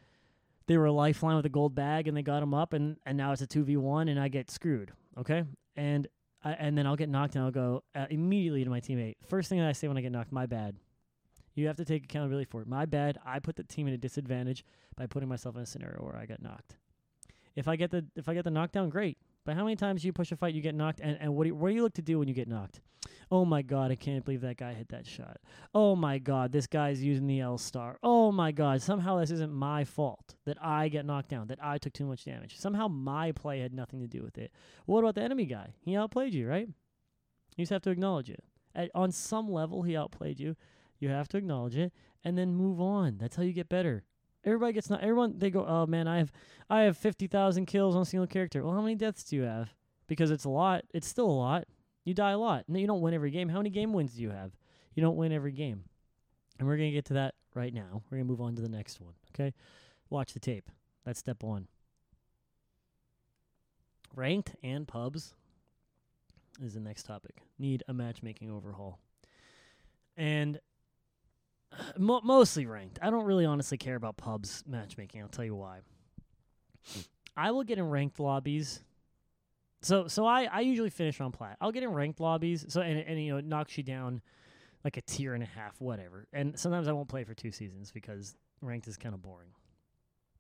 they 0.70 0.78
were 0.78 0.86
a 0.86 0.92
lifeline 0.92 1.36
with 1.36 1.48
a 1.48 1.50
gold 1.50 1.74
bag 1.74 2.08
and 2.08 2.16
they 2.16 2.22
got 2.22 2.44
him 2.44 2.54
up 2.54 2.74
and, 2.74 2.98
and 3.04 3.18
now 3.18 3.32
it's 3.32 3.42
a 3.42 3.48
2v1 3.48 4.08
and 4.08 4.20
I 4.20 4.28
get 4.28 4.52
screwed. 4.52 4.92
Okay. 5.18 5.44
And 5.76 6.08
I, 6.44 6.52
and 6.52 6.78
then 6.78 6.86
I'll 6.86 6.96
get 6.96 7.10
knocked 7.10 7.36
and 7.36 7.44
I'll 7.44 7.50
go 7.50 7.84
uh, 7.96 8.06
immediately 8.12 8.64
to 8.64 8.70
my 8.70 8.80
teammate. 8.80 9.16
First 9.28 9.50
thing 9.50 9.58
that 9.58 9.68
I 9.68 9.72
say 9.72 9.88
when 9.88 9.98
I 9.98 10.02
get 10.02 10.12
knocked, 10.12 10.32
my 10.32 10.46
bad. 10.46 10.76
You 11.56 11.66
have 11.66 11.78
to 11.78 11.86
take 11.86 12.04
accountability 12.04 12.46
for 12.46 12.62
it. 12.62 12.68
My 12.68 12.86
bad. 12.86 13.18
I 13.26 13.40
put 13.40 13.56
the 13.56 13.64
team 13.64 13.88
at 13.88 13.94
a 13.96 13.98
disadvantage 13.98 14.64
by 14.96 15.08
putting 15.08 15.28
myself 15.28 15.56
in 15.56 15.64
a 15.64 15.66
scenario 15.66 16.04
where 16.04 16.16
I 16.16 16.28
got 16.28 16.40
knocked. 16.40 16.76
If 17.56 17.68
I 17.68 17.76
get 17.76 17.90
the 17.90 18.06
if 18.16 18.30
I 18.30 18.36
get 18.36 18.44
the 18.44 18.52
knockdown, 18.52 18.90
great. 18.90 19.18
But 19.46 19.56
how 19.56 19.64
many 19.64 19.76
times 19.76 20.02
do 20.02 20.08
you 20.08 20.14
push 20.14 20.32
a 20.32 20.36
fight, 20.36 20.54
you 20.54 20.62
get 20.62 20.76
knocked, 20.76 21.00
and, 21.00 21.18
and 21.20 21.36
what 21.36 21.44
do 21.44 21.50
you, 21.50 21.56
what 21.56 21.70
do 21.70 21.76
you 21.76 21.84
look 21.84 21.94
to 21.94 22.02
do 22.02 22.20
when 22.20 22.28
you 22.28 22.34
get 22.34 22.48
knocked? 22.48 22.82
Oh 23.32 23.46
my 23.46 23.62
god, 23.62 23.92
I 23.92 23.96
can't 23.96 24.26
believe 24.26 24.42
that 24.42 24.58
guy 24.58 24.74
hit 24.74 24.90
that 24.90 25.06
shot. 25.06 25.38
Oh 25.74 25.96
my 25.96 26.18
god, 26.18 26.52
this 26.52 26.66
guy's 26.66 27.04
using 27.04 27.28
the 27.28 27.42
L 27.42 27.58
star. 27.58 28.00
Oh 28.02 28.32
my 28.32 28.52
god, 28.52 28.82
somehow 28.82 29.20
this 29.20 29.30
isn't 29.32 29.54
my 29.54 29.84
fault 29.84 30.36
that 30.46 30.58
I 30.62 30.90
get 30.90 31.06
knocked 31.06 31.30
down, 31.30 31.48
that 31.48 31.60
I 31.62 31.78
took 31.78 31.94
too 31.94 32.06
much 32.06 32.26
damage. 32.26 32.58
Somehow 32.58 32.88
my 32.88 33.32
play 33.32 33.60
had 33.60 33.74
nothing 33.74 34.00
to 34.00 34.08
do 34.08 34.24
with 34.24 34.38
it. 34.38 34.52
What 34.86 35.00
about 35.00 35.16
the 35.16 35.22
enemy 35.22 35.46
guy? 35.46 35.74
He 35.82 35.96
outplayed 35.96 36.34
you, 36.34 36.48
right? 36.48 36.68
You 37.56 37.64
just 37.64 37.72
have 37.72 37.84
to 37.84 37.92
acknowledge 37.92 38.30
it. 38.30 38.44
At, 38.74 38.90
on 38.96 39.12
some 39.12 39.52
level, 39.52 39.84
he 39.84 39.96
outplayed 39.96 40.40
you. 40.40 40.56
You 41.00 41.10
have 41.10 41.28
to 41.30 41.38
acknowledge 41.38 41.78
it 41.78 41.94
and 42.24 42.38
then 42.38 42.56
move 42.56 42.82
on. 42.82 43.18
That's 43.20 43.36
how 43.36 43.44
you 43.44 43.54
get 43.54 43.70
better. 43.70 44.04
Everybody 44.46 44.74
gets 44.74 44.90
not 44.90 45.02
everyone 45.02 45.38
they 45.38 45.50
go, 45.50 45.66
"Oh 45.66 45.86
man, 45.86 46.08
I 46.08 46.18
have 46.18 46.32
I 46.70 46.82
have 46.82 46.98
50,000 46.98 47.66
kills 47.66 47.96
on 47.96 48.04
a 48.04 48.06
single 48.06 48.28
character." 48.28 48.64
Well, 48.64 48.74
how 48.74 48.82
many 48.82 48.96
deaths 48.96 49.24
do 49.24 49.36
you 49.36 49.44
have? 49.44 49.74
Because 50.08 50.32
it's 50.32 50.46
a 50.46 50.50
lot. 50.50 50.86
It's 50.94 51.08
still 51.08 51.30
a 51.30 51.32
lot. 51.32 51.66
You 52.06 52.14
die 52.14 52.32
a 52.32 52.38
lot. 52.38 52.66
No, 52.68 52.80
you 52.80 52.88
don't 52.88 53.02
win 53.02 53.14
every 53.14 53.32
game. 53.32 53.50
How 53.50 53.58
many 53.58 53.70
game 53.70 53.94
wins 53.94 54.14
do 54.14 54.22
you 54.22 54.32
have? 54.32 54.54
You 54.96 55.02
don't 55.02 55.18
win 55.18 55.32
every 55.32 55.52
game. 55.52 55.84
And 56.58 56.68
we're 56.68 56.78
to 56.78 56.92
get 56.92 57.06
to 57.06 57.14
that 57.14 57.36
right 57.54 57.74
now. 57.74 58.04
We're 58.10 58.18
to 58.18 58.24
move 58.24 58.42
on 58.42 58.56
to 58.56 58.62
the 58.62 58.70
next 58.70 59.00
one, 59.00 59.14
okay? 59.34 59.54
Watch 60.10 60.34
the 60.34 60.40
tape. 60.40 60.70
That's 61.06 61.20
step 61.20 61.44
1. 61.44 61.68
Ranked 64.16 64.56
and 64.64 64.88
pubs 64.88 65.34
is 66.62 66.74
the 66.74 66.80
next 66.80 67.04
topic. 67.04 67.44
Need 67.58 67.84
a 67.88 67.94
matchmaking 67.94 68.52
overhaul. 68.52 69.00
And 70.18 70.60
Uh, 71.72 71.84
mo- 71.98 72.22
mostly 72.24 72.66
ranked. 72.66 73.00
I 73.02 73.10
don't 73.10 73.26
really 73.26 73.46
honestly 73.46 73.78
care 73.78 73.96
about 73.96 74.18
pubs 74.18 74.64
matchmaking. 74.68 75.22
I'll 75.22 75.28
tell 75.28 75.46
you 75.46 75.56
why. 75.56 75.80
I 77.36 77.52
will 77.52 77.64
get 77.64 77.78
in 77.78 77.90
ranked 77.90 78.20
lobbies. 78.20 78.84
So 79.82 80.08
so 80.08 80.26
I, 80.26 80.44
I 80.46 80.60
usually 80.62 80.90
finish 80.90 81.22
on 81.22 81.32
plat. 81.32 81.58
I'll 81.62 81.72
get 81.72 81.84
in 81.84 81.90
ranked 81.92 82.20
lobbies. 82.20 82.66
So 82.70 82.82
and 82.82 83.00
and 83.00 83.22
you 83.24 83.32
know 83.32 83.38
it 83.38 83.46
knocks 83.46 83.78
you 83.78 83.84
down 83.84 84.22
like 84.84 84.98
a 84.98 85.02
tier 85.02 85.34
and 85.34 85.44
a 85.44 85.48
half, 85.48 85.80
whatever. 85.80 86.28
And 86.34 86.58
sometimes 86.60 86.88
I 86.88 86.92
won't 86.92 87.10
play 87.10 87.24
for 87.24 87.34
two 87.34 87.52
seasons 87.52 87.92
because 87.92 88.36
ranked 88.62 88.88
is 88.88 88.98
kind 88.98 89.14
of 89.14 89.22
boring, 89.22 89.50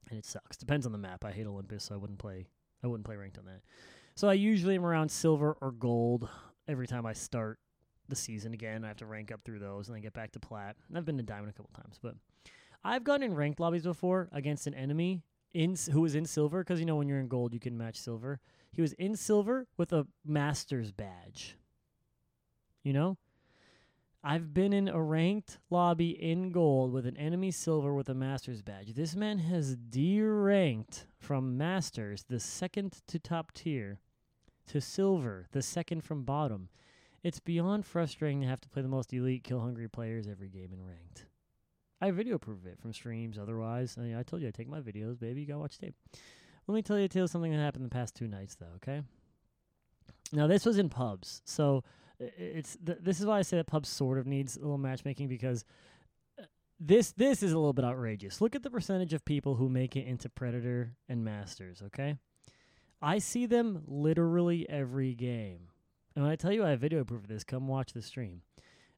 and 0.09 0.19
it 0.19 0.25
sucks. 0.25 0.57
Depends 0.57 0.85
on 0.85 0.91
the 0.91 0.97
map. 0.97 1.23
I 1.23 1.31
hate 1.31 1.47
Olympus, 1.47 1.85
so 1.85 1.95
I 1.95 1.97
wouldn't 1.97 2.19
play. 2.19 2.47
I 2.83 2.87
wouldn't 2.87 3.05
play 3.05 3.15
ranked 3.15 3.37
on 3.37 3.45
that. 3.45 3.61
So 4.15 4.27
I 4.27 4.33
usually 4.33 4.75
am 4.75 4.85
around 4.85 5.09
silver 5.09 5.55
or 5.61 5.71
gold 5.71 6.27
every 6.67 6.87
time 6.87 7.05
I 7.05 7.13
start 7.13 7.59
the 8.09 8.15
season 8.15 8.53
again. 8.53 8.83
I 8.83 8.87
have 8.87 8.97
to 8.97 9.05
rank 9.05 9.31
up 9.31 9.41
through 9.43 9.59
those 9.59 9.87
and 9.87 9.95
then 9.95 10.01
get 10.01 10.13
back 10.13 10.31
to 10.31 10.39
plat. 10.39 10.75
And 10.87 10.97
I've 10.97 11.05
been 11.05 11.17
to 11.17 11.23
diamond 11.23 11.49
a 11.49 11.53
couple 11.53 11.71
times, 11.75 11.99
but 12.01 12.15
I've 12.83 13.03
gotten 13.03 13.23
in 13.23 13.35
ranked 13.35 13.59
lobbies 13.59 13.83
before 13.83 14.29
against 14.31 14.67
an 14.67 14.73
enemy 14.73 15.23
in 15.53 15.75
who 15.91 16.01
was 16.01 16.15
in 16.15 16.25
silver 16.25 16.63
because 16.63 16.79
you 16.79 16.85
know 16.85 16.95
when 16.95 17.07
you're 17.07 17.19
in 17.19 17.27
gold 17.27 17.53
you 17.53 17.59
can 17.59 17.77
match 17.77 17.97
silver. 17.97 18.39
He 18.71 18.81
was 18.81 18.93
in 18.93 19.15
silver 19.15 19.67
with 19.77 19.91
a 19.93 20.07
master's 20.25 20.91
badge. 20.91 21.57
You 22.83 22.93
know, 22.93 23.17
I've 24.23 24.53
been 24.53 24.73
in 24.73 24.87
a 24.87 25.01
ranked 25.01 25.59
lobby 25.69 26.09
in 26.09 26.51
gold 26.51 26.91
with 26.91 27.05
an 27.05 27.17
enemy 27.17 27.51
silver 27.51 27.93
with 27.93 28.09
a 28.09 28.13
master's 28.13 28.61
badge. 28.61 28.93
This 28.93 29.15
man 29.15 29.39
has 29.39 29.75
deranked 29.75 31.05
from 31.17 31.57
masters, 31.57 32.25
the 32.27 32.39
second 32.39 33.01
to 33.07 33.17
top 33.17 33.53
tier, 33.53 33.99
to 34.67 34.81
silver, 34.81 35.47
the 35.51 35.61
second 35.61 36.03
from 36.03 36.23
bottom. 36.23 36.69
It's 37.23 37.39
beyond 37.39 37.85
frustrating 37.85 38.41
to 38.41 38.47
have 38.47 38.61
to 38.61 38.69
play 38.69 38.81
the 38.81 38.87
most 38.87 39.13
elite, 39.13 39.43
kill 39.43 39.59
hungry 39.59 39.89
players 39.89 40.27
every 40.27 40.49
game 40.49 40.69
in 40.73 40.85
ranked. 40.85 41.25
I 42.01 42.11
video 42.11 42.37
proof 42.37 42.59
of 42.59 42.67
it 42.67 42.79
from 42.79 42.93
streams. 42.93 43.37
Otherwise, 43.37 43.97
I, 43.99 44.19
I 44.19 44.23
told 44.23 44.41
you 44.41 44.47
I 44.47 44.51
take 44.51 44.69
my 44.69 44.79
videos, 44.79 45.19
baby. 45.19 45.41
You 45.41 45.47
gotta 45.47 45.59
watch 45.59 45.77
tape. 45.77 45.95
Let 46.67 46.75
me 46.75 46.81
tell 46.81 46.97
you 46.97 47.05
a 47.05 47.09
tale 47.09 47.25
of 47.25 47.29
something 47.29 47.51
that 47.51 47.57
happened 47.57 47.83
the 47.83 47.89
past 47.89 48.15
two 48.15 48.27
nights, 48.27 48.55
though. 48.55 48.67
Okay. 48.77 49.01
Now 50.31 50.47
this 50.47 50.65
was 50.65 50.77
in 50.77 50.89
pubs, 50.89 51.41
so 51.45 51.83
it's 52.19 52.77
th- 52.85 52.99
this 53.01 53.19
is 53.19 53.25
why 53.25 53.39
I 53.39 53.41
say 53.41 53.57
that 53.57 53.67
pubs 53.67 53.89
sort 53.89 54.17
of 54.17 54.27
needs 54.27 54.57
a 54.57 54.61
little 54.61 54.77
matchmaking 54.77 55.27
because 55.27 55.65
uh, 56.39 56.43
this 56.79 57.11
this 57.13 57.41
is 57.41 57.51
a 57.51 57.57
little 57.57 57.73
bit 57.73 57.85
outrageous. 57.85 58.39
Look 58.39 58.55
at 58.55 58.63
the 58.63 58.69
percentage 58.69 59.13
of 59.13 59.25
people 59.25 59.55
who 59.55 59.69
make 59.69 59.95
it 59.95 60.05
into 60.05 60.29
Predator 60.29 60.95
and 61.07 61.23
Masters. 61.23 61.81
Okay, 61.87 62.15
I 63.01 63.19
see 63.19 63.45
them 63.45 63.83
literally 63.87 64.69
every 64.69 65.15
game. 65.15 65.68
And 66.19 66.25
when 66.25 66.33
I 66.33 66.35
tell 66.35 66.51
you 66.51 66.65
I 66.65 66.71
have 66.71 66.81
video 66.81 67.05
proof 67.05 67.21
of 67.23 67.29
this, 67.29 67.45
come 67.45 67.69
watch 67.69 67.93
the 67.93 68.01
stream. 68.01 68.41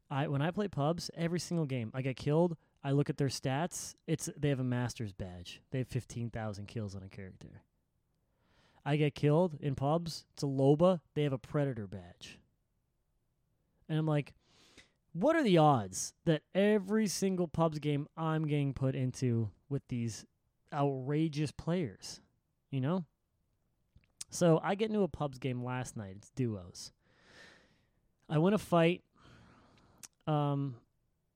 I 0.10 0.28
when 0.28 0.42
I 0.42 0.50
play 0.50 0.68
pubs, 0.68 1.12
every 1.16 1.40
single 1.40 1.68
game 1.68 1.92
I 1.94 2.02
get 2.02 2.16
killed. 2.16 2.58
I 2.84 2.94
look 2.94 3.12
at 3.12 3.18
their 3.18 3.28
stats. 3.28 3.94
It's 4.08 4.28
they 4.36 4.50
have 4.50 4.60
a 4.60 4.64
master's 4.64 5.14
badge. 5.14 5.62
They 5.70 5.78
have 5.78 5.88
fifteen 5.88 6.32
thousand 6.32 6.68
kills 6.68 6.96
on 6.96 7.04
a 7.04 7.08
character. 7.08 7.62
I 8.84 8.96
get 8.96 9.14
killed 9.14 9.56
in 9.60 9.76
pubs. 9.76 10.26
It's 10.34 10.42
a 10.42 10.48
Loba. 10.48 11.00
They 11.14 11.22
have 11.22 11.32
a 11.32 11.38
predator 11.38 11.86
badge. 11.86 12.40
And 13.88 14.00
I'm 14.00 14.08
like, 14.08 14.34
what 15.14 15.36
are 15.36 15.44
the 15.44 15.60
odds 15.60 16.16
that 16.26 16.42
every 16.56 17.06
single 17.06 17.48
pubs 17.48 17.78
game 17.78 18.08
I'm 18.18 18.48
getting 18.48 18.74
put 18.74 18.96
into 18.96 19.52
with 19.70 19.88
these 19.90 20.26
outrageous 20.74 21.52
players? 21.52 22.20
You 22.72 22.82
know? 22.82 23.06
So 24.32 24.60
I 24.64 24.74
get 24.74 24.90
into 24.90 25.04
a 25.04 25.08
pubs 25.08 25.38
game 25.38 25.64
last 25.64 25.96
night. 25.96 26.16
It's 26.18 26.32
duos. 26.32 26.94
I 28.32 28.38
win 28.38 28.54
a 28.54 28.58
fight. 28.58 29.04
Um, 30.26 30.76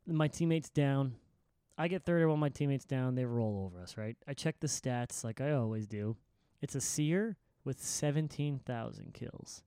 my 0.07 0.29
teammates 0.29 0.69
down. 0.69 1.15
I 1.77 1.89
get 1.89 2.03
third 2.05 2.25
while 2.25 2.37
my 2.37 2.47
teammates 2.47 2.85
down. 2.85 3.15
They 3.15 3.25
roll 3.25 3.65
over 3.65 3.83
us, 3.83 3.97
right? 3.97 4.15
I 4.25 4.33
check 4.33 4.61
the 4.61 4.67
stats 4.67 5.23
like 5.25 5.41
I 5.41 5.51
always 5.51 5.87
do. 5.87 6.15
It's 6.61 6.73
a 6.73 6.81
seer 6.81 7.35
with 7.65 7.83
17,000 7.83 9.13
kills. 9.13 9.63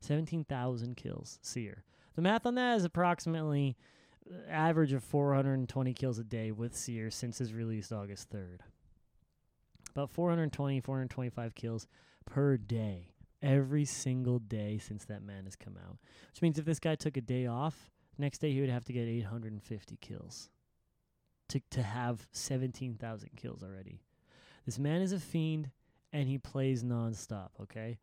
17,000 0.00 0.96
kills, 0.96 1.38
seer. 1.42 1.84
The 2.16 2.22
math 2.22 2.44
on 2.44 2.56
that 2.56 2.76
is 2.76 2.84
approximately 2.84 3.76
uh, 4.28 4.50
average 4.50 4.92
of 4.92 5.04
420 5.04 5.94
kills 5.94 6.18
a 6.18 6.24
day 6.24 6.50
with 6.50 6.76
seer 6.76 7.08
since 7.08 7.38
his 7.38 7.54
release 7.54 7.92
August 7.92 8.30
3rd. 8.30 8.60
About 9.94 10.10
420, 10.10 10.80
425 10.80 11.54
kills 11.54 11.86
per 12.24 12.56
day. 12.56 13.11
Every 13.42 13.84
single 13.84 14.38
day 14.38 14.78
since 14.78 15.04
that 15.06 15.22
man 15.22 15.44
has 15.44 15.56
come 15.56 15.76
out. 15.76 15.98
Which 16.30 16.42
means 16.42 16.58
if 16.58 16.64
this 16.64 16.78
guy 16.78 16.94
took 16.94 17.16
a 17.16 17.20
day 17.20 17.46
off, 17.46 17.90
next 18.18 18.38
day 18.38 18.52
he 18.52 18.60
would 18.60 18.70
have 18.70 18.84
to 18.84 18.92
get 18.92 19.08
850 19.08 19.96
kills 20.00 20.48
to 21.48 21.60
to 21.70 21.82
have 21.82 22.26
17,000 22.32 23.30
kills 23.36 23.62
already. 23.62 24.00
This 24.64 24.78
man 24.78 25.02
is 25.02 25.12
a 25.12 25.18
fiend 25.18 25.70
and 26.12 26.28
he 26.28 26.38
plays 26.38 26.84
nonstop, 26.84 27.48
okay? 27.60 27.98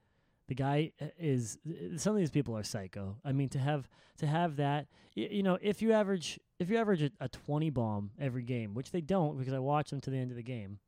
The 0.48 0.56
guy 0.56 0.92
uh, 1.02 1.06
is 1.18 1.58
some 1.98 2.14
of 2.14 2.20
these 2.20 2.32
people 2.32 2.58
are 2.58 2.64
psycho. 2.64 3.18
I 3.24 3.32
mean 3.32 3.50
to 3.50 3.60
have 3.60 3.88
to 4.18 4.28
have 4.28 4.58
that 4.58 4.88
you 5.16 5.44
know, 5.44 5.58
if 5.62 5.82
you 5.82 5.92
average 5.94 6.40
if 6.60 6.70
you 6.70 6.78
average 6.78 7.02
a, 7.02 7.12
a 7.20 7.30
20 7.30 7.70
bomb 7.70 8.12
every 8.20 8.44
game, 8.44 8.74
which 8.74 8.92
they 8.92 9.02
don't 9.02 9.38
because 9.38 9.54
I 9.54 9.60
watch 9.60 9.90
them 9.90 10.02
to 10.02 10.10
the 10.10 10.18
end 10.18 10.32
of 10.32 10.38
the 10.38 10.44
game. 10.44 10.80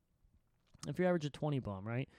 If 0.87 0.99
you 0.99 1.05
average 1.05 1.25
a 1.25 1.29
20 1.29 1.59
bomb, 1.59 1.87
right? 1.87 2.09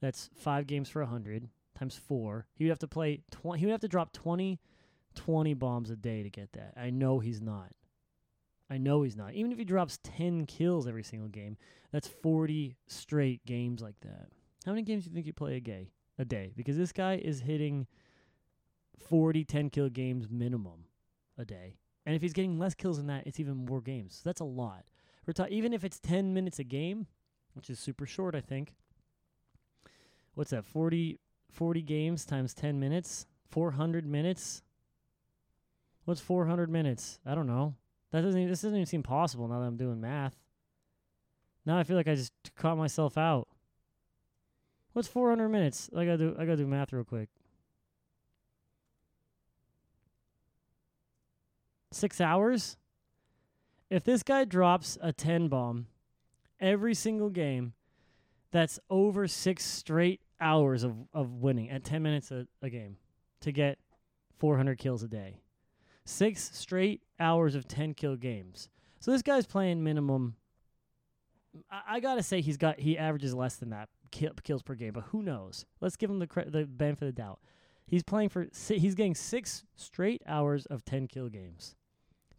That's 0.00 0.30
5 0.34 0.66
games 0.66 0.88
for 0.88 1.02
100 1.02 1.48
times 1.80 1.96
4. 1.96 2.46
He 2.54 2.64
would 2.64 2.70
have 2.70 2.78
to 2.80 2.88
play 2.88 3.22
20 3.30 3.58
he 3.58 3.66
would 3.66 3.72
have 3.72 3.80
to 3.80 3.88
drop 3.88 4.12
20 4.12 4.60
20 5.16 5.54
bombs 5.54 5.90
a 5.90 5.96
day 5.96 6.22
to 6.22 6.30
get 6.30 6.52
that. 6.52 6.74
I 6.76 6.90
know 6.90 7.18
he's 7.18 7.40
not. 7.40 7.72
I 8.70 8.78
know 8.78 9.02
he's 9.02 9.16
not. 9.16 9.34
Even 9.34 9.50
if 9.50 9.58
he 9.58 9.64
drops 9.64 9.98
10 10.04 10.46
kills 10.46 10.86
every 10.86 11.02
single 11.02 11.28
game, 11.28 11.56
that's 11.90 12.06
40 12.06 12.76
straight 12.86 13.44
games 13.44 13.82
like 13.82 13.98
that. 14.02 14.28
How 14.64 14.70
many 14.72 14.82
games 14.82 15.04
do 15.04 15.10
you 15.10 15.14
think 15.14 15.26
you 15.26 15.32
play 15.32 15.56
a 15.56 15.60
day? 15.60 15.90
A 16.18 16.24
day? 16.24 16.52
Because 16.56 16.76
this 16.76 16.92
guy 16.92 17.16
is 17.16 17.40
hitting 17.40 17.88
40 19.08 19.44
10 19.44 19.70
kill 19.70 19.88
games 19.88 20.28
minimum 20.30 20.84
a 21.36 21.44
day. 21.44 21.78
And 22.06 22.14
if 22.14 22.22
he's 22.22 22.32
getting 22.32 22.58
less 22.58 22.74
kills 22.74 22.98
than 22.98 23.06
that, 23.08 23.26
it's 23.26 23.40
even 23.40 23.64
more 23.64 23.80
games. 23.80 24.14
So 24.14 24.22
that's 24.24 24.40
a 24.40 24.44
lot. 24.44 24.84
We're 25.26 25.32
ta- 25.32 25.46
even 25.50 25.72
if 25.72 25.82
it's 25.82 25.98
10 25.98 26.32
minutes 26.32 26.58
a 26.58 26.64
game, 26.64 27.06
which 27.54 27.70
is 27.70 27.78
super 27.78 28.06
short, 28.06 28.34
I 28.34 28.40
think. 28.40 28.74
What's 30.34 30.50
that? 30.50 30.64
40 30.64 31.18
40 31.50 31.82
games 31.82 32.24
times 32.24 32.54
10 32.54 32.78
minutes? 32.80 33.26
400 33.48 34.06
minutes? 34.06 34.62
What's 36.04 36.20
400 36.20 36.70
minutes? 36.70 37.20
I 37.26 37.34
don't 37.34 37.46
know. 37.46 37.74
That 38.10 38.22
doesn't. 38.22 38.40
Even, 38.40 38.50
this 38.50 38.62
doesn't 38.62 38.76
even 38.76 38.86
seem 38.86 39.02
possible 39.02 39.46
now 39.48 39.60
that 39.60 39.66
I'm 39.66 39.76
doing 39.76 40.00
math. 40.00 40.36
Now 41.66 41.78
I 41.78 41.84
feel 41.84 41.96
like 41.96 42.08
I 42.08 42.14
just 42.14 42.32
caught 42.56 42.78
myself 42.78 43.18
out. 43.18 43.48
What's 44.92 45.08
400 45.08 45.48
minutes? 45.48 45.88
I 45.96 46.04
gotta 46.04 46.18
do. 46.18 46.34
I 46.38 46.44
gotta 46.44 46.56
do 46.56 46.66
math 46.66 46.92
real 46.92 47.04
quick. 47.04 47.28
Six 51.92 52.20
hours. 52.20 52.76
If 53.88 54.04
this 54.04 54.22
guy 54.22 54.44
drops 54.44 54.96
a 55.00 55.12
10 55.12 55.48
bomb 55.48 55.86
every 56.60 56.94
single 56.94 57.30
game, 57.30 57.72
that's 58.52 58.78
over 58.88 59.26
six 59.26 59.64
straight 59.64 60.20
hours 60.40 60.82
of, 60.84 60.94
of 61.12 61.34
winning 61.34 61.70
at 61.70 61.84
10 61.84 62.02
minutes 62.02 62.30
a, 62.30 62.46
a 62.62 62.70
game 62.70 62.96
to 63.40 63.52
get 63.52 63.78
400 64.38 64.78
kills 64.78 65.02
a 65.02 65.08
day. 65.08 65.40
Six 66.04 66.50
straight 66.56 67.02
hours 67.18 67.54
of 67.54 67.68
10 67.68 67.94
kill 67.94 68.16
games. 68.16 68.68
So 69.00 69.10
this 69.10 69.22
guy's 69.22 69.46
playing 69.46 69.82
minimum. 69.82 70.36
I, 71.70 71.96
I 71.96 72.00
gotta 72.00 72.22
say 72.22 72.40
he's 72.40 72.56
got 72.56 72.80
he 72.80 72.98
averages 72.98 73.34
less 73.34 73.56
than 73.56 73.70
that 73.70 73.88
kill, 74.10 74.32
kills 74.42 74.62
per 74.62 74.74
game, 74.74 74.92
but 74.92 75.04
who 75.04 75.22
knows? 75.22 75.64
Let's 75.80 75.96
give 75.96 76.10
him 76.10 76.18
the 76.18 76.26
cre- 76.26 76.48
the 76.48 76.64
benefit 76.64 77.08
of 77.08 77.14
the 77.14 77.20
doubt. 77.20 77.40
He's 77.86 78.02
playing 78.02 78.28
for 78.28 78.46
he's 78.68 78.94
getting 78.94 79.14
six 79.14 79.64
straight 79.76 80.22
hours 80.26 80.66
of 80.66 80.84
10 80.84 81.08
kill 81.08 81.28
games 81.28 81.76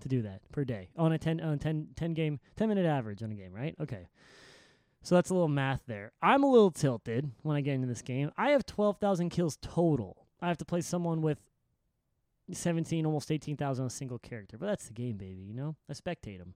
to 0.02 0.08
do 0.08 0.22
that 0.24 0.42
per 0.52 0.64
day 0.64 0.90
on 0.98 1.12
a 1.12 1.18
10 1.18 1.42
on 1.42 1.54
a 1.54 1.58
10, 1.58 1.90
10 1.96 2.14
game 2.14 2.40
10 2.58 2.70
minute 2.70 2.86
average 2.86 3.22
on 3.22 3.32
a 3.32 3.36
game, 3.36 3.54
right? 3.54 3.76
Okay. 3.80 4.08
So 5.04 5.16
that's 5.16 5.30
a 5.30 5.34
little 5.34 5.48
math 5.48 5.82
there. 5.88 6.12
I'm 6.22 6.44
a 6.44 6.52
little 6.52 6.72
tilted 6.72 7.32
when 7.42 7.58
I 7.58 7.62
get 7.62 7.74
into 7.74 7.88
this 7.88 8.04
game. 8.04 8.32
I 8.38 8.52
have 8.52 8.66
12,000 8.66 9.30
kills 9.30 9.58
total. 9.62 10.28
I 10.40 10.48
have 10.48 10.58
to 10.60 10.66
play 10.66 10.82
someone 10.82 11.22
with 11.22 11.40
17, 12.52 13.06
almost 13.06 13.32
18,000 13.32 13.82
on 13.82 13.88
a 13.88 13.90
single 13.90 14.20
character. 14.20 14.58
But 14.58 14.68
that's 14.68 14.88
the 14.88 14.94
game, 14.94 15.18
baby, 15.18 15.42
you 15.42 15.54
know? 15.54 15.76
I 15.90 15.94
spectate 15.94 16.38
him. 16.38 16.54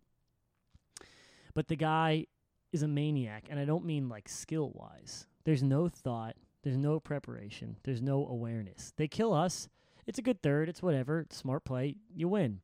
But 1.54 1.70
the 1.70 1.76
guy 1.76 2.28
is 2.72 2.84
a 2.84 2.88
maniac, 2.88 3.46
and 3.50 3.60
I 3.60 3.66
don't 3.66 3.86
mean 3.86 4.10
like 4.10 4.28
skill 4.28 4.72
wise. 4.76 5.26
There's 5.46 5.64
no 5.64 5.88
thought, 5.88 6.36
there's 6.64 6.78
no 6.78 7.00
preparation, 7.00 7.78
there's 7.84 8.02
no 8.02 8.28
awareness. 8.28 8.94
They 8.98 9.08
kill 9.08 9.34
us. 9.34 9.70
It's 10.06 10.20
a 10.20 10.24
good 10.24 10.44
third, 10.44 10.70
it's 10.70 10.84
whatever. 10.84 11.22
It's 11.22 11.38
smart 11.38 11.64
play. 11.64 11.96
You 12.14 12.28
win. 12.28 12.60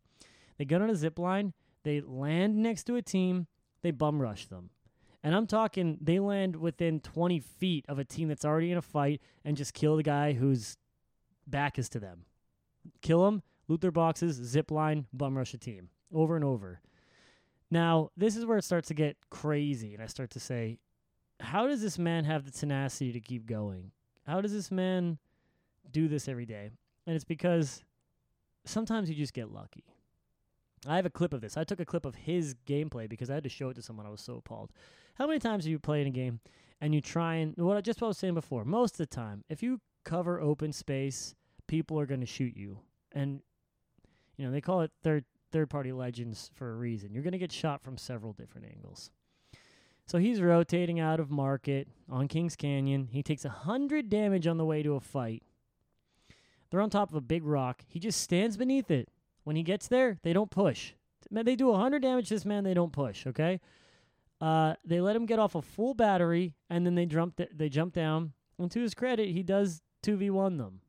They 0.57 0.65
get 0.65 0.81
on 0.81 0.89
a 0.89 0.95
zip 0.95 1.17
line, 1.17 1.53
they 1.83 2.01
land 2.01 2.57
next 2.57 2.83
to 2.83 2.95
a 2.95 3.01
team, 3.01 3.47
they 3.81 3.91
bum 3.91 4.21
rush 4.21 4.45
them. 4.47 4.69
And 5.23 5.35
I'm 5.35 5.45
talking, 5.45 5.97
they 6.01 6.19
land 6.19 6.55
within 6.55 6.99
20 6.99 7.39
feet 7.39 7.85
of 7.87 7.99
a 7.99 8.03
team 8.03 8.27
that's 8.27 8.45
already 8.45 8.71
in 8.71 8.77
a 8.77 8.81
fight 8.81 9.21
and 9.45 9.55
just 9.55 9.73
kill 9.73 9.95
the 9.97 10.03
guy 10.03 10.33
whose 10.33 10.77
back 11.47 11.77
is 11.77 11.89
to 11.89 11.99
them 11.99 12.25
kill 13.01 13.25
them, 13.25 13.43
loot 13.67 13.81
their 13.81 13.91
boxes, 13.91 14.35
zip 14.35 14.71
line, 14.71 15.05
bum 15.13 15.37
rush 15.37 15.53
a 15.53 15.57
team 15.57 15.89
over 16.13 16.35
and 16.35 16.43
over. 16.43 16.81
Now, 17.69 18.09
this 18.17 18.35
is 18.35 18.45
where 18.45 18.57
it 18.57 18.63
starts 18.63 18.89
to 18.89 18.93
get 18.93 19.17
crazy, 19.29 19.93
and 19.93 20.03
I 20.03 20.07
start 20.07 20.31
to 20.31 20.39
say, 20.39 20.79
how 21.39 21.67
does 21.67 21.81
this 21.81 21.97
man 21.97 22.25
have 22.25 22.45
the 22.45 22.51
tenacity 22.51 23.13
to 23.13 23.19
keep 23.19 23.45
going? 23.45 23.91
How 24.27 24.41
does 24.41 24.51
this 24.51 24.71
man 24.71 25.17
do 25.89 26.07
this 26.07 26.27
every 26.27 26.45
day? 26.45 26.69
And 27.07 27.15
it's 27.15 27.25
because 27.25 27.83
sometimes 28.65 29.09
you 29.09 29.15
just 29.15 29.33
get 29.33 29.51
lucky. 29.51 29.85
I 30.87 30.95
have 30.95 31.05
a 31.05 31.11
clip 31.11 31.33
of 31.33 31.41
this. 31.41 31.57
I 31.57 31.63
took 31.63 31.79
a 31.79 31.85
clip 31.85 32.05
of 32.05 32.15
his 32.15 32.55
gameplay 32.65 33.07
because 33.07 33.29
I 33.29 33.35
had 33.35 33.43
to 33.43 33.49
show 33.49 33.69
it 33.69 33.75
to 33.75 33.81
someone. 33.81 34.05
I 34.05 34.09
was 34.09 34.21
so 34.21 34.35
appalled. 34.35 34.71
How 35.15 35.27
many 35.27 35.39
times 35.39 35.65
have 35.65 35.71
you 35.71 35.79
played 35.79 36.07
a 36.07 36.09
game 36.09 36.39
and 36.79 36.95
you 36.95 37.01
try 37.01 37.35
and 37.35 37.53
what 37.57 37.77
I 37.77 37.81
just 37.81 38.01
what 38.01 38.07
I 38.07 38.09
was 38.09 38.17
saying 38.17 38.33
before? 38.33 38.65
Most 38.65 38.93
of 38.93 38.97
the 38.97 39.05
time, 39.05 39.43
if 39.49 39.61
you 39.61 39.79
cover 40.03 40.41
open 40.41 40.73
space 40.73 41.35
people 41.71 41.97
are 41.97 42.05
going 42.05 42.19
to 42.19 42.25
shoot 42.25 42.57
you. 42.57 42.79
And 43.13 43.39
you 44.35 44.45
know, 44.45 44.51
they 44.51 44.59
call 44.59 44.81
it 44.81 44.91
third 45.03 45.23
third 45.53 45.69
party 45.69 45.93
legends 45.93 46.51
for 46.53 46.69
a 46.69 46.75
reason. 46.75 47.13
You're 47.13 47.23
going 47.23 47.31
to 47.31 47.37
get 47.37 47.51
shot 47.51 47.81
from 47.81 47.97
several 47.97 48.33
different 48.33 48.67
angles. 48.75 49.09
So 50.05 50.17
he's 50.17 50.41
rotating 50.41 50.99
out 50.99 51.21
of 51.21 51.31
market 51.31 51.87
on 52.09 52.27
Kings 52.27 52.57
Canyon. 52.57 53.07
He 53.11 53.23
takes 53.23 53.45
a 53.45 53.49
100 53.49 54.09
damage 54.09 54.47
on 54.47 54.57
the 54.57 54.65
way 54.65 54.83
to 54.83 54.95
a 54.95 54.99
fight. 54.99 55.43
They're 56.69 56.81
on 56.81 56.89
top 56.89 57.09
of 57.09 57.15
a 57.15 57.21
big 57.21 57.45
rock. 57.45 57.83
He 57.87 57.99
just 57.99 58.19
stands 58.19 58.57
beneath 58.57 58.91
it. 58.91 59.07
When 59.43 59.55
he 59.55 59.63
gets 59.63 59.87
there, 59.87 60.17
they 60.23 60.33
don't 60.33 60.51
push. 60.51 60.93
Man, 61.29 61.45
they 61.45 61.55
do 61.55 61.67
100 61.67 62.01
damage 62.01 62.29
to 62.29 62.35
this 62.35 62.45
man, 62.45 62.63
they 62.63 62.73
don't 62.73 62.91
push, 62.91 63.25
okay? 63.27 63.59
Uh, 64.39 64.73
they 64.83 64.99
let 65.01 65.15
him 65.15 65.25
get 65.25 65.39
off 65.39 65.55
a 65.55 65.61
full 65.61 65.93
battery, 65.93 66.53
and 66.69 66.85
then 66.85 66.95
they 66.95 67.05
jump, 67.05 67.37
th- 67.37 67.51
they 67.55 67.69
jump 67.69 67.93
down. 67.93 68.33
And 68.57 68.71
to 68.71 68.81
his 68.81 68.93
credit, 68.93 69.29
he 69.29 69.43
does 69.43 69.81
2v1 70.03 70.57
them. 70.57 70.81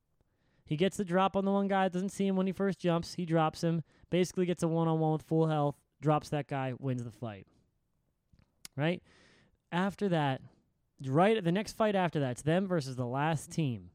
He 0.65 0.77
gets 0.77 0.97
the 0.97 1.05
drop 1.05 1.37
on 1.37 1.45
the 1.45 1.51
one 1.51 1.69
guy, 1.69 1.88
doesn't 1.88 2.11
see 2.11 2.27
him 2.27 2.37
when 2.37 2.47
he 2.47 2.53
first 2.53 2.79
jumps. 2.79 3.15
He 3.15 3.27
drops 3.27 3.62
him, 3.62 3.83
basically 4.11 4.47
gets 4.47 4.62
a 4.62 4.69
one 4.69 4.88
on 4.88 5.01
one 5.01 5.12
with 5.12 5.23
full 5.23 5.47
health, 5.47 5.77
drops 6.01 6.31
that 6.31 6.49
guy, 6.49 6.73
wins 6.79 7.05
the 7.05 7.11
fight. 7.11 7.47
Right? 8.77 9.03
After 9.71 10.09
that, 10.09 10.41
right 11.07 11.43
the 11.43 11.53
next 11.53 11.77
fight 11.77 11.95
after 11.95 12.21
that, 12.21 12.33
it's 12.33 12.43
them 12.43 12.67
versus 12.67 12.97
the 12.97 13.07
last 13.07 13.51
team. 13.51 13.91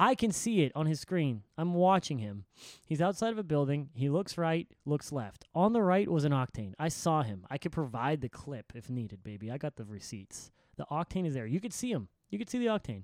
I 0.00 0.14
can 0.14 0.30
see 0.30 0.62
it 0.62 0.70
on 0.76 0.86
his 0.86 1.00
screen. 1.00 1.42
I'm 1.56 1.74
watching 1.74 2.18
him. 2.18 2.44
He's 2.86 3.02
outside 3.02 3.32
of 3.32 3.38
a 3.38 3.42
building. 3.42 3.88
He 3.94 4.08
looks 4.08 4.38
right, 4.38 4.68
looks 4.86 5.10
left. 5.10 5.44
On 5.56 5.72
the 5.72 5.82
right 5.82 6.08
was 6.08 6.22
an 6.22 6.30
Octane. 6.30 6.74
I 6.78 6.86
saw 6.86 7.24
him. 7.24 7.44
I 7.50 7.58
could 7.58 7.72
provide 7.72 8.20
the 8.20 8.28
clip 8.28 8.72
if 8.76 8.88
needed, 8.88 9.24
baby. 9.24 9.50
I 9.50 9.58
got 9.58 9.74
the 9.74 9.84
receipts. 9.84 10.52
The 10.76 10.86
Octane 10.88 11.26
is 11.26 11.34
there. 11.34 11.46
You 11.46 11.60
could 11.60 11.72
see 11.72 11.90
him. 11.90 12.06
You 12.30 12.38
could 12.38 12.48
see 12.48 12.60
the 12.60 12.66
Octane. 12.66 13.02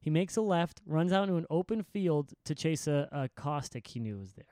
He 0.00 0.10
makes 0.10 0.36
a 0.36 0.40
left, 0.40 0.80
runs 0.84 1.12
out 1.12 1.28
into 1.28 1.36
an 1.36 1.46
open 1.48 1.84
field 1.84 2.32
to 2.44 2.56
chase 2.56 2.88
a, 2.88 3.08
a 3.12 3.28
caustic 3.40 3.86
he 3.86 4.00
knew 4.00 4.18
was 4.18 4.32
there. 4.32 4.46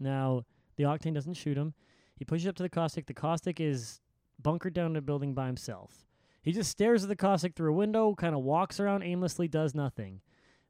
Now, 0.00 0.42
the 0.74 0.82
Octane 0.82 1.14
doesn't 1.14 1.34
shoot 1.34 1.56
him. 1.56 1.72
He 2.16 2.24
pushes 2.24 2.48
up 2.48 2.56
to 2.56 2.64
the 2.64 2.68
caustic. 2.68 3.06
The 3.06 3.14
caustic 3.14 3.60
is 3.60 4.00
bunkered 4.42 4.74
down 4.74 4.90
in 4.90 4.96
a 4.96 5.02
building 5.02 5.34
by 5.34 5.46
himself. 5.46 6.04
He 6.42 6.50
just 6.50 6.72
stares 6.72 7.04
at 7.04 7.08
the 7.08 7.14
caustic 7.14 7.54
through 7.54 7.70
a 7.70 7.76
window, 7.76 8.16
kind 8.16 8.34
of 8.34 8.42
walks 8.42 8.80
around 8.80 9.04
aimlessly, 9.04 9.46
does 9.46 9.72
nothing. 9.72 10.20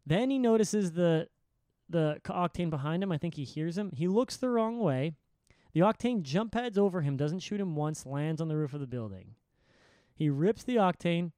Then 0.06 0.30
he 0.30 0.38
notices 0.38 0.92
the 0.92 1.28
the 1.88 2.18
Octane 2.24 2.70
behind 2.70 3.02
him. 3.02 3.12
I 3.12 3.18
think 3.18 3.34
he 3.34 3.44
hears 3.44 3.76
him. 3.76 3.90
He 3.94 4.08
looks 4.08 4.36
the 4.36 4.48
wrong 4.48 4.80
way. 4.80 5.12
The 5.74 5.80
Octane 5.80 6.22
jump 6.22 6.52
pads 6.52 6.78
over 6.78 7.02
him, 7.02 7.16
doesn't 7.16 7.40
shoot 7.40 7.60
him 7.60 7.76
once, 7.76 8.06
lands 8.06 8.40
on 8.40 8.48
the 8.48 8.56
roof 8.56 8.74
of 8.74 8.80
the 8.80 8.86
building. 8.86 9.34
He 10.14 10.28
rips 10.28 10.62
the 10.62 10.76
Octane, 10.76 11.32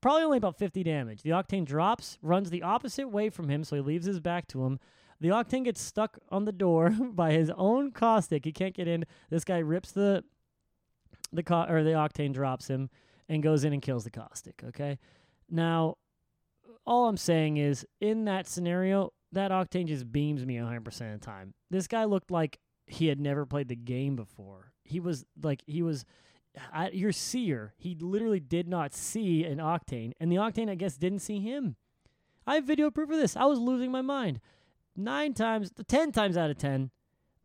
probably 0.00 0.22
only 0.22 0.38
about 0.38 0.58
50 0.58 0.82
damage. 0.82 1.22
The 1.22 1.30
Octane 1.30 1.64
drops, 1.64 2.18
runs 2.22 2.50
the 2.50 2.62
opposite 2.62 3.08
way 3.08 3.30
from 3.30 3.48
him, 3.48 3.64
so 3.64 3.76
he 3.76 3.82
leaves 3.82 4.06
his 4.06 4.20
back 4.20 4.46
to 4.48 4.64
him. 4.64 4.78
The 5.20 5.28
Octane 5.28 5.64
gets 5.64 5.80
stuck 5.80 6.18
on 6.30 6.44
the 6.44 6.52
door 6.52 6.90
by 7.12 7.32
his 7.32 7.50
own 7.50 7.90
caustic. 7.90 8.44
He 8.44 8.52
can't 8.52 8.74
get 8.74 8.88
in. 8.88 9.04
This 9.30 9.44
guy 9.44 9.58
rips 9.58 9.92
the 9.92 10.24
the 11.32 11.42
co- 11.42 11.66
or 11.68 11.82
the 11.82 11.90
Octane 11.90 12.32
drops 12.32 12.68
him 12.68 12.90
and 13.28 13.42
goes 13.42 13.64
in 13.64 13.72
and 13.72 13.82
kills 13.82 14.04
the 14.04 14.10
caustic. 14.10 14.62
Okay, 14.68 14.98
now 15.50 15.96
all 16.86 17.08
I'm 17.08 17.16
saying 17.16 17.56
is 17.56 17.86
in 18.00 18.24
that 18.26 18.46
scenario, 18.46 19.12
that 19.32 19.50
Octane 19.50 19.86
just 19.86 20.10
beams 20.10 20.46
me 20.46 20.56
100% 20.56 20.86
of 20.86 21.20
the 21.20 21.24
time. 21.24 21.54
This 21.70 21.86
guy 21.86 22.04
looked 22.04 22.30
like 22.30 22.58
he 22.86 23.08
had 23.08 23.20
never 23.20 23.46
played 23.46 23.68
the 23.68 23.76
game 23.76 24.16
before. 24.16 24.72
He 24.84 25.00
was 25.00 25.24
like 25.42 25.62
he 25.66 25.82
was 25.82 26.04
I, 26.72 26.90
your 26.90 27.12
seer. 27.12 27.74
He 27.76 27.96
literally 28.00 28.40
did 28.40 28.68
not 28.68 28.94
see 28.94 29.44
an 29.44 29.58
Octane, 29.58 30.12
and 30.20 30.30
the 30.30 30.36
Octane 30.36 30.70
I 30.70 30.74
guess 30.74 30.96
didn't 30.96 31.20
see 31.20 31.40
him. 31.40 31.76
I 32.46 32.56
have 32.56 32.64
video 32.64 32.90
proof 32.90 33.10
of 33.10 33.16
this. 33.16 33.36
I 33.36 33.46
was 33.46 33.58
losing 33.58 33.90
my 33.90 34.02
mind. 34.02 34.40
Nine 34.96 35.34
times, 35.34 35.72
ten 35.88 36.12
times 36.12 36.36
out 36.36 36.50
of 36.50 36.58
ten, 36.58 36.90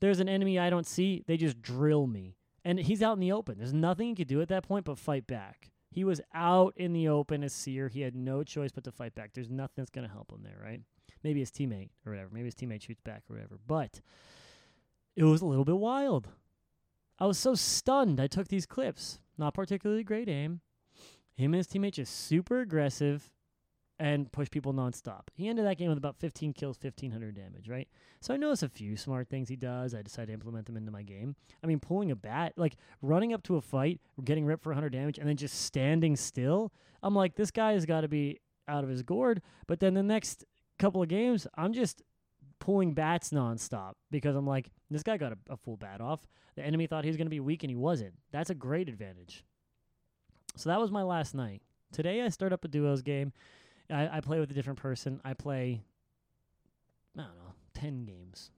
there's 0.02 0.20
an 0.20 0.30
enemy 0.30 0.60
I 0.60 0.70
don't 0.70 0.86
see. 0.86 1.24
They 1.26 1.38
just 1.38 1.62
drill 1.62 2.06
me, 2.06 2.36
and 2.64 2.80
he's 2.80 3.02
out 3.02 3.14
in 3.14 3.20
the 3.20 3.32
open. 3.32 3.58
There's 3.58 3.74
nothing 3.74 4.10
he 4.10 4.16
could 4.16 4.28
do 4.28 4.42
at 4.42 4.50
that 4.50 4.68
point 4.68 4.86
but 4.86 5.00
fight 5.00 5.26
back. 5.26 5.72
He 6.00 6.06
was 6.06 6.22
out 6.34 6.76
in 6.78 6.94
the 6.94 7.10
open 7.10 7.44
as 7.44 7.52
seer. 7.52 7.90
He 7.90 8.00
had 8.00 8.16
no 8.16 8.42
choice 8.42 8.72
but 8.72 8.86
to 8.86 8.92
fight 8.94 9.16
back. 9.16 9.34
There's 9.34 9.50
nothing 9.50 9.74
that's 9.76 9.90
gonna 9.90 10.08
help 10.08 10.32
him 10.32 10.44
there, 10.44 10.58
right? 10.64 10.80
Maybe 11.26 11.42
his 11.42 11.52
teammate 11.52 11.90
or 12.06 12.14
whatever. 12.14 12.30
Maybe 12.32 12.46
his 12.46 12.56
teammate 12.56 12.84
shoots 12.84 13.02
back 13.02 13.24
or 13.30 13.34
whatever. 13.34 13.60
But 13.68 14.00
it 15.18 15.26
was 15.26 15.42
a 15.42 15.46
little 15.46 15.66
bit 15.66 15.76
wild. 15.76 16.30
I 17.20 17.26
was 17.26 17.38
so 17.38 17.54
stunned. 17.54 18.22
I 18.22 18.28
took 18.28 18.48
these 18.48 18.66
clips. 18.66 19.20
Not 19.38 19.54
particularly 19.54 20.06
great 20.06 20.30
aim. 20.30 20.62
Him 21.36 21.54
and 21.54 21.56
his 21.56 21.68
teammate 21.68 21.96
just 21.96 22.16
super 22.16 22.62
aggressive 22.62 23.30
and 24.00 24.32
push 24.32 24.50
people 24.50 24.74
nonstop. 24.74 25.24
He 25.36 25.50
ended 25.50 25.66
that 25.66 25.78
game 25.78 25.90
with 25.90 25.98
about 25.98 26.18
15 26.20 26.54
kills, 26.54 26.78
1500 26.82 27.36
damage, 27.36 27.68
right? 27.68 27.88
So 28.22 28.34
I 28.34 28.38
noticed 28.38 28.64
a 28.64 28.70
few 28.70 28.96
smart 28.96 29.30
things 29.30 29.50
he 29.50 29.58
does. 29.58 29.94
I 29.94 30.02
decided 30.02 30.28
to 30.28 30.34
implement 30.34 30.68
them 30.68 30.78
into 30.78 30.92
my 30.92 31.04
game. 31.04 31.36
I 31.62 31.68
mean, 31.68 31.80
pulling 31.80 32.10
a 32.10 32.16
bat, 32.16 32.54
like 32.56 32.78
running 33.02 33.34
up 33.34 33.44
to 33.44 33.58
a 33.58 33.62
fight, 33.62 34.00
getting 34.24 34.46
ripped 34.46 34.64
for 34.64 34.70
100 34.70 34.92
damage, 34.92 35.18
and 35.18 35.28
then 35.28 35.36
just 35.36 35.62
standing 35.66 36.16
still. 36.16 36.72
I'm 37.04 37.14
like, 37.14 37.36
this 37.36 37.52
guy 37.52 37.74
has 37.74 37.86
got 37.86 38.02
to 38.02 38.08
be 38.08 38.40
out 38.70 38.84
of 38.84 38.90
his 38.90 39.04
gourd. 39.04 39.42
But 39.68 39.82
then 39.82 39.94
the 39.94 40.04
next 40.04 40.46
couple 40.78 41.02
of 41.02 41.10
games, 41.10 41.46
I'm 41.56 41.74
just 41.74 42.02
pulling 42.60 42.94
bats 42.94 43.32
nonstop 43.32 43.94
because 44.12 44.36
I'm 44.36 44.48
like, 44.48 44.70
this 44.90 45.04
guy 45.04 45.18
got 45.18 45.34
a, 45.34 45.38
a 45.50 45.58
full 45.58 45.78
bat 45.78 46.00
off. 46.00 46.26
The 46.56 46.66
enemy 46.66 46.88
thought 46.88 47.04
he 47.04 47.10
was 47.10 47.18
going 47.18 47.28
to 47.28 47.32
be 47.32 47.40
weak 47.40 47.64
and 47.64 47.70
he 47.70 47.76
wasn't. 47.76 48.14
That's 48.32 48.50
a 48.50 48.56
great 48.56 48.88
advantage. 48.88 49.44
So 50.56 50.70
that 50.70 50.80
was 50.80 50.92
my 50.92 51.04
last 51.04 51.36
night. 51.36 51.62
Today 51.92 52.22
I 52.22 52.30
start 52.30 52.54
up 52.54 52.66
a 52.66 52.68
duos 52.68 53.02
game. 53.02 53.34
I, 53.90 54.18
I 54.18 54.22
play 54.22 54.40
with 54.40 54.52
a 54.52 54.54
different 54.54 54.80
person. 54.80 55.20
I 55.24 55.34
play, 55.34 55.82
I 57.18 57.22
don't 57.22 57.38
know, 57.38 57.54
10 57.74 58.06
games. 58.06 58.52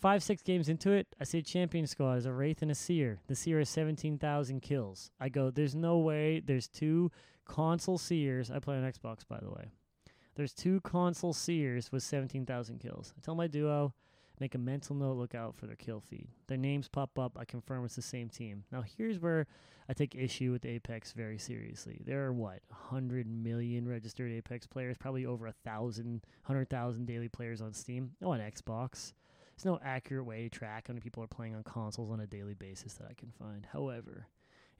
Five, 0.00 0.22
six 0.22 0.42
games 0.42 0.68
into 0.68 0.90
it, 0.90 1.06
I 1.18 1.24
see 1.24 1.38
a 1.38 1.42
champion 1.42 1.86
squad 1.86 2.16
as 2.16 2.26
a 2.26 2.32
Wraith 2.32 2.60
and 2.60 2.70
a 2.70 2.74
Seer. 2.74 3.20
The 3.26 3.34
Seer 3.34 3.58
has 3.58 3.70
17,000 3.70 4.60
kills. 4.60 5.10
I 5.18 5.30
go, 5.30 5.50
there's 5.50 5.74
no 5.74 5.98
way. 5.98 6.42
There's 6.44 6.68
two 6.68 7.10
console 7.46 7.96
Seers. 7.96 8.50
I 8.50 8.58
play 8.58 8.76
on 8.76 8.82
Xbox, 8.82 9.26
by 9.26 9.38
the 9.40 9.50
way. 9.50 9.70
There's 10.34 10.52
two 10.52 10.80
console 10.82 11.32
Seers 11.32 11.90
with 11.90 12.02
17,000 12.02 12.80
kills. 12.80 13.14
I 13.16 13.20
tell 13.22 13.34
my 13.34 13.46
duo, 13.46 13.94
make 14.40 14.54
a 14.54 14.58
mental 14.58 14.96
note, 14.96 15.16
look 15.16 15.34
out 15.34 15.54
for 15.56 15.66
their 15.66 15.76
kill 15.76 16.00
feed. 16.00 16.28
Their 16.46 16.58
names 16.58 16.88
pop 16.88 17.18
up. 17.18 17.36
I 17.38 17.44
confirm 17.44 17.84
it's 17.84 17.96
the 17.96 18.02
same 18.02 18.28
team. 18.28 18.64
Now, 18.72 18.82
here's 18.96 19.18
where 19.18 19.46
I 19.88 19.92
take 19.92 20.14
issue 20.14 20.52
with 20.52 20.64
Apex 20.64 21.12
very 21.12 21.38
seriously. 21.38 22.00
There 22.04 22.24
are, 22.24 22.32
what, 22.32 22.60
100 22.68 23.26
million 23.26 23.88
registered 23.88 24.32
Apex 24.32 24.66
players, 24.66 24.96
probably 24.98 25.26
over 25.26 25.46
a 25.46 25.54
thousand, 25.64 26.22
100,000 26.46 27.06
daily 27.06 27.28
players 27.28 27.60
on 27.60 27.72
Steam. 27.72 28.12
No, 28.20 28.32
on 28.32 28.40
Xbox. 28.40 29.12
There's 29.56 29.64
no 29.66 29.78
accurate 29.84 30.26
way 30.26 30.42
to 30.42 30.48
track 30.48 30.88
how 30.88 30.94
many 30.94 31.00
people 31.00 31.22
are 31.22 31.28
playing 31.28 31.54
on 31.54 31.62
consoles 31.62 32.10
on 32.10 32.20
a 32.20 32.26
daily 32.26 32.54
basis 32.54 32.94
that 32.94 33.06
I 33.08 33.14
can 33.14 33.30
find. 33.38 33.66
However, 33.72 34.26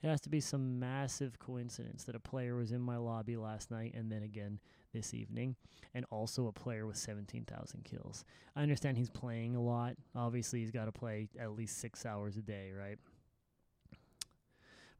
it 0.03 0.07
has 0.07 0.21
to 0.21 0.29
be 0.29 0.39
some 0.39 0.79
massive 0.79 1.39
coincidence 1.39 2.03
that 2.03 2.15
a 2.15 2.19
player 2.19 2.55
was 2.55 2.71
in 2.71 2.81
my 2.81 2.97
lobby 2.97 3.37
last 3.37 3.71
night 3.71 3.93
and 3.95 4.11
then 4.11 4.23
again 4.23 4.59
this 4.93 5.13
evening, 5.13 5.55
and 5.93 6.05
also 6.09 6.47
a 6.47 6.51
player 6.51 6.85
with 6.85 6.97
17,000 6.97 7.83
kills. 7.83 8.23
I 8.55 8.63
understand 8.63 8.97
he's 8.97 9.09
playing 9.09 9.55
a 9.55 9.61
lot. 9.61 9.95
Obviously, 10.15 10.61
he's 10.61 10.71
got 10.71 10.85
to 10.85 10.91
play 10.91 11.27
at 11.39 11.51
least 11.51 11.79
six 11.79 12.05
hours 12.05 12.37
a 12.37 12.41
day, 12.41 12.71
right? 12.71 12.97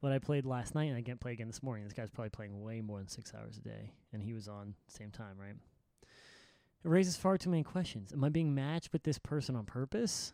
But 0.02 0.12
I 0.12 0.20
played 0.20 0.46
last 0.46 0.76
night 0.76 0.86
and 0.90 0.98
I 0.98 1.02
can't 1.02 1.20
play 1.20 1.32
again 1.32 1.48
this 1.48 1.64
morning. 1.64 1.86
This 1.86 1.94
guy's 1.94 2.10
probably 2.10 2.30
playing 2.30 2.62
way 2.62 2.82
more 2.82 3.00
than 3.00 3.08
six 3.08 3.34
hours 3.34 3.58
a 3.58 3.62
day, 3.62 3.92
and 4.14 4.22
he 4.22 4.34
was 4.34 4.48
on 4.48 4.76
same 4.88 5.12
time, 5.12 5.38
right? 5.40 5.56
It 6.04 6.90
raises 6.90 7.16
far 7.16 7.38
too 7.38 7.50
many 7.50 7.64
questions. 7.64 8.14
Am 8.14 8.24
I 8.24 8.30
being 8.30 8.54
matched 8.54 8.94
with 8.94 9.04
this 9.04 9.18
person 9.18 9.56
on 9.56 9.66
purpose? 9.66 10.34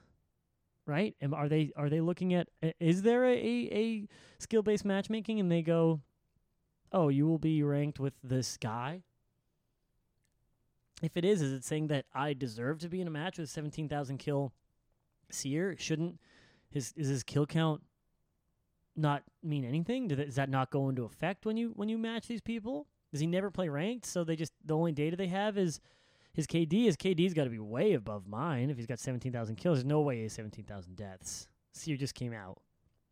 Right? 0.85 1.15
Am, 1.21 1.33
are 1.33 1.47
they 1.47 1.71
are 1.75 1.89
they 1.89 2.01
looking 2.01 2.33
at? 2.33 2.47
Is 2.79 3.03
there 3.03 3.25
a 3.25 3.33
a, 3.33 3.69
a 3.71 4.07
skill 4.39 4.63
based 4.63 4.83
matchmaking, 4.83 5.39
and 5.39 5.51
they 5.51 5.61
go, 5.61 6.01
"Oh, 6.91 7.09
you 7.09 7.27
will 7.27 7.39
be 7.39 7.61
ranked 7.63 7.99
with 7.99 8.13
this 8.23 8.57
guy." 8.57 9.03
If 11.01 11.17
it 11.17 11.25
is, 11.25 11.41
is 11.41 11.51
it 11.53 11.63
saying 11.63 11.87
that 11.87 12.05
I 12.13 12.33
deserve 12.33 12.79
to 12.79 12.89
be 12.89 13.01
in 13.01 13.07
a 13.07 13.11
match 13.11 13.37
with 13.37 13.49
seventeen 13.49 13.89
thousand 13.89 14.17
kill 14.17 14.53
seer? 15.29 15.75
Shouldn't 15.77 16.19
his 16.69 16.93
is 16.95 17.07
his 17.07 17.23
kill 17.23 17.45
count 17.45 17.81
not 18.95 19.23
mean 19.43 19.63
anything? 19.63 20.07
Does 20.07 20.35
that 20.35 20.49
not 20.49 20.71
go 20.71 20.89
into 20.89 21.03
effect 21.03 21.45
when 21.45 21.57
you 21.57 21.73
when 21.75 21.89
you 21.89 21.97
match 21.97 22.27
these 22.27 22.41
people? 22.41 22.87
Does 23.11 23.19
he 23.19 23.27
never 23.27 23.51
play 23.51 23.69
ranked? 23.69 24.05
So 24.05 24.23
they 24.23 24.35
just 24.35 24.53
the 24.63 24.75
only 24.75 24.91
data 24.91 25.15
they 25.15 25.27
have 25.27 25.57
is 25.57 25.79
his 26.33 26.47
KD. 26.47 26.85
His 26.85 26.97
KD's 26.97 27.33
got 27.33 27.45
to 27.45 27.49
be 27.49 27.59
way 27.59 27.93
above 27.93 28.27
mine. 28.27 28.69
If 28.69 28.77
he's 28.77 28.85
got 28.85 28.99
seventeen 28.99 29.31
thousand 29.31 29.55
kills, 29.55 29.77
there's 29.77 29.85
no 29.85 30.01
way 30.01 30.17
he 30.17 30.23
has 30.23 30.33
seventeen 30.33 30.65
thousand 30.65 30.95
deaths. 30.95 31.47
Seer 31.73 31.97
just 31.97 32.15
came 32.15 32.33
out. 32.33 32.59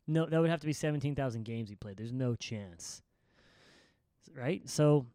No, 0.07 0.25
that 0.25 0.39
would 0.39 0.49
have 0.49 0.61
to 0.61 0.65
be 0.65 0.73
seventeen 0.73 1.15
thousand 1.15 1.43
games 1.43 1.69
he 1.69 1.75
played. 1.75 1.97
There's 1.97 2.13
no 2.13 2.35
chance. 2.35 3.01
Right? 4.35 4.67
So 4.69 5.05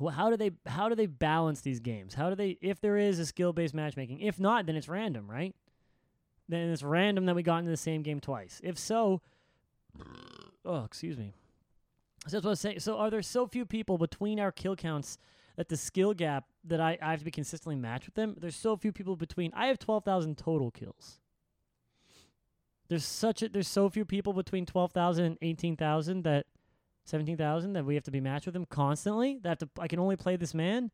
well, 0.00 0.14
how 0.14 0.30
do 0.30 0.36
they 0.36 0.52
how 0.66 0.88
do 0.88 0.94
they 0.94 1.06
balance 1.06 1.60
these 1.60 1.80
games? 1.80 2.14
How 2.14 2.30
do 2.30 2.36
they 2.36 2.58
if 2.60 2.80
there 2.80 2.96
is 2.96 3.18
a 3.18 3.26
skill 3.26 3.52
based 3.52 3.74
matchmaking? 3.74 4.20
If 4.20 4.40
not, 4.40 4.66
then 4.66 4.76
it's 4.76 4.88
random, 4.88 5.30
right? 5.30 5.54
Then 6.48 6.70
it's 6.70 6.82
random 6.82 7.26
that 7.26 7.34
we 7.34 7.42
got 7.42 7.58
into 7.58 7.70
the 7.70 7.76
same 7.76 8.02
game 8.02 8.20
twice. 8.20 8.60
If 8.64 8.78
so, 8.78 9.20
oh, 10.64 10.84
excuse 10.84 11.16
me. 11.16 11.32
So 12.26 12.36
that's 12.36 12.44
what 12.44 12.50
I 12.50 12.52
was 12.52 12.60
saying. 12.60 12.80
So 12.80 12.98
are 12.98 13.10
there 13.10 13.22
so 13.22 13.46
few 13.46 13.66
people 13.66 13.98
between 13.98 14.38
our 14.38 14.52
kill 14.52 14.76
counts 14.76 15.18
that 15.56 15.68
the 15.68 15.76
skill 15.76 16.14
gap 16.14 16.44
that 16.64 16.80
I, 16.80 16.98
I 17.02 17.10
have 17.10 17.20
to 17.20 17.24
be 17.24 17.30
consistently 17.30 17.76
matched 17.76 18.06
with 18.06 18.14
them? 18.14 18.36
There's 18.38 18.56
so 18.56 18.76
few 18.76 18.92
people 18.92 19.16
between. 19.16 19.52
I 19.54 19.66
have 19.66 19.78
twelve 19.78 20.04
thousand 20.04 20.38
total 20.38 20.70
kills. 20.70 21.18
There's 22.88 23.04
such 23.04 23.42
a 23.42 23.48
there's 23.48 23.68
so 23.68 23.88
few 23.88 24.04
people 24.04 24.32
between 24.32 24.66
twelve 24.66 24.92
thousand 24.92 25.24
and 25.24 25.38
eighteen 25.42 25.76
thousand 25.76 26.22
that 26.24 26.46
seventeen 27.04 27.36
thousand 27.36 27.72
that 27.72 27.84
we 27.84 27.94
have 27.94 28.04
to 28.04 28.10
be 28.10 28.20
matched 28.20 28.46
with 28.46 28.54
them 28.54 28.66
constantly. 28.66 29.38
That 29.42 29.60
to, 29.60 29.68
I 29.78 29.88
can 29.88 29.98
only 29.98 30.16
play 30.16 30.36
this 30.36 30.54
man. 30.54 30.90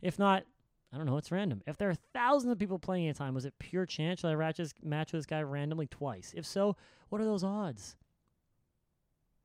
If 0.00 0.18
not, 0.18 0.44
I 0.92 0.96
don't 0.96 1.06
know. 1.06 1.16
It's 1.16 1.30
random. 1.30 1.62
If 1.66 1.78
there 1.78 1.90
are 1.90 1.96
thousands 2.12 2.52
of 2.52 2.58
people 2.58 2.78
playing 2.78 3.08
at 3.08 3.16
a 3.16 3.18
time, 3.18 3.34
was 3.34 3.44
it 3.44 3.54
pure 3.58 3.86
chance 3.86 4.22
that 4.22 4.32
I 4.32 4.34
match 4.82 5.12
with 5.12 5.20
this 5.20 5.26
guy 5.26 5.42
randomly 5.42 5.86
twice? 5.86 6.34
If 6.36 6.44
so, 6.44 6.76
what 7.08 7.20
are 7.20 7.24
those 7.24 7.44
odds? 7.44 7.96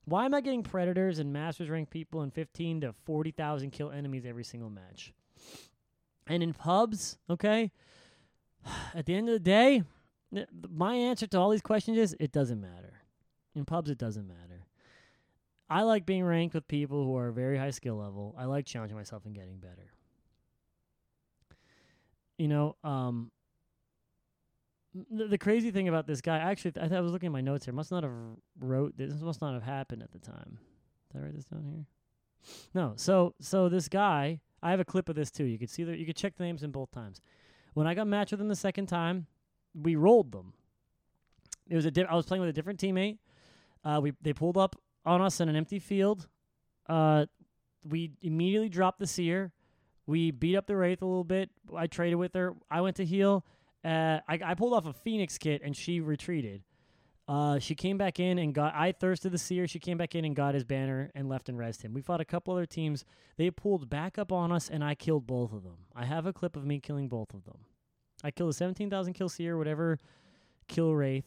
Why 0.07 0.23
am 0.23 0.33
I 0.33 0.39
getting 0.39 0.63
predators 0.63 1.19
and 1.19 1.33
masters 1.33 1.69
rank 1.69 1.89
people 1.89 2.21
and 2.21 2.33
fifteen 2.33 2.79
to 2.79 2.93
forty 3.03 3.31
thousand 3.31 3.71
kill 3.71 3.91
enemies 3.91 4.25
every 4.25 4.45
single 4.45 4.69
match? 4.69 5.11
And 6.27 6.41
in 6.41 6.53
pubs, 6.53 7.17
okay. 7.29 7.71
At 8.95 9.05
the 9.05 9.15
end 9.15 9.27
of 9.27 9.33
the 9.33 9.39
day, 9.39 9.83
my 10.69 10.95
answer 10.95 11.27
to 11.27 11.37
all 11.37 11.49
these 11.49 11.61
questions 11.61 11.97
is 11.97 12.15
it 12.21 12.31
doesn't 12.31 12.61
matter. 12.61 13.01
In 13.53 13.65
pubs, 13.65 13.89
it 13.89 13.97
doesn't 13.97 14.25
matter. 14.25 14.67
I 15.69 15.81
like 15.83 16.05
being 16.05 16.23
ranked 16.23 16.55
with 16.55 16.69
people 16.69 17.03
who 17.03 17.17
are 17.17 17.29
very 17.31 17.57
high 17.57 17.71
skill 17.71 17.97
level. 17.97 18.33
I 18.37 18.45
like 18.45 18.65
challenging 18.65 18.95
myself 18.95 19.25
and 19.25 19.35
getting 19.35 19.57
better. 19.57 19.91
You 22.37 22.47
know, 22.47 22.77
um, 22.85 23.31
the, 25.11 25.27
the 25.27 25.37
crazy 25.37 25.71
thing 25.71 25.87
about 25.87 26.07
this 26.07 26.21
guy, 26.21 26.37
actually, 26.37 26.73
I, 26.79 26.95
I 26.95 26.99
was 27.01 27.11
looking 27.11 27.27
at 27.27 27.33
my 27.33 27.41
notes 27.41 27.65
here. 27.65 27.73
Must 27.73 27.91
not 27.91 28.03
have 28.03 28.13
wrote 28.59 28.97
this. 28.97 29.13
Must 29.21 29.41
not 29.41 29.53
have 29.53 29.63
happened 29.63 30.03
at 30.03 30.11
the 30.11 30.19
time. 30.19 30.59
Did 31.11 31.21
I 31.21 31.23
write 31.25 31.35
this 31.35 31.45
down 31.45 31.63
here? 31.63 31.85
No. 32.73 32.93
So, 32.95 33.33
so 33.39 33.69
this 33.69 33.87
guy, 33.87 34.39
I 34.61 34.71
have 34.71 34.79
a 34.79 34.85
clip 34.85 35.09
of 35.09 35.15
this 35.15 35.31
too. 35.31 35.45
You 35.45 35.57
could 35.57 35.69
see 35.69 35.83
that. 35.83 35.97
You 35.97 36.05
could 36.05 36.15
check 36.15 36.37
the 36.37 36.43
names 36.43 36.63
in 36.63 36.71
both 36.71 36.91
times. 36.91 37.21
When 37.73 37.87
I 37.87 37.93
got 37.93 38.07
matched 38.07 38.31
with 38.31 38.41
him 38.41 38.47
the 38.47 38.55
second 38.55 38.87
time, 38.87 39.27
we 39.73 39.95
rolled 39.95 40.31
them. 40.31 40.53
It 41.69 41.75
was 41.75 41.85
a 41.85 41.91
di- 41.91 42.05
I 42.05 42.15
was 42.15 42.25
playing 42.25 42.41
with 42.41 42.49
a 42.49 42.53
different 42.53 42.79
teammate. 42.79 43.17
Uh, 43.83 43.99
we 44.01 44.13
they 44.21 44.33
pulled 44.33 44.57
up 44.57 44.75
on 45.05 45.21
us 45.21 45.39
in 45.39 45.49
an 45.49 45.55
empty 45.55 45.79
field. 45.79 46.27
Uh, 46.89 47.25
we 47.83 48.11
immediately 48.21 48.69
dropped 48.69 48.99
the 48.99 49.07
seer. 49.07 49.51
We 50.05 50.31
beat 50.31 50.55
up 50.55 50.67
the 50.67 50.75
Wraith 50.75 51.01
a 51.01 51.05
little 51.05 51.23
bit. 51.23 51.49
I 51.75 51.87
traded 51.87 52.17
with 52.17 52.33
her. 52.33 52.55
I 52.71 52.81
went 52.81 52.95
to 52.95 53.05
heal. 53.05 53.45
Uh, 53.83 54.19
I, 54.27 54.39
I 54.43 54.53
pulled 54.55 54.73
off 54.73 54.85
a 54.85 54.93
Phoenix 54.93 55.37
kit 55.37 55.61
and 55.63 55.75
she 55.75 55.99
retreated. 55.99 56.63
Uh, 57.27 57.59
she 57.59 57.75
came 57.75 57.97
back 57.97 58.19
in 58.19 58.37
and 58.39 58.53
got. 58.53 58.73
I 58.73 58.93
thirsted 58.93 59.33
the 59.33 59.37
seer. 59.37 59.67
She 59.67 59.79
came 59.79 59.97
back 59.97 60.15
in 60.15 60.23
and 60.23 60.35
got 60.35 60.53
his 60.53 60.63
banner 60.63 61.11
and 61.13 61.27
left 61.27 61.49
and 61.49 61.57
rested 61.57 61.87
him. 61.87 61.93
We 61.93 62.01
fought 62.01 62.21
a 62.21 62.25
couple 62.25 62.53
other 62.53 62.65
teams. 62.65 63.03
They 63.35 63.51
pulled 63.51 63.89
back 63.89 64.17
up 64.17 64.31
on 64.31 64.51
us 64.51 64.69
and 64.69 64.83
I 64.83 64.95
killed 64.95 65.27
both 65.27 65.51
of 65.51 65.63
them. 65.63 65.77
I 65.93 66.05
have 66.05 66.25
a 66.25 66.31
clip 66.31 66.55
of 66.55 66.65
me 66.65 66.79
killing 66.79 67.09
both 67.09 67.33
of 67.33 67.43
them. 67.43 67.57
I 68.23 68.31
killed 68.31 68.51
a 68.51 68.53
17,000 68.53 69.13
kill 69.13 69.29
seer, 69.29 69.57
whatever 69.57 69.99
kill 70.67 70.95
wraith. 70.95 71.25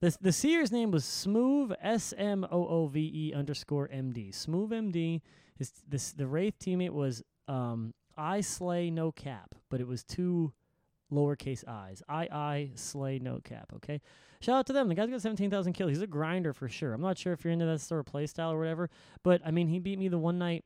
The, 0.00 0.16
the 0.20 0.32
seer's 0.32 0.70
name 0.70 0.90
was 0.90 1.04
Smooth 1.04 1.72
S 1.80 2.12
M 2.18 2.44
O 2.50 2.66
O 2.66 2.86
V 2.88 3.10
E 3.14 3.34
underscore 3.34 3.88
M 3.90 4.12
D. 4.12 4.32
Smooth 4.32 4.72
M 4.72 4.90
D. 4.90 5.22
His 5.56 5.72
this 5.88 6.12
the 6.12 6.26
wraith 6.26 6.58
teammate 6.58 6.90
was 6.90 7.22
um 7.48 7.94
I 8.16 8.42
slay 8.42 8.90
no 8.90 9.12
cap, 9.12 9.54
but 9.70 9.80
it 9.80 9.86
was 9.86 10.04
two 10.04 10.52
lowercase 11.12 11.66
i's. 11.68 12.02
I 12.08 12.28
I 12.30 12.70
slay 12.74 13.18
no 13.18 13.40
cap. 13.44 13.72
Okay, 13.76 14.00
shout 14.40 14.56
out 14.56 14.66
to 14.66 14.72
them. 14.72 14.88
The 14.88 14.94
guy's 14.94 15.10
got 15.10 15.22
seventeen 15.22 15.50
thousand 15.50 15.74
kills. 15.74 15.90
He's 15.90 16.02
a 16.02 16.06
grinder 16.06 16.52
for 16.52 16.68
sure. 16.68 16.92
I'm 16.92 17.00
not 17.00 17.18
sure 17.18 17.32
if 17.32 17.44
you're 17.44 17.52
into 17.52 17.66
that 17.66 17.80
sort 17.80 18.00
of 18.00 18.06
play 18.06 18.26
style 18.26 18.52
or 18.52 18.58
whatever, 18.58 18.90
but 19.22 19.40
I 19.44 19.50
mean 19.50 19.68
he 19.68 19.78
beat 19.78 19.98
me 19.98 20.08
the 20.08 20.18
one 20.18 20.38
night. 20.38 20.64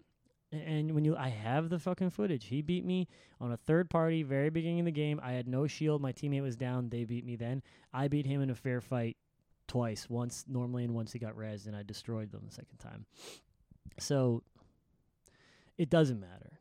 And 0.53 0.95
when 0.95 1.05
you, 1.05 1.17
I 1.17 1.29
have 1.29 1.71
the 1.71 1.79
fucking 1.79 2.11
footage. 2.11 2.47
He 2.47 2.63
beat 2.63 2.85
me 2.85 3.09
on 3.41 3.51
a 3.51 3.57
third 3.57 3.91
party, 3.91 4.23
very 4.23 4.49
beginning 4.49 4.79
of 4.79 4.85
the 4.87 4.93
game. 4.93 5.21
I 5.23 5.33
had 5.33 5.49
no 5.49 5.67
shield. 5.67 6.01
My 6.01 6.13
teammate 6.13 6.41
was 6.41 6.57
down. 6.57 6.89
They 6.89 7.03
beat 7.03 7.27
me 7.27 7.35
then. 7.35 7.63
I 7.93 8.07
beat 8.07 8.27
him 8.27 8.41
in 8.41 8.51
a 8.51 8.55
fair 8.55 8.81
fight 8.81 9.17
twice. 9.67 10.09
Once 10.09 10.45
normally, 10.47 10.85
and 10.85 10.95
once 10.95 11.13
he 11.13 11.19
got 11.19 11.37
res, 11.37 11.67
and 11.67 11.75
I 11.75 11.83
destroyed 11.83 12.31
them 12.31 12.43
the 12.47 12.55
second 12.55 12.79
time. 12.79 13.07
So 13.99 14.45
it 15.77 15.91
doesn't 15.91 16.21
matter 16.21 16.56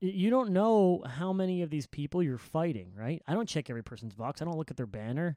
you 0.00 0.30
don't 0.30 0.50
know 0.50 1.02
how 1.06 1.32
many 1.32 1.62
of 1.62 1.70
these 1.70 1.86
people 1.86 2.22
you're 2.22 2.38
fighting, 2.38 2.92
right? 2.96 3.22
I 3.26 3.34
don't 3.34 3.48
check 3.48 3.68
every 3.68 3.82
person's 3.82 4.14
box. 4.14 4.40
I 4.40 4.44
don't 4.44 4.56
look 4.56 4.70
at 4.70 4.76
their 4.76 4.86
banner 4.86 5.36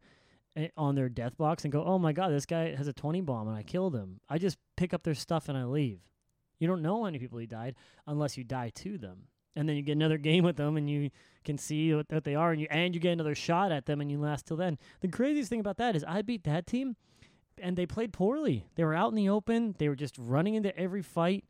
eh, 0.56 0.67
on 0.78 0.95
their 0.95 1.10
death 1.10 1.38
box 1.38 1.63
and 1.63 1.71
go, 1.71 1.84
"Oh 1.84 1.97
my 1.97 2.13
god, 2.13 2.32
this 2.32 2.45
guy 2.45 2.76
has 2.76 2.88
a 2.88 2.93
20 2.93 3.21
bomb 3.21 3.47
and 3.47 3.58
I 3.58 3.63
killed 3.63 3.95
him." 3.95 4.19
I 4.30 4.38
just 4.38 4.58
pick 4.78 4.93
up 4.93 5.04
their 5.04 5.15
stuff 5.15 5.50
and 5.50 5.58
I 5.58 5.63
leave. 5.63 6.00
You 6.60 6.67
don't 6.67 6.84
know 6.84 6.97
how 6.97 7.06
many 7.06 7.17
people 7.17 7.39
he 7.39 7.47
died 7.47 7.76
unless 8.06 8.38
you 8.38 8.43
die 8.43 8.69
to 8.76 8.97
them. 8.97 9.24
And 9.56 9.67
then 9.67 9.76
you 9.76 9.82
get 9.82 9.93
another 9.93 10.17
game 10.30 10.43
with 10.43 10.58
them 10.58 10.78
and 10.78 10.89
you 10.89 11.10
can 11.43 11.58
see 11.58 11.93
what, 11.93 12.06
what 12.10 12.24
they 12.24 12.36
are 12.36 12.52
and 12.52 12.62
you 12.62 12.67
and 12.69 12.93
you 12.93 13.02
get 13.02 13.13
another 13.13 13.36
shot 13.36 13.71
at 13.71 13.88
them 13.88 14.00
and 14.00 14.12
you 14.12 14.19
last 14.19 14.45
till 14.45 14.58
then. 14.58 14.78
The 15.02 15.08
craziest 15.08 15.50
thing 15.50 15.60
about 15.60 15.78
that 15.78 15.95
is 15.95 16.04
I 16.04 16.21
beat 16.21 16.43
that 16.43 16.67
team 16.67 16.95
and 17.58 17.76
they 17.76 17.88
played 17.88 18.13
poorly. 18.13 18.67
They 18.76 18.84
were 18.84 18.93
out 18.93 19.10
in 19.10 19.15
the 19.15 19.30
open. 19.30 19.76
They 19.80 19.89
were 19.89 19.95
just 19.95 20.15
running 20.19 20.54
into 20.54 20.78
every 20.78 21.02
fight 21.02 21.45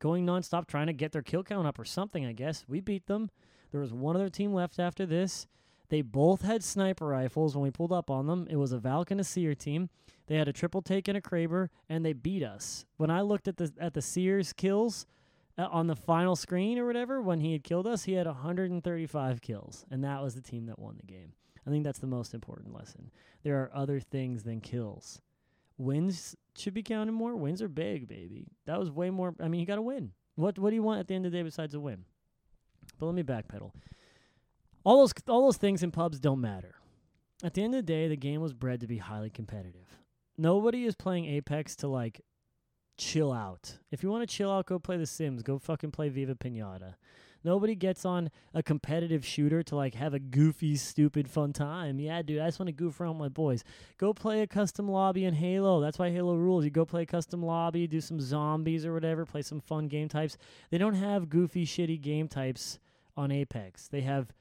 going 0.00 0.26
nonstop, 0.26 0.66
trying 0.66 0.86
to 0.86 0.92
get 0.92 1.12
their 1.12 1.22
kill 1.22 1.42
count 1.42 1.66
up 1.66 1.78
or 1.78 1.84
something, 1.84 2.24
I 2.24 2.32
guess. 2.32 2.64
We 2.68 2.80
beat 2.80 3.06
them. 3.06 3.30
There 3.70 3.80
was 3.80 3.92
one 3.92 4.16
other 4.16 4.28
team 4.28 4.52
left 4.52 4.78
after 4.78 5.06
this. 5.06 5.46
They 5.88 6.02
both 6.02 6.42
had 6.42 6.64
sniper 6.64 7.06
rifles 7.06 7.54
when 7.54 7.62
we 7.62 7.70
pulled 7.70 7.92
up 7.92 8.10
on 8.10 8.26
them. 8.26 8.46
It 8.50 8.56
was 8.56 8.72
a 8.72 8.78
Valk 8.78 9.10
and 9.10 9.20
a 9.20 9.24
Seer 9.24 9.54
team. 9.54 9.90
They 10.26 10.36
had 10.36 10.48
a 10.48 10.52
triple 10.52 10.82
take 10.82 11.08
and 11.08 11.16
a 11.16 11.20
Kraber, 11.20 11.68
and 11.88 12.04
they 12.04 12.12
beat 12.12 12.42
us. 12.42 12.84
When 12.96 13.10
I 13.10 13.20
looked 13.20 13.48
at 13.48 13.58
the 13.58 13.72
at 13.78 13.94
the 13.94 14.00
Seer's 14.00 14.52
kills 14.52 15.06
uh, 15.58 15.68
on 15.70 15.86
the 15.86 15.96
final 15.96 16.36
screen 16.36 16.78
or 16.78 16.86
whatever, 16.86 17.20
when 17.20 17.40
he 17.40 17.52
had 17.52 17.64
killed 17.64 17.86
us, 17.86 18.04
he 18.04 18.14
had 18.14 18.26
135 18.26 19.42
kills, 19.42 19.84
and 19.90 20.02
that 20.02 20.22
was 20.22 20.34
the 20.34 20.40
team 20.40 20.66
that 20.66 20.78
won 20.78 20.96
the 20.96 21.06
game. 21.06 21.32
I 21.66 21.70
think 21.70 21.84
that's 21.84 21.98
the 21.98 22.06
most 22.06 22.34
important 22.34 22.74
lesson. 22.74 23.10
There 23.42 23.60
are 23.62 23.70
other 23.74 24.00
things 24.00 24.42
than 24.42 24.60
kills. 24.60 25.20
Wins 25.76 26.36
should 26.56 26.74
be 26.74 26.82
counted 26.82 27.12
more. 27.12 27.34
Wins 27.36 27.60
are 27.62 27.68
big, 27.68 28.08
baby. 28.08 28.46
That 28.66 28.78
was 28.78 28.90
way 28.90 29.10
more. 29.10 29.34
I 29.40 29.48
mean, 29.48 29.60
you 29.60 29.66
got 29.66 29.76
to 29.76 29.82
win. 29.82 30.12
What 30.36 30.58
What 30.58 30.70
do 30.70 30.76
you 30.76 30.82
want 30.82 31.00
at 31.00 31.08
the 31.08 31.14
end 31.14 31.26
of 31.26 31.32
the 31.32 31.38
day 31.38 31.42
besides 31.42 31.74
a 31.74 31.80
win? 31.80 32.04
But 32.98 33.06
let 33.06 33.14
me 33.14 33.22
backpedal. 33.22 33.72
All 34.84 34.98
those 34.98 35.12
all 35.28 35.44
those 35.44 35.56
things 35.56 35.82
in 35.82 35.90
pubs 35.90 36.20
don't 36.20 36.40
matter. 36.40 36.76
At 37.42 37.54
the 37.54 37.62
end 37.62 37.74
of 37.74 37.78
the 37.78 37.92
day, 37.92 38.08
the 38.08 38.16
game 38.16 38.40
was 38.40 38.52
bred 38.52 38.80
to 38.80 38.86
be 38.86 38.98
highly 38.98 39.30
competitive. 39.30 39.98
Nobody 40.36 40.84
is 40.84 40.94
playing 40.94 41.26
Apex 41.26 41.76
to 41.76 41.88
like 41.88 42.20
chill 42.96 43.32
out. 43.32 43.78
If 43.90 44.02
you 44.02 44.10
want 44.10 44.28
to 44.28 44.34
chill 44.34 44.50
out, 44.50 44.66
go 44.66 44.78
play 44.78 44.96
The 44.96 45.06
Sims. 45.06 45.42
Go 45.42 45.58
fucking 45.58 45.90
play 45.90 46.08
Viva 46.08 46.34
Pinata. 46.34 46.94
Nobody 47.44 47.74
gets 47.74 48.04
on 48.04 48.30
a 48.54 48.62
competitive 48.62 49.24
shooter 49.24 49.62
to 49.64 49.76
like 49.76 49.94
have 49.94 50.14
a 50.14 50.18
goofy, 50.18 50.76
stupid, 50.76 51.28
fun 51.28 51.52
time. 51.52 52.00
Yeah, 52.00 52.22
dude, 52.22 52.40
I 52.40 52.46
just 52.46 52.58
want 52.58 52.68
to 52.68 52.72
goof 52.72 53.00
around 53.00 53.18
with 53.18 53.26
my 53.26 53.28
boys. 53.28 53.62
Go 53.98 54.14
play 54.14 54.40
a 54.40 54.46
custom 54.46 54.88
lobby 54.88 55.26
in 55.26 55.34
Halo. 55.34 55.80
That's 55.80 55.98
why 55.98 56.10
Halo 56.10 56.36
rules. 56.36 56.64
You 56.64 56.70
go 56.70 56.84
play 56.84 57.02
a 57.02 57.06
custom 57.06 57.42
lobby, 57.42 57.86
do 57.86 58.00
some 58.00 58.20
zombies 58.20 58.86
or 58.86 58.94
whatever, 58.94 59.26
play 59.26 59.42
some 59.42 59.60
fun 59.60 59.88
game 59.88 60.08
types. 60.08 60.38
They 60.70 60.78
don't 60.78 60.94
have 60.94 61.28
goofy, 61.28 61.66
shitty 61.66 62.00
game 62.00 62.28
types 62.28 62.78
on 63.16 63.30
Apex. 63.30 63.88
They 63.88 64.00
have 64.00 64.32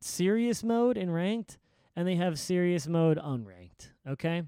serious 0.00 0.62
mode 0.62 0.96
in 0.96 1.10
ranked, 1.10 1.58
and 1.96 2.06
they 2.06 2.14
have 2.14 2.38
serious 2.38 2.86
mode 2.86 3.18
unranked. 3.18 3.90
Okay 4.08 4.44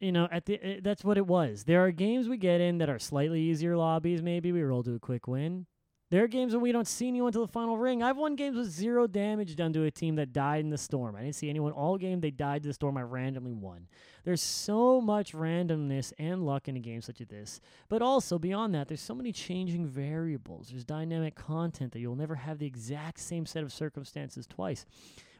you 0.00 0.12
know, 0.12 0.26
at 0.32 0.46
the 0.46 0.58
uh, 0.58 0.80
that's 0.82 1.04
what 1.04 1.18
it 1.18 1.26
was. 1.26 1.64
There 1.64 1.84
are 1.84 1.90
games 1.90 2.28
we 2.28 2.38
get 2.38 2.60
in 2.60 2.78
that 2.78 2.88
are 2.88 2.98
slightly 2.98 3.40
easier 3.42 3.76
lobbies. 3.76 4.22
Maybe 4.22 4.50
we 4.50 4.62
roll 4.62 4.82
to 4.82 4.94
a 4.94 4.98
quick 4.98 5.28
win. 5.28 5.66
There 6.10 6.24
are 6.24 6.28
games 6.28 6.52
when 6.52 6.62
we 6.62 6.72
don't 6.72 6.88
see 6.88 7.06
anyone 7.06 7.28
until 7.28 7.46
the 7.46 7.52
final 7.52 7.78
ring. 7.78 8.02
I've 8.02 8.16
won 8.16 8.34
games 8.34 8.56
with 8.56 8.68
zero 8.68 9.06
damage 9.06 9.54
done 9.54 9.72
to 9.74 9.84
a 9.84 9.92
team 9.92 10.16
that 10.16 10.32
died 10.32 10.64
in 10.64 10.70
the 10.70 10.76
storm. 10.76 11.14
I 11.14 11.22
didn't 11.22 11.36
see 11.36 11.48
anyone 11.48 11.70
all 11.70 11.96
game. 11.98 12.20
They 12.20 12.32
died 12.32 12.64
to 12.64 12.68
the 12.68 12.72
storm. 12.72 12.96
I 12.96 13.02
randomly 13.02 13.52
won. 13.52 13.86
There's 14.24 14.42
so 14.42 15.00
much 15.00 15.32
randomness 15.32 16.12
and 16.18 16.44
luck 16.44 16.66
in 16.66 16.76
a 16.76 16.80
game 16.80 17.00
such 17.00 17.20
as 17.20 17.28
this. 17.28 17.60
But 17.88 18.02
also, 18.02 18.40
beyond 18.40 18.74
that, 18.74 18.88
there's 18.88 19.00
so 19.00 19.14
many 19.14 19.30
changing 19.30 19.86
variables. 19.86 20.70
There's 20.70 20.84
dynamic 20.84 21.36
content 21.36 21.92
that 21.92 22.00
you'll 22.00 22.16
never 22.16 22.34
have 22.34 22.58
the 22.58 22.66
exact 22.66 23.20
same 23.20 23.46
set 23.46 23.62
of 23.62 23.72
circumstances 23.72 24.48
twice. 24.48 24.86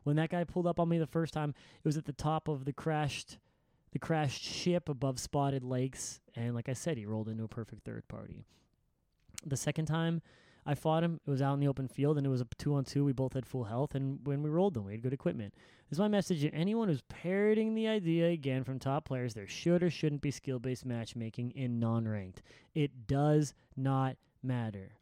When 0.05 0.15
that 0.17 0.31
guy 0.31 0.45
pulled 0.45 0.69
up 0.69 0.79
on 0.79 0.89
me 0.89 0.99
the 0.99 1.07
first 1.07 1.35
time, 1.35 1.53
it 1.83 1.85
was 1.85 1.97
at 1.97 2.05
the 2.05 2.13
top 2.13 2.47
of 2.47 2.65
the 2.65 2.73
crashed 2.73 3.39
the 3.93 3.99
crashed 3.99 4.45
ship 4.45 4.89
above 4.89 5.19
spotted 5.19 5.65
lakes 5.65 6.21
and 6.37 6.55
like 6.55 6.69
I 6.69 6.75
said, 6.75 6.97
he 6.97 7.07
rolled 7.07 7.29
into 7.29 7.43
a 7.43 7.49
perfect 7.49 7.85
third 7.85 8.07
party. 8.07 8.45
The 9.45 9.57
second 9.57 9.87
time, 9.87 10.23
I 10.71 10.77
fought 10.77 11.03
him. 11.03 11.19
It 11.27 11.31
was 11.31 11.43
out 11.43 11.55
in 11.55 11.59
the 11.59 11.67
open 11.67 11.89
field, 11.89 12.17
and 12.17 12.25
it 12.25 12.31
was 12.31 12.41
a 12.41 12.47
two 12.57 12.77
on 12.77 12.85
two. 12.85 13.05
We 13.05 13.13
both 13.13 13.33
had 13.33 13.45
full 13.45 13.65
health, 13.65 13.97
and 13.97 14.25
when 14.25 14.41
we 14.41 14.51
rolled 14.51 14.75
them, 14.75 14.85
we 14.85 14.93
had 14.93 15.03
good 15.03 15.13
equipment. 15.13 15.53
This 15.89 15.97
is 15.97 15.99
my 15.99 16.07
message 16.07 16.43
to 16.43 16.55
anyone 16.55 16.87
who's 16.87 17.03
parroting 17.09 17.75
the 17.75 17.89
idea 17.89 18.29
again 18.29 18.63
from 18.63 18.79
top 18.79 19.05
players 19.05 19.35
there 19.35 19.49
should 19.49 19.83
or 19.83 19.91
shouldn't 19.91 20.23
be 20.23 20.31
skill 20.31 20.61
based 20.61 20.87
matchmaking 20.87 21.51
in 21.57 21.81
non 21.81 22.07
ranked. 22.07 22.43
It 22.73 23.09
does 23.09 23.53
not 23.77 24.17
matter. 24.45 24.93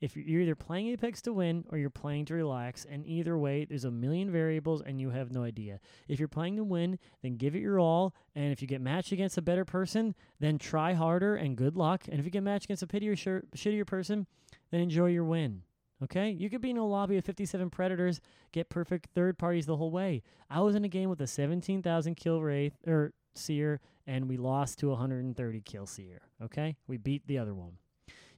If 0.00 0.16
you're 0.16 0.40
either 0.40 0.54
playing 0.54 0.88
Apex 0.88 1.20
to 1.22 1.32
win 1.32 1.64
or 1.68 1.76
you're 1.76 1.90
playing 1.90 2.24
to 2.26 2.34
relax, 2.34 2.86
and 2.88 3.06
either 3.06 3.36
way, 3.36 3.66
there's 3.66 3.84
a 3.84 3.90
million 3.90 4.32
variables 4.32 4.80
and 4.80 4.98
you 4.98 5.10
have 5.10 5.30
no 5.30 5.42
idea. 5.42 5.78
If 6.08 6.18
you're 6.18 6.28
playing 6.28 6.56
to 6.56 6.64
win, 6.64 6.98
then 7.22 7.36
give 7.36 7.54
it 7.54 7.60
your 7.60 7.78
all. 7.78 8.14
And 8.34 8.50
if 8.50 8.62
you 8.62 8.68
get 8.68 8.80
matched 8.80 9.12
against 9.12 9.36
a 9.36 9.42
better 9.42 9.66
person, 9.66 10.14
then 10.38 10.58
try 10.58 10.94
harder 10.94 11.36
and 11.36 11.56
good 11.56 11.76
luck. 11.76 12.04
And 12.08 12.18
if 12.18 12.24
you 12.24 12.30
get 12.30 12.42
matched 12.42 12.64
against 12.64 12.82
a 12.82 12.86
pittier, 12.86 13.16
sh- 13.16 13.44
shittier 13.58 13.86
person, 13.86 14.26
then 14.70 14.80
enjoy 14.80 15.06
your 15.06 15.24
win. 15.24 15.62
Okay? 16.02 16.30
You 16.30 16.48
could 16.48 16.62
be 16.62 16.70
in 16.70 16.78
a 16.78 16.86
lobby 16.86 17.18
of 17.18 17.24
57 17.24 17.68
Predators, 17.68 18.20
get 18.52 18.70
perfect 18.70 19.10
third 19.14 19.38
parties 19.38 19.66
the 19.66 19.76
whole 19.76 19.90
way. 19.90 20.22
I 20.48 20.60
was 20.60 20.74
in 20.74 20.84
a 20.84 20.88
game 20.88 21.10
with 21.10 21.20
a 21.20 21.26
17,000 21.26 22.14
kill 22.14 22.42
Wraith, 22.42 22.78
or 22.86 22.94
er, 22.94 23.12
Seer, 23.34 23.80
and 24.06 24.28
we 24.28 24.36
lost 24.36 24.78
to 24.78 24.88
130 24.88 25.60
kill 25.60 25.86
Seer. 25.86 26.22
Okay? 26.42 26.76
We 26.86 26.96
beat 26.96 27.26
the 27.26 27.38
other 27.38 27.54
one. 27.54 27.76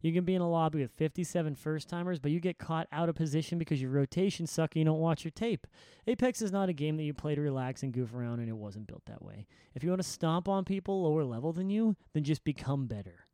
You 0.02 0.12
can 0.12 0.24
be 0.24 0.34
in 0.34 0.42
a 0.42 0.50
lobby 0.50 0.80
with 0.80 0.92
57 0.92 1.54
first 1.54 1.88
timers, 1.88 2.18
but 2.18 2.30
you 2.30 2.40
get 2.40 2.58
caught 2.58 2.88
out 2.92 3.08
of 3.08 3.14
position 3.14 3.58
because 3.58 3.80
your 3.80 3.90
rotation 3.90 4.46
suck 4.46 4.74
and 4.74 4.80
you 4.80 4.84
don't 4.84 4.98
watch 4.98 5.24
your 5.24 5.30
tape. 5.30 5.66
Apex 6.06 6.42
is 6.42 6.52
not 6.52 6.68
a 6.68 6.74
game 6.74 6.96
that 6.96 7.04
you 7.04 7.14
play 7.14 7.34
to 7.34 7.40
relax 7.40 7.82
and 7.82 7.92
goof 7.92 8.14
around, 8.14 8.40
and 8.40 8.48
it 8.48 8.56
wasn't 8.56 8.86
built 8.86 9.04
that 9.06 9.22
way. 9.22 9.46
If 9.74 9.82
you 9.82 9.90
want 9.90 10.02
to 10.02 10.08
stomp 10.08 10.48
on 10.48 10.64
people 10.64 11.02
lower 11.02 11.24
level 11.24 11.52
than 11.52 11.70
you, 11.70 11.96
then 12.12 12.24
just 12.24 12.44
become 12.44 12.86
better 12.86 13.26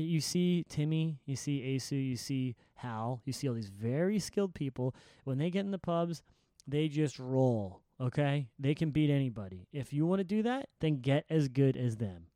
you 0.00 0.20
see 0.20 0.64
Timmy, 0.68 1.20
you 1.24 1.36
see 1.36 1.76
Aceu, 1.76 2.04
you 2.04 2.16
see 2.16 2.56
Hal, 2.74 3.22
you 3.24 3.32
see 3.32 3.48
all 3.48 3.54
these 3.54 3.68
very 3.68 4.18
skilled 4.18 4.54
people. 4.54 4.94
When 5.24 5.38
they 5.38 5.50
get 5.50 5.64
in 5.64 5.70
the 5.70 5.78
pubs, 5.78 6.22
they 6.66 6.88
just 6.88 7.18
roll. 7.18 7.80
Okay, 8.00 8.48
they 8.58 8.74
can 8.74 8.90
beat 8.90 9.10
anybody. 9.10 9.68
If 9.72 9.92
you 9.92 10.04
want 10.04 10.18
to 10.18 10.24
do 10.24 10.42
that, 10.42 10.68
then 10.80 11.00
get 11.00 11.24
as 11.30 11.48
good 11.48 11.76
as 11.76 11.96
them. 11.96 12.26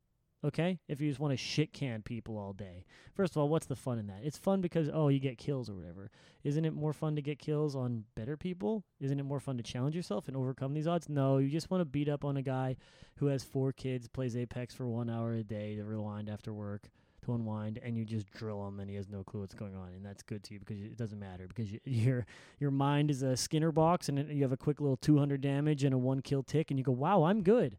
Okay, 0.44 0.78
if 0.86 1.00
you 1.00 1.08
just 1.08 1.18
want 1.18 1.32
to 1.32 1.36
shit 1.36 1.72
can 1.72 2.00
people 2.00 2.38
all 2.38 2.52
day. 2.52 2.84
First 3.12 3.32
of 3.32 3.38
all, 3.38 3.48
what's 3.48 3.66
the 3.66 3.74
fun 3.74 3.98
in 3.98 4.06
that? 4.06 4.20
It's 4.22 4.38
fun 4.38 4.60
because 4.60 4.88
oh, 4.92 5.08
you 5.08 5.18
get 5.18 5.36
kills 5.36 5.68
or 5.68 5.74
whatever. 5.74 6.12
Isn't 6.44 6.64
it 6.64 6.72
more 6.72 6.92
fun 6.92 7.16
to 7.16 7.22
get 7.22 7.40
kills 7.40 7.74
on 7.74 8.04
better 8.14 8.36
people? 8.36 8.84
Isn't 9.00 9.18
it 9.18 9.24
more 9.24 9.40
fun 9.40 9.56
to 9.56 9.64
challenge 9.64 9.96
yourself 9.96 10.28
and 10.28 10.36
overcome 10.36 10.74
these 10.74 10.86
odds? 10.86 11.08
No, 11.08 11.38
you 11.38 11.48
just 11.48 11.72
want 11.72 11.80
to 11.80 11.84
beat 11.84 12.08
up 12.08 12.24
on 12.24 12.36
a 12.36 12.42
guy 12.42 12.76
who 13.16 13.26
has 13.26 13.42
four 13.42 13.72
kids, 13.72 14.06
plays 14.06 14.36
Apex 14.36 14.74
for 14.74 14.86
one 14.86 15.10
hour 15.10 15.32
a 15.34 15.42
day 15.42 15.74
to 15.74 15.82
rewind 15.82 16.28
after 16.28 16.52
work 16.52 16.88
to 17.24 17.34
unwind, 17.34 17.80
and 17.82 17.96
you 17.96 18.04
just 18.04 18.30
drill 18.30 18.64
him, 18.68 18.78
and 18.78 18.88
he 18.88 18.94
has 18.94 19.08
no 19.08 19.24
clue 19.24 19.40
what's 19.40 19.54
going 19.54 19.74
on, 19.74 19.88
and 19.88 20.06
that's 20.06 20.22
good 20.22 20.44
to 20.44 20.54
you 20.54 20.60
because 20.60 20.80
it 20.80 20.96
doesn't 20.96 21.18
matter 21.18 21.48
because 21.48 21.72
you, 21.72 21.80
your 21.84 22.26
your 22.60 22.70
mind 22.70 23.10
is 23.10 23.22
a 23.22 23.36
Skinner 23.36 23.72
box, 23.72 24.08
and 24.08 24.30
you 24.30 24.42
have 24.42 24.52
a 24.52 24.56
quick 24.56 24.80
little 24.80 24.96
200 24.96 25.40
damage 25.40 25.82
and 25.82 25.92
a 25.92 25.98
one 25.98 26.22
kill 26.22 26.44
tick, 26.44 26.70
and 26.70 26.78
you 26.78 26.84
go, 26.84 26.92
wow, 26.92 27.24
I'm 27.24 27.42
good, 27.42 27.76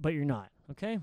but 0.00 0.14
you're 0.14 0.24
not. 0.24 0.48
Okay. 0.70 0.98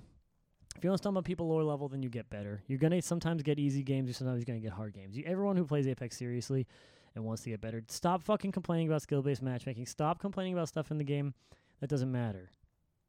If 0.78 0.84
you 0.84 0.92
want 0.92 1.00
to 1.00 1.04
stump 1.04 1.18
on 1.18 1.24
people 1.24 1.48
lower 1.48 1.64
level, 1.64 1.90
then 1.90 2.04
you 2.04 2.10
get 2.10 2.30
better. 2.30 2.62
You're 2.68 2.78
gonna 2.78 3.02
sometimes 3.02 3.42
get 3.42 3.58
easy 3.58 3.82
games, 3.82 4.10
or 4.12 4.14
sometimes 4.14 4.40
you're 4.40 4.46
gonna 4.46 4.60
get 4.60 4.74
hard 4.74 4.94
games. 4.94 5.18
You, 5.18 5.24
everyone 5.26 5.58
who 5.58 5.66
plays 5.66 5.88
Apex 5.88 6.16
seriously 6.16 6.68
and 7.16 7.26
wants 7.26 7.42
to 7.44 7.50
get 7.50 7.62
better, 7.62 7.84
stop 7.88 8.22
fucking 8.22 8.52
complaining 8.52 8.88
about 8.88 9.02
skill-based 9.02 9.42
matchmaking. 9.42 9.88
Stop 9.88 10.20
complaining 10.20 10.54
about 10.54 10.68
stuff 10.68 10.92
in 10.92 11.00
the 11.00 11.04
game 11.04 11.34
that 11.82 11.90
doesn't 11.90 12.12
matter. 12.12 12.52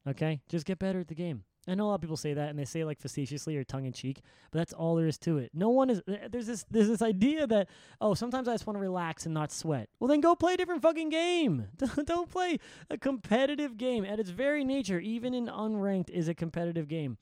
Okay, 0.09 0.41
just 0.49 0.65
get 0.65 0.79
better 0.79 1.01
at 1.01 1.09
the 1.09 1.15
game. 1.15 1.45
I 1.69 1.75
know 1.75 1.85
a 1.85 1.89
lot 1.89 1.97
of 1.97 2.01
people 2.01 2.17
say 2.17 2.33
that, 2.33 2.49
and 2.49 2.59
they 2.59 2.65
say 2.65 2.81
it 2.81 2.87
like 2.87 2.99
facetiously 2.99 3.55
or 3.59 3.65
tongue 3.65 3.85
in 3.85 3.93
cheek, 3.93 4.23
but 4.51 4.59
that's 4.59 4.73
all 4.73 4.95
there 4.95 5.07
is 5.07 5.19
to 5.19 5.37
it. 5.37 5.51
No 5.53 5.69
one 5.69 5.91
is. 5.91 6.01
There's 6.07 6.47
this. 6.47 6.65
There's 6.71 6.89
this 6.89 7.03
idea 7.03 7.47
that 7.47 7.69
oh, 8.01 8.15
sometimes 8.15 8.49
I 8.49 8.55
just 8.55 8.67
want 8.67 8.77
to 8.77 8.81
relax 8.81 9.27
and 9.27 9.35
not 9.35 9.53
sweat. 9.53 9.91
Well, 10.01 10.09
then 10.09 10.23
go 10.23 10.35
play 10.35 10.55
a 10.55 10.57
different 10.57 10.81
fucking 10.81 11.11
game. 11.11 11.67
Don't 12.07 12.31
play 12.31 12.59
a 12.89 12.97
competitive 12.97 13.77
game. 13.77 14.07
At 14.07 14.19
its 14.19 14.31
very 14.31 14.65
nature, 14.65 14.99
even 14.99 15.35
in 15.35 15.49
unranked, 15.49 16.09
is 16.09 16.29
a 16.29 16.35
competitive 16.35 16.89
game. 16.89 17.19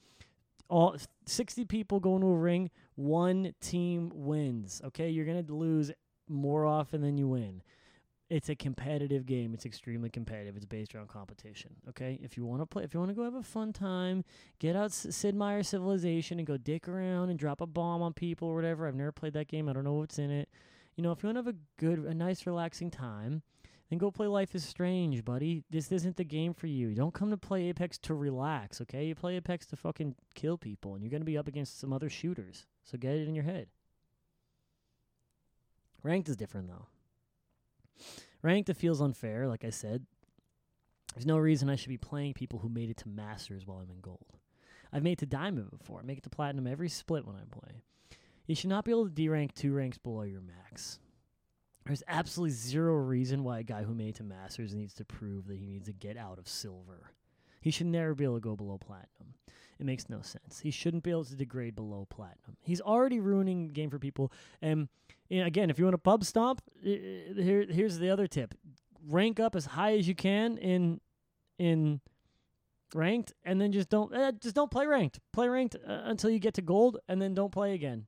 All 0.69 0.97
60 1.27 1.65
people 1.65 2.01
go 2.01 2.17
into 2.17 2.27
a 2.27 2.37
ring, 2.37 2.71
one 2.95 3.55
team 3.61 4.11
wins. 4.15 4.81
Okay, 4.85 5.11
you're 5.11 5.27
gonna 5.27 5.45
lose 5.49 5.93
more 6.29 6.67
often 6.67 7.01
than 7.01 7.19
you 7.19 7.29
win 7.29 7.63
it's 8.29 8.49
a 8.49 8.57
competitive 8.57 9.25
game. 9.25 9.55
It's 9.55 9.67
extremely 9.67 10.11
competitive. 10.11 10.57
It's 10.57 10.67
based 10.67 10.95
around 10.95 11.09
competition. 11.09 11.71
Okay, 11.89 12.19
if 12.23 12.37
you 12.37 12.45
want 12.45 12.61
to 12.61 12.67
play, 12.67 12.83
if 12.83 12.93
you 12.93 13.01
want 13.01 13.11
to 13.11 13.15
go 13.15 13.23
have 13.23 13.35
a 13.35 13.43
fun 13.43 13.73
time, 13.73 14.25
get 14.59 14.75
out 14.75 14.93
Sid 14.93 15.35
Meier 15.35 15.63
Civilization 15.63 16.39
and 16.39 16.47
go 16.47 16.57
dick 16.57 16.89
around 16.89 17.31
and 17.31 17.39
drop 17.39 17.61
a 17.61 17.67
bomb 17.67 18.03
on 18.03 18.13
people 18.13 18.49
or 18.49 18.57
whatever. 18.57 18.87
I've 18.87 18.97
never 18.97 19.13
played 19.13 19.35
that 19.35 19.49
game. 19.49 19.69
I 19.69 19.73
don't 19.73 19.85
know 19.85 19.95
what's 19.95 20.19
in 20.19 20.31
it. 20.31 20.49
You 20.97 21.03
know, 21.03 21.13
if 21.13 21.23
you 21.23 21.29
want 21.29 21.37
to 21.37 21.45
have 21.45 21.55
a 21.55 21.59
good, 21.79 21.99
a 22.01 22.15
nice, 22.15 22.47
relaxing 22.47 22.91
time, 22.91 23.43
then 23.89 23.99
go 23.99 24.11
play 24.11 24.27
Life 24.27 24.55
is 24.55 24.65
Strange, 24.65 25.25
buddy. 25.25 25.63
This 25.71 25.93
isn't 25.93 26.17
the 26.17 26.25
game 26.25 26.55
for 26.55 26.67
you. 26.67 26.95
Don't 26.95 27.15
come 27.15 27.31
to 27.31 27.37
play 27.37 27.69
Apex 27.69 27.99
to 27.99 28.15
relax. 28.15 28.81
Okay, 28.81 29.07
you 29.07 29.15
play 29.15 29.37
Apex 29.37 29.67
to 29.67 29.77
fucking 29.77 30.17
kill 30.35 30.59
people, 30.59 30.95
and 30.95 31.03
you're 31.03 31.11
gonna 31.11 31.25
be 31.25 31.39
up 31.39 31.49
against 31.49 31.79
some 31.79 31.93
other 31.93 32.11
shooters. 32.11 32.67
So 32.85 32.99
get 32.99 33.15
it 33.15 33.29
in 33.29 33.35
your 33.35 33.45
head. 33.45 33.69
Ranked 36.03 36.29
is 36.29 36.37
different 36.37 36.69
though. 36.69 36.87
Ranked, 38.43 38.69
it 38.69 38.77
feels 38.77 39.01
unfair, 39.01 39.49
like 39.49 39.65
I 39.65 39.71
said. 39.71 40.07
There's 41.15 41.27
no 41.27 41.39
reason 41.39 41.71
I 41.71 41.77
should 41.77 41.89
be 41.89 41.97
playing 41.97 42.35
people 42.35 42.59
who 42.59 42.69
made 42.69 42.91
it 42.91 42.99
to 42.99 43.09
Masters 43.09 43.67
while 43.67 43.79
I'm 43.79 43.91
in 43.91 44.01
gold. 44.01 44.39
I've 44.93 45.03
made 45.03 45.13
it 45.13 45.19
to 45.21 45.27
Diamond 45.27 45.71
before. 45.71 46.01
I 46.01 46.03
make 46.03 46.19
it 46.19 46.25
to 46.25 46.31
Platinum 46.31 46.67
every 46.67 46.89
split 46.89 47.27
when 47.27 47.37
I 47.37 47.43
play. 47.51 47.83
You 48.47 48.55
should 48.55 48.71
not 48.71 48.85
be 48.85 48.93
able 48.93 49.07
to 49.07 49.11
D 49.11 49.29
rank 49.29 49.55
two 49.55 49.73
ranks 49.73 49.99
below 49.99 50.23
your 50.23 50.43
max. 50.43 50.99
There's 51.87 52.03
absolutely 52.09 52.55
zero 52.55 52.95
reason 52.95 53.45
why 53.45 53.61
a 53.61 53.63
guy 53.63 53.85
who 53.85 53.95
made 53.95 54.09
it 54.09 54.15
to 54.17 54.25
Masters 54.25 54.75
needs 54.75 54.95
to 54.95 55.05
prove 55.05 55.47
that 55.47 55.59
he 55.59 55.67
needs 55.67 55.87
to 55.87 55.93
get 55.93 56.17
out 56.17 56.39
of 56.39 56.49
silver. 56.49 57.13
He 57.61 57.71
should 57.71 57.87
never 57.87 58.15
be 58.15 58.25
able 58.25 58.35
to 58.35 58.41
go 58.41 58.57
below 58.57 58.79
platinum. 58.79 59.35
It 59.79 59.87
makes 59.87 60.09
no 60.09 60.21
sense. 60.21 60.61
He 60.61 60.71
shouldn't 60.71 61.03
be 61.03 61.11
able 61.11 61.25
to 61.27 61.37
degrade 61.37 61.77
below 61.77 62.07
platinum. 62.09 62.57
He's 62.63 62.81
already 62.81 63.21
ruining 63.21 63.69
the 63.69 63.73
game 63.73 63.91
for 63.91 63.99
people. 63.99 64.33
And 64.63 64.89
you 65.29 65.41
know, 65.41 65.47
again, 65.47 65.71
if 65.71 65.79
you 65.79 65.85
want 65.85 65.95
a 65.95 65.99
pub 65.99 66.25
stomp, 66.25 66.63
here 66.83 67.67
here's 67.69 67.99
the 67.99 68.11
other 68.11 68.27
tip: 68.27 68.55
rank 69.07 69.39
up 69.39 69.55
as 69.55 69.67
high 69.67 69.97
as 69.97 70.09
you 70.09 70.15
can 70.15 70.59
in 70.59 71.01
in 71.59 72.01
ranked, 72.95 73.33
and 73.45 73.61
then 73.61 73.73
just 73.73 73.91
don't 73.91 74.15
uh, 74.15 74.33
just 74.33 74.55
don't 74.55 74.71
play 74.71 74.87
ranked. 74.87 75.21
Play 75.33 75.49
ranked 75.49 75.77
uh, 75.77 76.03
until 76.05 76.31
you 76.31 76.39
get 76.39 76.55
to 76.55 76.63
gold, 76.63 76.99
and 77.09 77.21
then 77.21 77.35
don't 77.35 77.53
play 77.53 77.75
again. 77.75 78.07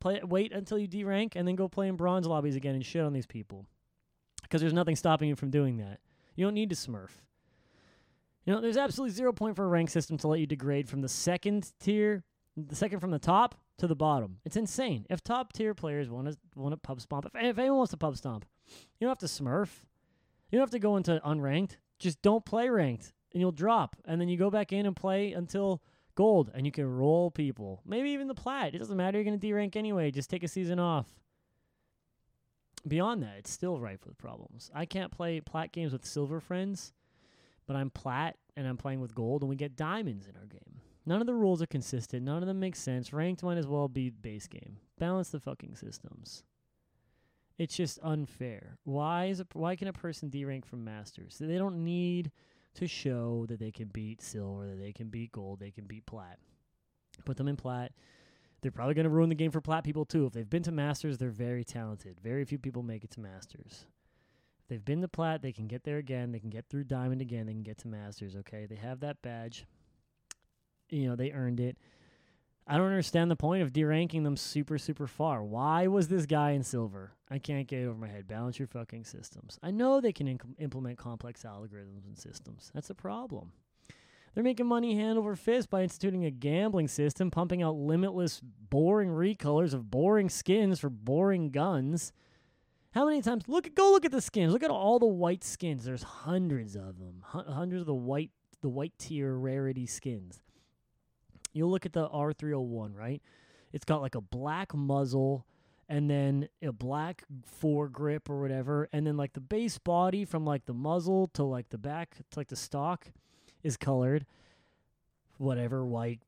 Play 0.00 0.20
wait 0.22 0.52
until 0.52 0.78
you 0.78 0.86
D 0.86 1.04
rank, 1.04 1.34
and 1.36 1.48
then 1.48 1.56
go 1.56 1.68
play 1.68 1.88
in 1.88 1.96
bronze 1.96 2.26
lobbies 2.26 2.56
again 2.56 2.74
and 2.74 2.84
shit 2.84 3.02
on 3.02 3.12
these 3.12 3.26
people, 3.26 3.66
because 4.42 4.60
there's 4.60 4.72
nothing 4.72 4.96
stopping 4.96 5.28
you 5.28 5.36
from 5.36 5.50
doing 5.50 5.78
that. 5.78 6.00
You 6.34 6.44
don't 6.44 6.54
need 6.54 6.70
to 6.70 6.76
smurf. 6.76 7.10
You 8.44 8.52
know, 8.52 8.60
there's 8.60 8.76
absolutely 8.76 9.14
zero 9.14 9.32
point 9.32 9.56
for 9.56 9.64
a 9.64 9.68
rank 9.68 9.90
system 9.90 10.18
to 10.18 10.28
let 10.28 10.38
you 10.38 10.46
degrade 10.46 10.88
from 10.88 11.00
the 11.00 11.08
second 11.08 11.72
tier, 11.80 12.22
the 12.56 12.76
second 12.76 13.00
from 13.00 13.10
the 13.10 13.18
top 13.18 13.56
to 13.78 13.86
the 13.86 13.96
bottom. 13.96 14.38
It's 14.44 14.56
insane. 14.56 15.06
If 15.10 15.24
top 15.24 15.52
tier 15.52 15.74
players 15.74 16.08
want 16.08 16.28
to 16.28 16.36
want 16.54 16.72
to 16.72 16.76
pub 16.76 17.00
stomp, 17.00 17.26
if, 17.26 17.34
if 17.34 17.58
anyone 17.58 17.78
wants 17.78 17.90
to 17.90 17.96
pub 17.96 18.16
stomp, 18.16 18.44
you 18.68 19.06
don't 19.06 19.10
have 19.10 19.18
to 19.18 19.42
smurf. 19.42 19.68
You 20.50 20.58
don't 20.58 20.62
have 20.62 20.70
to 20.70 20.78
go 20.78 20.96
into 20.96 21.20
unranked. 21.24 21.78
Just 21.98 22.22
don't 22.22 22.44
play 22.44 22.68
ranked, 22.68 23.14
and 23.32 23.40
you'll 23.40 23.50
drop. 23.50 23.96
And 24.04 24.20
then 24.20 24.28
you 24.28 24.36
go 24.36 24.50
back 24.50 24.72
in 24.72 24.86
and 24.86 24.94
play 24.94 25.32
until 25.32 25.82
gold, 26.16 26.50
and 26.52 26.66
you 26.66 26.72
can 26.72 26.86
roll 26.86 27.30
people. 27.30 27.82
Maybe 27.86 28.10
even 28.10 28.26
the 28.26 28.34
plat. 28.34 28.74
It 28.74 28.78
doesn't 28.78 28.96
matter. 28.96 29.18
You're 29.18 29.24
gonna 29.24 29.36
D 29.36 29.52
rank 29.52 29.76
anyway. 29.76 30.10
Just 30.10 30.28
take 30.28 30.42
a 30.42 30.48
season 30.48 30.80
off. 30.80 31.06
Beyond 32.86 33.22
that, 33.22 33.36
it's 33.38 33.50
still 33.50 33.78
rife 33.78 34.04
with 34.04 34.18
problems. 34.18 34.70
I 34.74 34.84
can't 34.84 35.12
play 35.12 35.40
plat 35.40 35.72
games 35.72 35.92
with 35.92 36.04
silver 36.04 36.40
friends 36.40 36.92
but 37.66 37.76
I'm 37.76 37.90
plat 37.90 38.36
and 38.56 38.66
I'm 38.66 38.76
playing 38.76 39.00
with 39.00 39.14
gold 39.14 39.42
and 39.42 39.50
we 39.50 39.56
get 39.56 39.76
diamonds 39.76 40.26
in 40.26 40.36
our 40.36 40.46
game. 40.46 40.80
None 41.04 41.20
of 41.20 41.26
the 41.26 41.34
rules 41.34 41.62
are 41.62 41.66
consistent. 41.66 42.24
None 42.24 42.42
of 42.42 42.46
them 42.46 42.58
make 42.58 42.76
sense. 42.76 43.12
Ranked 43.12 43.42
might 43.42 43.58
as 43.58 43.66
well 43.66 43.88
be 43.88 44.10
base 44.10 44.46
game. 44.46 44.78
Balance 44.98 45.30
the 45.30 45.40
fucking 45.40 45.76
systems. 45.76 46.42
It's 47.58 47.76
just 47.76 47.98
unfair. 48.02 48.78
Why 48.84 49.26
is 49.26 49.40
a, 49.40 49.46
why 49.52 49.76
can 49.76 49.88
a 49.88 49.92
person 49.92 50.28
D 50.28 50.44
rank 50.44 50.66
from 50.66 50.84
masters? 50.84 51.36
They 51.38 51.58
don't 51.58 51.84
need 51.84 52.32
to 52.76 52.86
show 52.86 53.46
that 53.48 53.58
they 53.58 53.70
can 53.70 53.88
beat 53.88 54.22
silver, 54.22 54.66
that 54.68 54.78
they 54.78 54.92
can 54.92 55.08
beat 55.08 55.32
gold, 55.32 55.60
they 55.60 55.70
can 55.70 55.84
beat 55.84 56.06
plat. 56.06 56.38
Put 57.24 57.36
them 57.36 57.48
in 57.48 57.56
plat. 57.56 57.92
They're 58.62 58.70
probably 58.70 58.94
going 58.94 59.04
to 59.04 59.10
ruin 59.10 59.28
the 59.28 59.34
game 59.34 59.50
for 59.50 59.60
plat 59.60 59.84
people 59.84 60.04
too. 60.04 60.26
If 60.26 60.32
they've 60.32 60.48
been 60.48 60.62
to 60.64 60.72
masters, 60.72 61.18
they're 61.18 61.30
very 61.30 61.64
talented. 61.64 62.18
Very 62.22 62.44
few 62.44 62.58
people 62.58 62.82
make 62.82 63.04
it 63.04 63.10
to 63.12 63.20
masters 63.20 63.86
If 64.60 64.68
they've 64.68 64.84
been 64.84 65.02
to 65.02 65.08
plat, 65.08 65.42
they 65.42 65.52
can 65.52 65.66
get 65.66 65.84
there 65.84 65.98
again. 65.98 66.32
They 66.32 66.40
can 66.40 66.50
get 66.50 66.66
through 66.68 66.84
diamond 66.84 67.20
again. 67.20 67.46
They 67.46 67.52
can 67.52 67.62
get 67.62 67.78
to 67.78 67.88
masters. 67.88 68.34
Okay, 68.36 68.66
they 68.66 68.76
have 68.76 69.00
that 69.00 69.22
badge. 69.22 69.66
You 70.90 71.08
know, 71.08 71.16
they 71.16 71.32
earned 71.32 71.60
it. 71.60 71.76
I 72.68 72.76
don't 72.76 72.86
understand 72.86 73.30
the 73.30 73.36
point 73.36 73.62
of 73.62 73.72
deranking 73.72 74.24
them 74.24 74.36
super, 74.36 74.76
super 74.76 75.06
far. 75.06 75.42
Why 75.44 75.86
was 75.86 76.08
this 76.08 76.26
guy 76.26 76.50
in 76.50 76.64
silver? 76.64 77.12
I 77.30 77.38
can't 77.38 77.68
get 77.68 77.84
over 77.84 77.96
my 77.96 78.08
head. 78.08 78.26
Balance 78.26 78.58
your 78.58 78.66
fucking 78.66 79.04
systems. 79.04 79.58
I 79.62 79.70
know 79.70 80.00
they 80.00 80.12
can 80.12 80.26
inc- 80.26 80.54
implement 80.58 80.98
complex 80.98 81.44
algorithms 81.44 82.06
and 82.06 82.18
systems. 82.18 82.72
That's 82.74 82.90
a 82.90 82.94
problem. 82.94 83.52
They're 84.34 84.44
making 84.44 84.66
money 84.66 84.96
hand 84.96 85.16
over 85.16 85.36
fist 85.36 85.70
by 85.70 85.82
instituting 85.82 86.24
a 86.24 86.30
gambling 86.30 86.88
system, 86.88 87.30
pumping 87.30 87.62
out 87.62 87.76
limitless, 87.76 88.42
boring 88.42 89.10
recolors 89.10 89.72
of 89.72 89.90
boring 89.90 90.28
skins 90.28 90.80
for 90.80 90.90
boring 90.90 91.50
guns. 91.50 92.12
How 92.90 93.06
many 93.06 93.22
times? 93.22 93.44
Look, 93.46 93.74
go 93.74 93.92
look 93.92 94.04
at 94.04 94.12
the 94.12 94.20
skins. 94.20 94.52
Look 94.52 94.62
at 94.62 94.70
all 94.70 94.98
the 94.98 95.06
white 95.06 95.44
skins. 95.44 95.84
There's 95.84 96.02
hundreds 96.02 96.74
of 96.74 96.98
them. 96.98 97.22
H- 97.34 97.46
hundreds 97.48 97.82
of 97.82 97.86
the 97.86 97.94
white, 97.94 98.30
the 98.60 98.68
white 98.68 98.92
tier 98.98 99.34
rarity 99.36 99.86
skins. 99.86 100.42
You'll 101.56 101.70
look 101.70 101.86
at 101.86 101.92
the 101.92 102.08
R301, 102.08 102.96
right? 102.96 103.22
It's 103.72 103.84
got 103.84 104.02
like 104.02 104.14
a 104.14 104.20
black 104.20 104.74
muzzle 104.74 105.46
and 105.88 106.10
then 106.10 106.48
a 106.62 106.72
black 106.72 107.24
foregrip 107.62 108.28
or 108.28 108.40
whatever, 108.40 108.88
and 108.92 109.06
then 109.06 109.16
like 109.16 109.32
the 109.32 109.40
base 109.40 109.78
body 109.78 110.24
from 110.24 110.44
like 110.44 110.66
the 110.66 110.74
muzzle 110.74 111.28
to 111.34 111.44
like 111.44 111.68
the 111.68 111.78
back 111.78 112.16
to 112.30 112.38
like 112.38 112.48
the 112.48 112.56
stock 112.56 113.12
is 113.62 113.76
colored 113.76 114.26
whatever 115.38 115.84
white, 115.84 116.20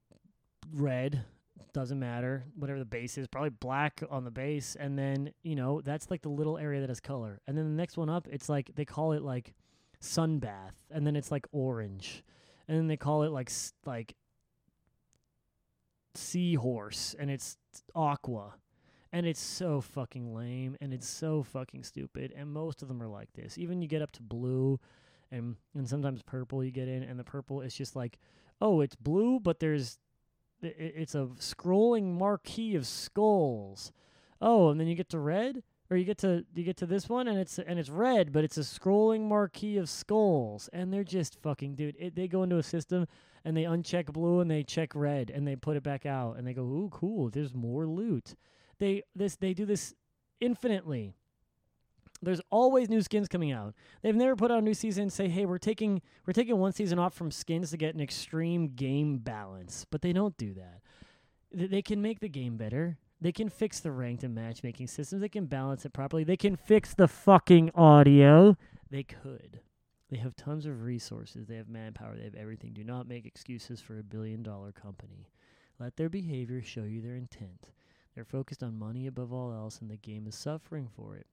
red, 0.75 1.25
doesn't 1.73 1.99
matter 1.99 2.45
whatever 2.57 2.79
the 2.79 2.85
base 2.85 3.19
is 3.19 3.27
probably 3.27 3.51
black 3.51 4.03
on 4.11 4.25
the 4.25 4.31
base 4.31 4.77
and 4.81 4.99
then 4.99 5.33
you 5.43 5.55
know 5.55 5.81
that's 5.83 6.11
like 6.11 6.23
the 6.23 6.29
little 6.29 6.59
area 6.59 6.81
that 6.81 6.89
has 6.89 6.99
color 6.99 7.41
and 7.47 7.57
then 7.57 7.65
the 7.65 7.77
next 7.77 7.97
one 7.97 8.09
up 8.09 8.27
it's 8.31 8.49
like 8.49 8.71
they 8.75 8.85
call 8.85 9.13
it 9.13 9.23
like 9.23 9.55
sun 10.01 10.39
bath 10.39 10.75
and 10.91 11.07
then 11.07 11.15
it's 11.15 11.31
like 11.31 11.47
orange 11.53 12.25
and 12.67 12.77
then 12.77 12.87
they 12.87 12.97
call 12.97 13.23
it 13.23 13.31
like 13.31 13.51
like 13.85 14.17
seahorse 16.19 17.15
and 17.19 17.31
it's 17.31 17.57
aqua 17.95 18.55
and 19.13 19.25
it's 19.27 19.41
so 19.41 19.81
fucking 19.81 20.35
lame 20.35 20.77
and 20.81 20.93
it's 20.93 21.09
so 21.09 21.43
fucking 21.43 21.83
stupid 21.83 22.33
and 22.37 22.53
most 22.53 22.83
of 22.83 22.89
them 22.89 23.03
are 23.03 23.09
like 23.09 23.33
this 23.35 23.57
even 23.57 23.81
you 23.81 23.89
get 23.89 24.03
up 24.03 24.11
to 24.11 24.23
blue 24.23 24.79
and 25.31 25.57
and 25.75 25.89
sometimes 25.89 26.23
purple 26.23 26.65
you 26.65 26.71
get 26.71 26.89
in 26.89 27.03
and 27.03 27.19
the 27.19 27.25
purple 27.25 27.61
is 27.61 27.75
just 27.75 27.95
like 27.95 28.19
oh 28.61 28.81
it's 28.81 28.97
blue 28.97 29.39
but 29.41 29.61
there's 29.61 29.99
it's 30.63 31.15
a 31.15 31.29
scrolling 31.39 32.19
marquee 32.19 32.75
of 32.75 32.87
skulls. 32.87 33.93
Oh, 34.41 34.71
and 34.71 34.81
then 34.81 34.87
you 34.87 34.95
get 34.95 35.09
to 35.11 35.19
red, 35.19 35.63
or 35.91 35.97
you 35.97 36.05
get 36.05 36.19
to 36.19 36.45
you 36.55 36.65
get 36.65 36.77
to 36.79 36.87
this 36.87 37.09
one, 37.09 37.29
and 37.29 37.39
it's 37.39 37.59
and 37.59 37.79
it's 37.79 37.91
red, 37.91 38.33
but 38.33 38.45
it's 38.45 38.57
a 38.57 38.63
scrolling 38.63 39.23
marquee 39.23 39.77
of 39.77 39.89
skulls, 39.89 40.69
and 40.73 40.93
they're 40.93 41.05
just 41.05 41.41
fucking 41.43 41.75
dude. 41.75 41.97
It, 41.99 42.15
they 42.15 42.29
go 42.29 42.43
into 42.43 42.59
a 42.59 42.63
system 42.63 43.07
and 43.49 43.57
they 43.57 43.63
uncheck 43.63 44.13
blue 44.13 44.41
and 44.41 44.51
they 44.51 44.63
check 44.63 44.95
red 44.95 45.31
and 45.31 45.49
they 45.49 45.57
put 45.57 45.75
it 45.75 45.83
back 45.83 46.05
out 46.05 46.37
and 46.37 46.47
they 46.47 46.53
go, 46.53 46.61
ooh, 46.61 46.91
cool. 46.93 47.31
There's 47.31 47.55
more 47.55 47.87
loot. 47.87 48.35
They 48.79 49.05
this 49.17 49.37
they 49.37 49.55
do 49.55 49.65
this 49.65 49.95
infinitely. 50.39 51.15
There's 52.21 52.43
always 52.51 52.91
new 52.91 53.01
skins 53.01 53.27
coming 53.27 53.51
out. 53.51 53.75
They've 54.03 54.15
never 54.15 54.37
put 54.37 54.51
out 54.51 54.59
a 54.59 54.63
new 54.63 54.75
season 54.75 55.05
and 55.05 55.13
say, 55.13 55.29
"Hey, 55.29 55.47
we're 55.47 55.57
taking 55.59 56.03
we're 56.27 56.33
taking 56.35 56.59
one 56.59 56.73
season 56.73 56.99
off 56.99 57.15
from 57.15 57.31
skins 57.31 57.71
to 57.71 57.77
get 57.79 57.95
an 57.95 58.01
extreme 58.01 58.69
game 58.69 59.19
balance." 59.19 59.87
But 59.89 60.03
they 60.03 60.13
don't 60.13 60.37
do 60.37 60.53
that. 60.55 60.83
Th- 61.57 61.71
they 61.71 61.81
can 61.81 62.03
make 62.03 62.21
the 62.21 62.29
game 62.29 62.57
better. 62.57 62.99
They 63.21 63.33
can 63.33 63.49
fix 63.49 63.81
the 63.81 63.93
ranked 63.93 64.25
and 64.25 64.35
matchmaking 64.35 64.89
systems. 64.89 65.23
They 65.23 65.29
can 65.29 65.47
balance 65.47 65.87
it 65.87 65.93
properly. 65.93 66.23
They 66.23 66.37
can 66.37 66.57
fix 66.57 66.93
the 66.93 67.09
fucking 67.09 67.71
audio. 67.75 68.57
They 68.91 69.05
could. 69.05 69.61
They 70.11 70.17
have 70.17 70.37
tons 70.37 70.65
of 70.67 70.83
resources. 70.83 71.47
They 71.47 71.57
have 71.57 71.69
manpower. 71.69 72.17
They 72.17 72.25
have 72.25 72.35
everything. 72.35 72.73
Do 72.73 72.85
not 72.85 73.09
make 73.09 73.27
excuses 73.27 73.81
for 73.81 73.99
a 73.99 74.03
billion 74.03 74.43
dollar 74.43 74.73
company. 74.73 75.29
Let 75.79 75.97
their 75.97 76.09
behavior 76.09 76.63
show 76.63 76.85
you 76.85 77.01
their 77.01 77.15
intent. 77.15 77.71
They're 78.15 78.25
focused 78.25 78.63
on 78.63 78.79
money 78.79 79.07
above 79.07 79.33
all 79.33 79.53
else, 79.53 79.81
and 79.81 79.91
the 79.91 79.97
game 79.97 80.27
is 80.27 80.35
suffering 80.35 80.89
for 80.97 81.15
it. 81.15 81.27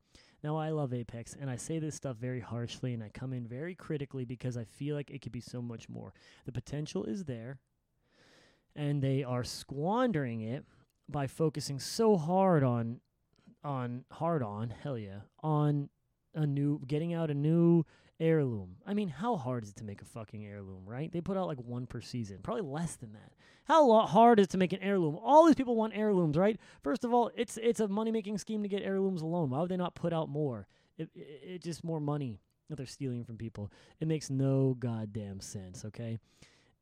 Now, 0.44 0.58
I 0.58 0.70
love 0.70 0.94
Apex, 0.94 1.36
and 1.40 1.50
I 1.50 1.56
say 1.56 1.80
this 1.80 1.96
stuff 1.96 2.18
very 2.18 2.40
harshly, 2.40 2.94
and 2.94 3.04
I 3.04 3.10
come 3.10 3.34
in 3.34 3.48
very 3.48 3.74
critically 3.74 4.26
because 4.26 4.56
I 4.56 4.66
feel 4.66 4.96
like 4.96 5.10
it 5.10 5.24
could 5.24 5.32
be 5.32 5.42
so 5.42 5.62
much 5.62 5.90
more. 5.90 6.14
The 6.46 6.52
potential 6.52 7.04
is 7.06 7.24
there, 7.24 7.58
and 8.76 9.02
they 9.02 9.24
are 9.24 9.44
squandering 9.44 10.42
it 10.42 10.64
by 11.10 11.26
focusing 11.26 11.80
so 11.80 12.18
hard 12.18 12.64
on, 12.64 13.00
on 13.64 14.06
hard 14.12 14.44
on 14.44 14.70
hell 14.70 14.98
yeah, 14.98 15.22
on 15.42 15.90
a 16.36 16.46
new 16.46 16.82
getting 16.86 17.14
out 17.14 17.32
a 17.32 17.34
new 17.34 17.84
heirloom. 18.20 18.78
I 18.86 18.94
mean, 18.94 19.10
how 19.10 19.36
hard 19.36 19.64
is 19.64 19.72
it 19.72 19.76
to 19.78 19.84
make 19.84 20.02
a 20.02 20.06
fucking 20.06 20.46
heirloom, 20.46 20.84
right? 20.86 21.12
They 21.12 21.22
put 21.22 21.38
out 21.38 21.48
like 21.48 21.58
one 21.58 21.86
per 21.86 22.02
season, 22.02 22.40
probably 22.44 22.64
less 22.64 22.96
than 22.96 23.14
that. 23.14 23.34
How 23.66 23.86
lo- 23.86 24.06
hard 24.06 24.40
is 24.40 24.46
it 24.46 24.52
to 24.52 24.58
make 24.58 24.74
an 24.74 24.80
heirloom? 24.82 25.18
All 25.22 25.46
these 25.46 25.56
people 25.56 25.76
want 25.76 25.94
heirlooms, 25.96 26.38
right? 26.38 26.58
First 26.84 27.04
of 27.04 27.14
all, 27.14 27.32
it's 27.36 27.58
it's 27.58 27.80
a 27.80 27.88
money 27.88 28.12
making 28.12 28.38
scheme 28.38 28.64
to 28.64 28.70
get 28.70 28.84
heirlooms 28.84 29.22
alone. 29.22 29.50
Why 29.50 29.60
would 29.62 29.70
they 29.70 29.78
not 29.78 29.96
put 29.96 30.14
out 30.14 30.30
more? 30.30 30.68
It, 30.98 31.10
it, 31.16 31.40
it's 31.44 31.66
just 31.66 31.84
more 31.84 32.00
money 32.00 32.40
that 32.70 32.78
they're 32.78 32.86
stealing 32.86 33.24
from 33.24 33.38
people. 33.38 33.72
It 34.00 34.08
makes 34.08 34.30
no 34.30 34.76
goddamn 34.80 35.40
sense. 35.40 35.86
Okay. 35.86 36.20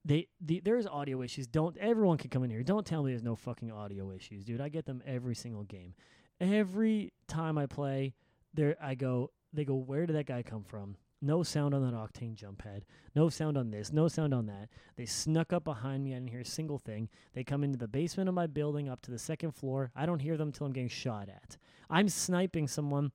They, 0.05 0.27
the, 0.41 0.61
there's 0.63 0.85
audio 0.85 1.21
issues. 1.21 1.47
Don't 1.47 1.77
everyone 1.77 2.17
can 2.17 2.29
come 2.29 2.43
in 2.43 2.49
here. 2.49 2.61
Don't 2.61 2.85
tell 2.85 3.03
me 3.03 3.11
there's 3.11 3.23
no 3.23 3.37
fucking 3.37 3.71
audio 3.71 4.11
issues, 4.11 4.43
dude. 4.43 4.59
I 4.59 4.67
get 4.67 4.85
them 4.85 5.01
every 5.05 5.35
single 5.35 5.63
game. 5.63 5.93
Every 6.41 7.13
time 7.27 7.57
I 7.57 7.67
play, 7.67 8.13
there 8.53 8.75
I 8.81 8.95
go. 8.95 9.31
They 9.53 9.63
go, 9.63 9.75
where 9.75 10.05
did 10.05 10.17
that 10.17 10.25
guy 10.25 10.43
come 10.43 10.63
from? 10.63 10.97
No 11.23 11.41
sound 11.41 11.73
on 11.73 11.81
that 11.83 11.93
Octane 11.93 12.35
jump 12.35 12.57
pad. 12.57 12.83
No 13.15 13.29
sound 13.29 13.57
on 13.57 13.71
this. 13.71 13.93
No 13.93 14.09
sound 14.09 14.33
on 14.33 14.45
that. 14.47 14.67
They 14.97 15.05
snuck 15.05 15.53
up 15.53 15.63
behind 15.63 16.03
me. 16.03 16.11
I 16.11 16.15
didn't 16.15 16.31
hear 16.31 16.41
a 16.41 16.45
single 16.45 16.77
thing. 16.77 17.07
They 17.33 17.45
come 17.45 17.63
into 17.63 17.77
the 17.77 17.87
basement 17.87 18.27
of 18.27 18.35
my 18.35 18.45
building 18.45 18.89
up 18.89 19.01
to 19.03 19.11
the 19.11 19.17
second 19.17 19.51
floor. 19.51 19.89
I 19.95 20.05
don't 20.05 20.19
hear 20.19 20.35
them 20.35 20.49
until 20.49 20.67
I'm 20.67 20.73
getting 20.73 20.89
shot 20.89 21.29
at. 21.29 21.55
I'm 21.89 22.09
sniping 22.09 22.67
someone. 22.67 23.13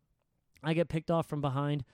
I 0.62 0.72
get 0.72 0.88
picked 0.88 1.10
off 1.10 1.26
from 1.26 1.42
behind 1.42 1.84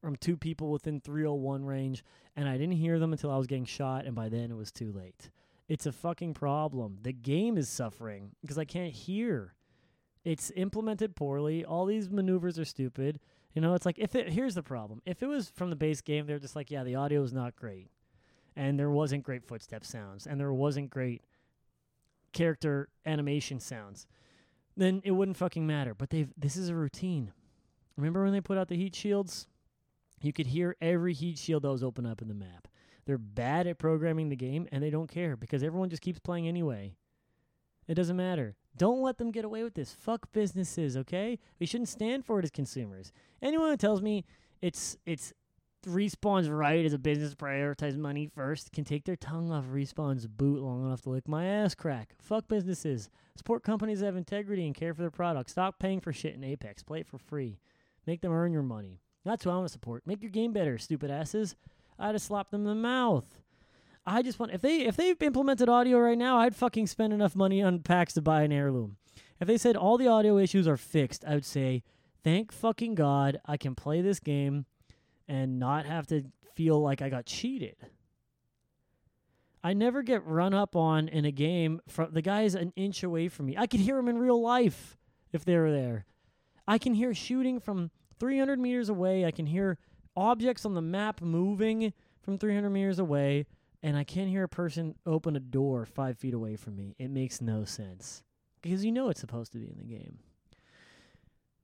from 0.00 0.16
two 0.16 0.38
people 0.38 0.70
within 0.70 1.00
301 1.00 1.66
range, 1.66 2.02
and 2.34 2.48
I 2.48 2.56
didn't 2.56 2.76
hear 2.76 2.98
them 2.98 3.12
until 3.12 3.30
I 3.30 3.36
was 3.36 3.46
getting 3.46 3.66
shot, 3.66 4.06
and 4.06 4.16
by 4.16 4.30
then 4.30 4.50
it 4.50 4.56
was 4.56 4.72
too 4.72 4.90
late. 4.90 5.30
It's 5.68 5.84
a 5.84 5.92
fucking 5.92 6.32
problem. 6.32 6.98
The 7.02 7.12
game 7.12 7.58
is 7.58 7.68
suffering 7.68 8.32
because 8.40 8.58
I 8.58 8.64
can't 8.64 8.92
hear. 8.92 9.54
It's 10.24 10.50
implemented 10.56 11.14
poorly. 11.14 11.62
All 11.64 11.84
these 11.84 12.10
maneuvers 12.10 12.58
are 12.58 12.64
stupid. 12.64 13.20
You 13.54 13.60
know, 13.60 13.74
it's 13.74 13.84
like 13.84 13.98
if 13.98 14.14
it 14.14 14.30
here's 14.30 14.54
the 14.54 14.62
problem. 14.62 15.02
If 15.04 15.22
it 15.22 15.26
was 15.26 15.50
from 15.50 15.70
the 15.70 15.76
base 15.76 16.00
game, 16.00 16.26
they're 16.26 16.38
just 16.38 16.56
like, 16.56 16.70
yeah, 16.70 16.84
the 16.84 16.94
audio 16.94 17.22
is 17.22 17.32
not 17.32 17.56
great. 17.56 17.90
And 18.56 18.78
there 18.78 18.90
wasn't 18.90 19.24
great 19.24 19.44
footstep 19.46 19.84
sounds 19.84 20.26
and 20.26 20.38
there 20.40 20.52
wasn't 20.52 20.90
great 20.90 21.22
character 22.32 22.88
animation 23.04 23.60
sounds. 23.60 24.06
Then 24.76 25.02
it 25.04 25.12
wouldn't 25.12 25.36
fucking 25.36 25.66
matter. 25.66 25.94
But 25.94 26.10
they've 26.10 26.32
this 26.36 26.56
is 26.56 26.68
a 26.68 26.74
routine. 26.74 27.32
Remember 27.96 28.24
when 28.24 28.32
they 28.32 28.40
put 28.40 28.58
out 28.58 28.68
the 28.68 28.76
heat 28.76 28.94
shields? 28.94 29.46
You 30.22 30.32
could 30.32 30.46
hear 30.46 30.76
every 30.80 31.12
heat 31.12 31.36
shield 31.38 31.64
that 31.64 31.70
was 31.70 31.82
open 31.82 32.06
up 32.06 32.22
in 32.22 32.28
the 32.28 32.34
map. 32.34 32.68
They're 33.04 33.18
bad 33.18 33.66
at 33.66 33.78
programming 33.78 34.28
the 34.28 34.36
game 34.36 34.68
and 34.70 34.82
they 34.82 34.90
don't 34.90 35.10
care 35.10 35.36
because 35.36 35.62
everyone 35.62 35.90
just 35.90 36.02
keeps 36.02 36.20
playing 36.20 36.46
anyway. 36.46 36.94
It 37.88 37.94
doesn't 37.94 38.16
matter. 38.16 38.56
Don't 38.76 39.02
let 39.02 39.18
them 39.18 39.30
get 39.30 39.44
away 39.44 39.62
with 39.62 39.74
this. 39.74 39.92
Fuck 39.92 40.32
businesses, 40.32 40.96
okay? 40.96 41.38
We 41.58 41.66
shouldn't 41.66 41.88
stand 41.88 42.24
for 42.24 42.38
it 42.38 42.44
as 42.44 42.50
consumers. 42.50 43.12
Anyone 43.40 43.70
who 43.70 43.76
tells 43.76 44.00
me 44.02 44.24
it's 44.60 44.96
it's 45.04 45.32
Respawn's 45.86 46.48
right 46.48 46.84
as 46.84 46.92
a 46.92 46.98
business 46.98 47.34
prioritize 47.34 47.96
money 47.96 48.26
first 48.26 48.70
can 48.70 48.84
take 48.84 49.04
their 49.04 49.16
tongue 49.16 49.50
off 49.50 49.64
Respawn's 49.64 50.28
boot 50.28 50.60
long 50.60 50.86
enough 50.86 51.02
to 51.02 51.10
lick 51.10 51.26
my 51.26 51.44
ass 51.44 51.74
crack. 51.74 52.14
Fuck 52.20 52.46
businesses. 52.46 53.10
Support 53.36 53.64
companies 53.64 54.00
that 54.00 54.06
have 54.06 54.16
integrity 54.16 54.64
and 54.64 54.74
care 54.74 54.94
for 54.94 55.02
their 55.02 55.10
products. 55.10 55.52
Stop 55.52 55.80
paying 55.80 56.00
for 56.00 56.12
shit 56.12 56.36
in 56.36 56.44
Apex. 56.44 56.82
Play 56.84 57.00
it 57.00 57.08
for 57.08 57.18
free. 57.18 57.58
Make 58.06 58.20
them 58.20 58.32
earn 58.32 58.52
your 58.52 58.62
money. 58.62 59.00
That's 59.24 59.44
who 59.44 59.50
I 59.50 59.54
want 59.56 59.66
to 59.66 59.72
support. 59.72 60.06
Make 60.06 60.22
your 60.22 60.30
game 60.30 60.52
better, 60.52 60.78
stupid 60.78 61.10
asses. 61.10 61.56
I'd 61.98 62.14
have 62.14 62.22
slapped 62.22 62.52
them 62.52 62.62
in 62.62 62.66
the 62.68 62.74
mouth. 62.74 63.41
I 64.04 64.22
just 64.22 64.38
want 64.38 64.52
if 64.52 64.60
they 64.60 64.80
if 64.82 64.96
they've 64.96 65.20
implemented 65.22 65.68
audio 65.68 65.98
right 65.98 66.18
now, 66.18 66.38
I'd 66.38 66.56
fucking 66.56 66.86
spend 66.88 67.12
enough 67.12 67.36
money 67.36 67.62
on 67.62 67.80
packs 67.80 68.14
to 68.14 68.22
buy 68.22 68.42
an 68.42 68.52
heirloom. 68.52 68.96
If 69.40 69.48
they 69.48 69.58
said 69.58 69.76
all 69.76 69.98
the 69.98 70.08
audio 70.08 70.38
issues 70.38 70.66
are 70.66 70.76
fixed, 70.76 71.24
I 71.24 71.34
would 71.34 71.44
say 71.44 71.82
thank 72.24 72.52
fucking 72.52 72.94
God 72.94 73.40
I 73.46 73.56
can 73.56 73.74
play 73.74 74.00
this 74.00 74.20
game 74.20 74.66
and 75.28 75.58
not 75.58 75.86
have 75.86 76.06
to 76.08 76.24
feel 76.54 76.80
like 76.80 77.00
I 77.00 77.08
got 77.08 77.26
cheated. 77.26 77.76
I 79.64 79.74
never 79.74 80.02
get 80.02 80.26
run 80.26 80.54
up 80.54 80.74
on 80.74 81.08
in 81.08 81.24
a 81.24 81.30
game 81.30 81.80
from 81.88 82.12
the 82.12 82.22
guy 82.22 82.42
is 82.42 82.56
an 82.56 82.72
inch 82.74 83.04
away 83.04 83.28
from 83.28 83.46
me. 83.46 83.56
I 83.56 83.66
could 83.66 83.80
hear 83.80 83.96
him 83.98 84.08
in 84.08 84.18
real 84.18 84.40
life 84.40 84.98
if 85.32 85.44
they 85.44 85.56
were 85.56 85.70
there. 85.70 86.04
I 86.66 86.78
can 86.78 86.94
hear 86.94 87.14
shooting 87.14 87.60
from 87.60 87.90
300 88.18 88.58
meters 88.58 88.88
away. 88.88 89.24
I 89.24 89.30
can 89.30 89.46
hear 89.46 89.78
objects 90.16 90.64
on 90.64 90.74
the 90.74 90.82
map 90.82 91.20
moving 91.20 91.92
from 92.22 92.38
300 92.38 92.70
meters 92.70 92.98
away, 92.98 93.46
and 93.82 93.96
I 93.96 94.04
can't 94.04 94.28
hear 94.28 94.44
a 94.44 94.48
person 94.48 94.94
open 95.06 95.36
a 95.36 95.40
door 95.40 95.84
five 95.84 96.18
feet 96.18 96.34
away 96.34 96.56
from 96.56 96.76
me. 96.76 96.94
It 96.98 97.10
makes 97.10 97.40
no 97.40 97.64
sense 97.64 98.22
because 98.60 98.84
you 98.84 98.92
know 98.92 99.08
it's 99.08 99.20
supposed 99.20 99.52
to 99.52 99.58
be 99.58 99.68
in 99.68 99.78
the 99.78 99.84
game. 99.84 100.18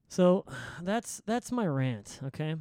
So 0.08 0.44
that's 0.82 1.22
that's 1.26 1.52
my 1.52 1.66
rant. 1.66 2.20
Okay, 2.24 2.56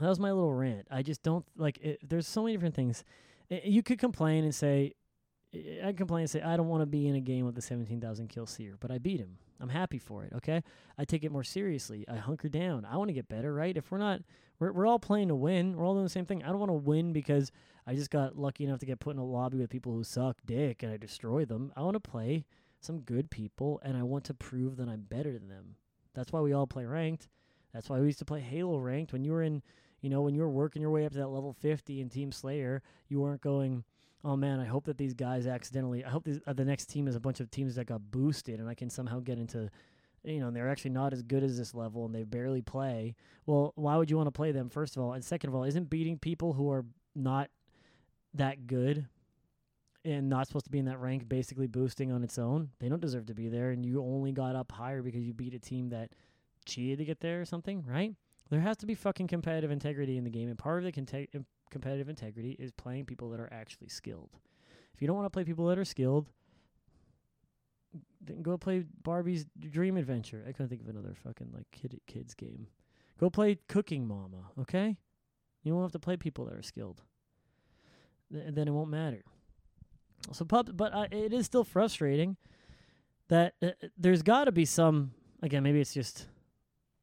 that 0.00 0.08
was 0.08 0.20
my 0.20 0.32
little 0.32 0.52
rant. 0.52 0.86
I 0.90 1.02
just 1.02 1.22
don't 1.22 1.46
like. 1.56 1.78
It, 1.78 2.00
there's 2.08 2.26
so 2.26 2.42
many 2.42 2.54
different 2.54 2.74
things. 2.74 3.04
You 3.48 3.82
could 3.82 3.98
complain 3.98 4.44
and 4.44 4.54
say, 4.54 4.92
I 5.82 5.92
complain 5.92 6.22
and 6.22 6.30
say 6.30 6.42
I 6.42 6.56
don't 6.56 6.68
want 6.68 6.82
to 6.82 6.86
be 6.86 7.08
in 7.08 7.14
a 7.14 7.20
game 7.20 7.46
with 7.46 7.56
a 7.56 7.62
17,000 7.62 8.28
kill 8.28 8.46
seer, 8.46 8.76
but 8.78 8.90
I 8.90 8.98
beat 8.98 9.20
him. 9.20 9.38
I'm 9.60 9.68
happy 9.68 9.98
for 9.98 10.24
it. 10.24 10.32
Okay, 10.36 10.62
I 10.96 11.04
take 11.04 11.24
it 11.24 11.32
more 11.32 11.44
seriously. 11.44 12.04
I 12.08 12.16
hunker 12.16 12.48
down. 12.48 12.84
I 12.84 12.96
want 12.96 13.08
to 13.08 13.14
get 13.14 13.28
better. 13.28 13.52
Right? 13.52 13.76
If 13.76 13.90
we're 13.90 13.98
not, 13.98 14.20
we're 14.58 14.72
we're 14.72 14.86
all 14.86 14.98
playing 14.98 15.28
to 15.28 15.34
win. 15.34 15.76
We're 15.76 15.86
all 15.86 15.94
doing 15.94 16.04
the 16.04 16.10
same 16.10 16.26
thing. 16.26 16.42
I 16.42 16.48
don't 16.48 16.60
want 16.60 16.70
to 16.70 16.74
win 16.74 17.12
because 17.12 17.50
I 17.86 17.94
just 17.94 18.10
got 18.10 18.36
lucky 18.36 18.64
enough 18.64 18.80
to 18.80 18.86
get 18.86 19.00
put 19.00 19.14
in 19.14 19.18
a 19.18 19.24
lobby 19.24 19.58
with 19.58 19.70
people 19.70 19.92
who 19.92 20.04
suck 20.04 20.36
dick 20.44 20.82
and 20.82 20.92
I 20.92 20.96
destroy 20.96 21.44
them. 21.44 21.72
I 21.76 21.82
want 21.82 21.94
to 21.94 22.00
play 22.00 22.44
some 22.80 23.00
good 23.00 23.30
people 23.30 23.80
and 23.82 23.96
I 23.96 24.02
want 24.02 24.24
to 24.24 24.34
prove 24.34 24.76
that 24.76 24.88
I'm 24.88 25.02
better 25.02 25.32
than 25.32 25.48
them. 25.48 25.76
That's 26.14 26.32
why 26.32 26.40
we 26.40 26.52
all 26.52 26.66
play 26.66 26.84
ranked. 26.84 27.28
That's 27.72 27.88
why 27.88 28.00
we 28.00 28.06
used 28.06 28.18
to 28.20 28.24
play 28.24 28.40
Halo 28.40 28.78
ranked. 28.78 29.12
When 29.12 29.24
you 29.24 29.32
were 29.32 29.42
in, 29.42 29.62
you 30.00 30.10
know, 30.10 30.22
when 30.22 30.34
you 30.34 30.40
were 30.40 30.50
working 30.50 30.82
your 30.82 30.90
way 30.90 31.06
up 31.06 31.12
to 31.12 31.18
that 31.18 31.28
level 31.28 31.52
50 31.52 32.00
in 32.00 32.08
Team 32.08 32.32
Slayer, 32.32 32.82
you 33.08 33.20
weren't 33.20 33.40
going, 33.40 33.84
oh 34.24 34.36
man, 34.36 34.60
I 34.60 34.64
hope 34.64 34.86
that 34.86 34.98
these 34.98 35.14
guys 35.14 35.46
accidentally, 35.46 36.04
I 36.04 36.10
hope 36.10 36.24
these, 36.24 36.40
uh, 36.46 36.52
the 36.52 36.64
next 36.64 36.86
team 36.86 37.08
is 37.08 37.14
a 37.14 37.20
bunch 37.20 37.40
of 37.40 37.50
teams 37.50 37.76
that 37.76 37.86
got 37.86 38.10
boosted 38.10 38.60
and 38.60 38.68
I 38.68 38.74
can 38.74 38.90
somehow 38.90 39.20
get 39.20 39.38
into, 39.38 39.70
you 40.24 40.40
know, 40.40 40.50
they're 40.50 40.68
actually 40.68 40.90
not 40.90 41.12
as 41.12 41.22
good 41.22 41.42
as 41.42 41.56
this 41.56 41.74
level 41.74 42.04
and 42.04 42.14
they 42.14 42.24
barely 42.24 42.62
play. 42.62 43.14
Well, 43.46 43.72
why 43.76 43.96
would 43.96 44.10
you 44.10 44.16
want 44.16 44.26
to 44.26 44.32
play 44.32 44.52
them, 44.52 44.68
first 44.68 44.96
of 44.96 45.02
all? 45.02 45.12
And 45.12 45.24
second 45.24 45.48
of 45.48 45.54
all, 45.54 45.64
isn't 45.64 45.90
beating 45.90 46.18
people 46.18 46.52
who 46.52 46.70
are 46.70 46.84
not 47.14 47.50
that 48.34 48.66
good 48.66 49.06
and 50.04 50.28
not 50.28 50.46
supposed 50.46 50.64
to 50.64 50.70
be 50.70 50.78
in 50.78 50.86
that 50.86 51.00
rank 51.00 51.28
basically 51.28 51.66
boosting 51.66 52.12
on 52.12 52.22
its 52.24 52.38
own. 52.38 52.70
They 52.78 52.88
don't 52.88 53.00
deserve 53.00 53.26
to 53.26 53.34
be 53.34 53.48
there, 53.48 53.70
and 53.70 53.84
you 53.84 54.00
only 54.02 54.32
got 54.32 54.56
up 54.56 54.72
higher 54.72 55.02
because 55.02 55.22
you 55.22 55.34
beat 55.34 55.54
a 55.54 55.58
team 55.58 55.90
that 55.90 56.12
cheated 56.64 56.98
to 56.98 57.04
get 57.04 57.20
there 57.20 57.40
or 57.40 57.44
something, 57.44 57.84
right? 57.86 58.14
There 58.50 58.60
has 58.60 58.76
to 58.78 58.86
be 58.86 58.94
fucking 58.94 59.26
competitive 59.26 59.70
integrity 59.70 60.16
in 60.16 60.24
the 60.24 60.30
game, 60.30 60.48
and 60.48 60.58
part 60.58 60.78
of 60.78 60.84
the 60.84 60.92
competitive 61.70 62.08
integrity 62.08 62.56
is 62.58 62.72
playing 62.72 63.06
people 63.06 63.30
that 63.30 63.40
are 63.40 63.52
actually 63.52 63.88
skilled. 63.88 64.30
If 64.94 65.00
you 65.02 65.06
don't 65.06 65.16
want 65.16 65.26
to 65.26 65.30
play 65.30 65.44
people 65.44 65.66
that 65.66 65.78
are 65.78 65.84
skilled, 65.84 66.26
then 68.20 68.42
go 68.42 68.58
play 68.58 68.84
Barbie's 69.02 69.46
Dream 69.58 69.96
Adventure. 69.96 70.44
I 70.46 70.52
couldn't 70.52 70.68
think 70.68 70.82
of 70.82 70.88
another 70.88 71.14
fucking 71.14 71.50
like 71.54 71.66
kid 71.72 72.00
kids 72.06 72.34
game. 72.34 72.66
Go 73.18 73.30
play 73.30 73.58
Cooking 73.68 74.06
Mama, 74.06 74.50
okay? 74.60 74.96
You 75.62 75.74
won't 75.74 75.84
have 75.84 75.92
to 75.92 75.98
play 75.98 76.16
people 76.16 76.44
that 76.46 76.54
are 76.54 76.62
skilled. 76.62 77.02
Th- 78.32 78.44
then 78.52 78.68
it 78.68 78.72
won't 78.72 78.90
matter. 78.90 79.22
So 80.32 80.44
pub, 80.44 80.76
but 80.76 80.92
uh, 80.94 81.06
it 81.10 81.32
is 81.32 81.46
still 81.46 81.64
frustrating 81.64 82.36
that 83.28 83.54
uh, 83.62 83.70
there's 83.96 84.22
got 84.22 84.44
to 84.44 84.52
be 84.52 84.64
some. 84.64 85.12
Again, 85.42 85.62
maybe 85.62 85.80
it's 85.80 85.94
just, 85.94 86.26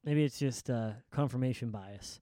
maybe 0.03 0.24
it's 0.24 0.38
just 0.38 0.70
uh, 0.70 0.91
confirmation 1.11 1.70
bias. 1.70 2.20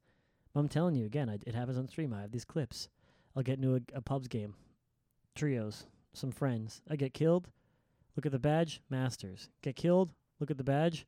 But 0.53 0.59
I'm 0.61 0.69
telling 0.69 0.95
you 0.95 1.05
again, 1.05 1.29
I, 1.29 1.39
it 1.45 1.55
happens 1.55 1.77
on 1.77 1.87
stream. 1.87 2.13
I 2.13 2.21
have 2.21 2.31
these 2.31 2.45
clips. 2.45 2.89
I'll 3.35 3.43
get 3.43 3.57
into 3.57 3.75
a, 3.75 3.81
a 3.95 4.01
pubs 4.01 4.27
game, 4.27 4.53
trios, 5.35 5.85
some 6.13 6.31
friends. 6.31 6.81
I 6.89 6.95
get 6.95 7.13
killed. 7.13 7.49
Look 8.15 8.25
at 8.25 8.31
the 8.31 8.39
badge, 8.39 8.81
masters. 8.89 9.49
Get 9.63 9.75
killed. 9.75 10.11
Look 10.39 10.51
at 10.51 10.57
the 10.57 10.63
badge, 10.63 11.07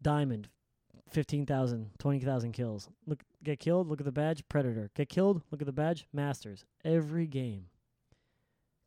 diamond. 0.00 0.48
15,000, 1.10 1.90
20,000 1.98 2.52
kills. 2.52 2.88
Look, 3.06 3.22
get 3.42 3.58
killed. 3.58 3.88
Look 3.88 4.00
at 4.00 4.04
the 4.04 4.12
badge, 4.12 4.42
predator. 4.48 4.90
Get 4.94 5.08
killed. 5.08 5.42
Look 5.50 5.62
at 5.62 5.66
the 5.66 5.72
badge, 5.72 6.06
masters. 6.12 6.64
Every 6.84 7.26
game 7.26 7.66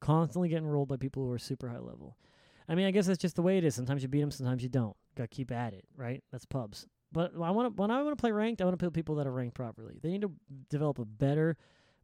constantly 0.01 0.49
getting 0.49 0.67
rolled 0.67 0.89
by 0.89 0.97
people 0.97 1.23
who 1.23 1.31
are 1.31 1.39
super 1.39 1.69
high 1.69 1.79
level. 1.79 2.17
I 2.67 2.75
mean, 2.75 2.85
I 2.85 2.91
guess 2.91 3.05
that's 3.05 3.21
just 3.21 3.35
the 3.35 3.41
way 3.41 3.57
it 3.57 3.63
is. 3.63 3.75
Sometimes 3.75 4.01
you 4.01 4.09
beat 4.09 4.21
them, 4.21 4.31
sometimes 4.31 4.63
you 4.63 4.69
don't. 4.69 4.95
Got 5.15 5.23
to 5.23 5.35
keep 5.35 5.51
at 5.51 5.73
it, 5.73 5.85
right? 5.95 6.23
That's 6.31 6.45
pubs. 6.45 6.87
But 7.11 7.33
I 7.41 7.51
want 7.51 7.75
to 7.75 7.81
when 7.81 7.91
I 7.91 8.01
want 8.01 8.17
to 8.17 8.21
play 8.21 8.31
ranked, 8.31 8.61
I 8.61 8.65
want 8.65 8.77
to 8.77 8.85
put 8.85 8.93
people 8.93 9.15
that 9.15 9.27
are 9.27 9.31
ranked 9.31 9.55
properly. 9.55 9.99
They 10.01 10.09
need 10.09 10.21
to 10.21 10.31
develop 10.69 10.99
a 10.99 11.05
better, 11.05 11.57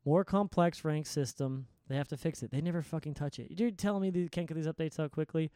more 0.06 0.24
complex 0.24 0.84
rank 0.84 1.06
system. 1.06 1.68
They 1.88 1.96
have 1.96 2.10
to 2.10 2.18
fix 2.18 2.44
it. 2.44 2.52
They 2.52 2.62
never 2.62 2.82
fucking 2.82 3.14
touch 3.14 3.40
it. 3.40 3.58
You're 3.58 3.72
telling 3.72 4.02
me 4.02 4.10
they 4.10 4.28
can't 4.28 4.48
get 4.48 4.56
these 4.56 4.68
updates 4.68 5.00
out 5.00 5.12
quickly, 5.12 5.52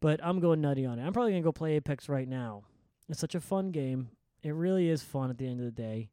but 0.00 0.20
I'm 0.22 0.40
going 0.40 0.60
nutty 0.60 0.84
on 0.84 0.98
it. 0.98 1.06
I'm 1.06 1.12
probably 1.12 1.32
gonna 1.32 1.42
go 1.42 1.52
play 1.52 1.76
Apex 1.76 2.08
right 2.08 2.28
now. 2.28 2.64
It's 3.08 3.20
such 3.20 3.34
a 3.34 3.40
fun 3.40 3.70
game. 3.70 4.10
It 4.42 4.50
really 4.50 4.90
is 4.90 5.02
fun 5.02 5.30
at 5.30 5.38
the 5.38 5.46
end 5.46 5.60
of 5.60 5.66
the 5.66 5.72
day. 5.72 6.10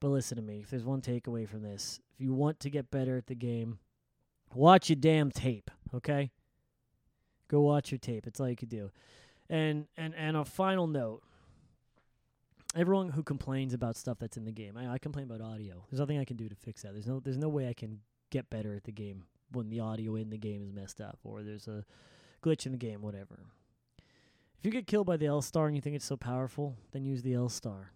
But 0.00 0.08
listen 0.08 0.36
to 0.36 0.42
me. 0.42 0.60
If 0.60 0.70
there's 0.70 0.84
one 0.84 1.02
takeaway 1.02 1.46
from 1.46 1.62
this, 1.62 2.00
if 2.14 2.20
you 2.22 2.32
want 2.32 2.58
to 2.60 2.70
get 2.70 2.90
better 2.90 3.18
at 3.18 3.26
the 3.26 3.34
game, 3.34 3.78
watch 4.54 4.88
your 4.88 4.96
damn 4.96 5.30
tape. 5.30 5.70
Okay. 5.94 6.30
Go 7.48 7.60
watch 7.60 7.90
your 7.90 7.98
tape. 7.98 8.26
It's 8.26 8.40
all 8.40 8.48
you 8.48 8.56
could 8.56 8.70
do. 8.70 8.90
And 9.50 9.86
and 9.96 10.14
and 10.14 10.36
a 10.36 10.44
final 10.44 10.86
note 10.86 11.22
everyone 12.74 13.10
who 13.10 13.22
complains 13.22 13.74
about 13.74 13.96
stuff 13.96 14.18
that's 14.18 14.36
in 14.36 14.44
the 14.44 14.52
game, 14.52 14.76
I, 14.76 14.94
I 14.94 14.98
complain 14.98 15.24
about 15.24 15.40
audio. 15.40 15.84
There's 15.90 16.00
nothing 16.00 16.18
I 16.18 16.24
can 16.24 16.36
do 16.36 16.48
to 16.48 16.54
fix 16.54 16.82
that. 16.82 16.92
There's 16.92 17.06
no 17.06 17.20
there's 17.20 17.38
no 17.38 17.48
way 17.48 17.68
I 17.68 17.74
can 17.74 18.00
get 18.30 18.50
better 18.50 18.74
at 18.74 18.84
the 18.84 18.92
game 18.92 19.24
when 19.52 19.68
the 19.68 19.80
audio 19.80 20.14
in 20.14 20.30
the 20.30 20.38
game 20.38 20.62
is 20.62 20.72
messed 20.72 21.00
up 21.00 21.18
or 21.24 21.42
there's 21.42 21.66
a 21.66 21.84
glitch 22.42 22.66
in 22.66 22.72
the 22.72 22.78
game, 22.78 23.02
whatever. 23.02 23.40
If 24.58 24.66
you 24.66 24.70
get 24.70 24.86
killed 24.86 25.06
by 25.06 25.16
the 25.16 25.26
L 25.26 25.42
star 25.42 25.66
and 25.66 25.74
you 25.74 25.82
think 25.82 25.96
it's 25.96 26.04
so 26.04 26.16
powerful, 26.16 26.76
then 26.92 27.04
use 27.04 27.22
the 27.22 27.34
L 27.34 27.48
star. 27.48 27.92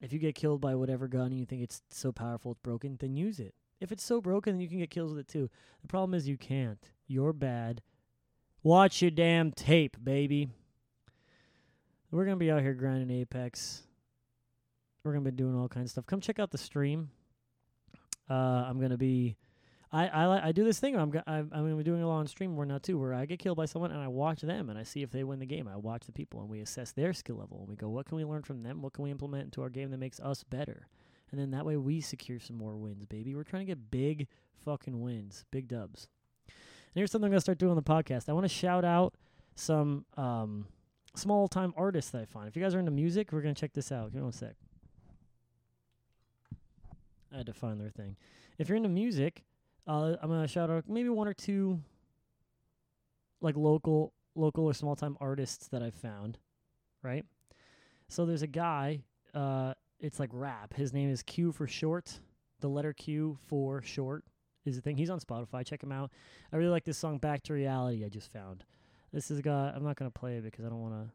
If 0.00 0.12
you 0.12 0.18
get 0.18 0.34
killed 0.34 0.60
by 0.60 0.74
whatever 0.74 1.06
gun 1.06 1.26
and 1.26 1.38
you 1.38 1.46
think 1.46 1.62
it's 1.62 1.82
so 1.90 2.10
powerful 2.10 2.52
it's 2.52 2.60
broken, 2.60 2.96
then 2.98 3.14
use 3.14 3.38
it. 3.38 3.54
If 3.80 3.92
it's 3.92 4.02
so 4.02 4.20
broken, 4.20 4.54
then 4.54 4.60
you 4.60 4.68
can 4.68 4.78
get 4.78 4.90
kills 4.90 5.12
with 5.12 5.20
it 5.20 5.28
too. 5.28 5.48
The 5.82 5.88
problem 5.88 6.14
is 6.14 6.28
you 6.28 6.36
can't. 6.36 6.90
You're 7.06 7.32
bad. 7.32 7.82
Watch 8.62 9.02
your 9.02 9.10
damn 9.10 9.52
tape, 9.52 9.96
baby. 10.02 10.48
We're 12.12 12.26
gonna 12.26 12.36
be 12.36 12.50
out 12.50 12.60
here 12.60 12.74
grinding 12.74 13.10
Apex. 13.10 13.82
We're 15.02 15.12
gonna 15.12 15.24
be 15.24 15.30
doing 15.30 15.56
all 15.56 15.66
kinds 15.66 15.86
of 15.86 15.90
stuff. 15.92 16.06
Come 16.06 16.20
check 16.20 16.38
out 16.38 16.50
the 16.50 16.58
stream. 16.58 17.10
Uh, 18.28 18.34
I'm 18.34 18.78
gonna 18.78 18.98
be, 18.98 19.38
I 19.90 20.08
I 20.08 20.48
I 20.48 20.52
do 20.52 20.62
this 20.62 20.78
thing. 20.78 20.94
I'm 20.94 21.08
go- 21.10 21.22
I'm 21.26 21.50
I'm 21.52 21.62
gonna 21.62 21.76
be 21.76 21.82
doing 21.82 22.02
a 22.02 22.06
lot 22.06 22.18
on 22.18 22.26
stream 22.26 22.54
more 22.54 22.66
now 22.66 22.76
too, 22.76 22.98
where 22.98 23.14
I 23.14 23.24
get 23.24 23.38
killed 23.38 23.56
by 23.56 23.64
someone 23.64 23.92
and 23.92 24.00
I 24.00 24.08
watch 24.08 24.42
them 24.42 24.68
and 24.68 24.78
I 24.78 24.82
see 24.82 25.02
if 25.02 25.10
they 25.10 25.24
win 25.24 25.38
the 25.38 25.46
game. 25.46 25.66
I 25.66 25.76
watch 25.76 26.04
the 26.04 26.12
people 26.12 26.42
and 26.42 26.50
we 26.50 26.60
assess 26.60 26.92
their 26.92 27.14
skill 27.14 27.36
level 27.36 27.60
and 27.60 27.68
we 27.68 27.76
go, 27.76 27.88
what 27.88 28.04
can 28.04 28.18
we 28.18 28.26
learn 28.26 28.42
from 28.42 28.62
them? 28.62 28.82
What 28.82 28.92
can 28.92 29.04
we 29.04 29.10
implement 29.10 29.44
into 29.44 29.62
our 29.62 29.70
game 29.70 29.90
that 29.90 29.98
makes 29.98 30.20
us 30.20 30.44
better? 30.44 30.88
And 31.30 31.40
then 31.40 31.50
that 31.52 31.64
way 31.64 31.78
we 31.78 32.02
secure 32.02 32.38
some 32.38 32.58
more 32.58 32.76
wins, 32.76 33.06
baby. 33.06 33.34
We're 33.34 33.42
trying 33.42 33.66
to 33.66 33.70
get 33.70 33.90
big 33.90 34.28
fucking 34.66 35.00
wins, 35.00 35.46
big 35.50 35.66
dubs. 35.66 36.08
And 36.46 36.54
here's 37.00 37.10
something 37.10 37.24
I'm 37.24 37.32
gonna 37.32 37.40
start 37.40 37.56
doing 37.56 37.70
on 37.70 37.76
the 37.76 37.82
podcast. 37.82 38.28
I 38.28 38.34
want 38.34 38.44
to 38.44 38.50
shout 38.50 38.84
out 38.84 39.14
some 39.54 40.04
um 40.18 40.66
small 41.14 41.48
time 41.48 41.72
artists 41.76 42.10
that 42.10 42.22
I 42.22 42.24
find. 42.24 42.48
If 42.48 42.56
you 42.56 42.62
guys 42.62 42.74
are 42.74 42.78
into 42.78 42.90
music, 42.90 43.32
we're 43.32 43.42
gonna 43.42 43.54
check 43.54 43.72
this 43.72 43.92
out. 43.92 44.06
Give 44.12 44.16
me 44.16 44.22
one 44.22 44.32
sec. 44.32 44.54
I 47.32 47.38
had 47.38 47.46
to 47.46 47.54
find 47.54 47.80
their 47.80 47.90
thing. 47.90 48.16
If 48.58 48.68
you're 48.68 48.76
into 48.76 48.88
music, 48.88 49.44
uh, 49.86 50.16
I'm 50.20 50.28
gonna 50.28 50.48
shout 50.48 50.70
out 50.70 50.84
maybe 50.88 51.08
one 51.08 51.28
or 51.28 51.34
two 51.34 51.80
like 53.40 53.56
local 53.56 54.12
local 54.34 54.64
or 54.64 54.74
small 54.74 54.96
time 54.96 55.16
artists 55.20 55.68
that 55.68 55.82
I've 55.82 55.94
found. 55.94 56.38
Right? 57.02 57.24
So 58.08 58.26
there's 58.26 58.42
a 58.42 58.46
guy, 58.46 59.00
uh, 59.34 59.74
it's 59.98 60.20
like 60.20 60.30
rap. 60.32 60.74
His 60.74 60.92
name 60.92 61.10
is 61.10 61.22
Q 61.22 61.52
for 61.52 61.66
short. 61.66 62.20
The 62.60 62.68
letter 62.68 62.92
Q 62.92 63.38
for 63.48 63.82
short 63.82 64.24
is 64.64 64.76
the 64.76 64.82
thing. 64.82 64.96
He's 64.96 65.10
on 65.10 65.18
Spotify. 65.20 65.64
Check 65.64 65.82
him 65.82 65.92
out. 65.92 66.10
I 66.52 66.56
really 66.56 66.70
like 66.70 66.84
this 66.84 66.98
song 66.98 67.18
Back 67.18 67.42
to 67.44 67.54
Reality 67.54 68.04
I 68.04 68.08
just 68.08 68.32
found. 68.32 68.64
This 69.12 69.30
is 69.30 69.38
a 69.38 69.42
guy. 69.42 69.72
I'm 69.74 69.84
not 69.84 69.96
gonna 69.96 70.10
play 70.10 70.36
it 70.36 70.44
because 70.44 70.64
I 70.64 70.68
don't 70.68 70.80
want 70.80 70.94
to. 70.94 71.10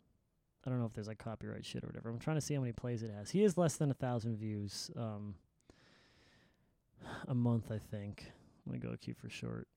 I 0.65 0.69
don't 0.69 0.79
know 0.79 0.85
if 0.85 0.93
there's 0.93 1.07
like 1.07 1.17
copyright 1.17 1.65
shit 1.65 1.83
or 1.83 1.87
whatever. 1.87 2.09
I'm 2.09 2.19
trying 2.19 2.37
to 2.37 2.41
see 2.41 2.53
how 2.53 2.59
many 2.59 2.73
plays 2.73 3.01
it 3.01 3.11
has. 3.17 3.29
He 3.29 3.41
has 3.43 3.57
less 3.57 3.75
than 3.77 3.89
a 3.89 3.93
thousand 3.93 4.37
views 4.37 4.91
um, 4.97 5.35
a 7.27 7.33
month, 7.33 7.71
I 7.71 7.79
think. 7.79 8.25
Let 8.65 8.73
me 8.73 8.79
go 8.79 8.95
Q 8.99 9.13
for 9.13 9.29
short. 9.29 9.67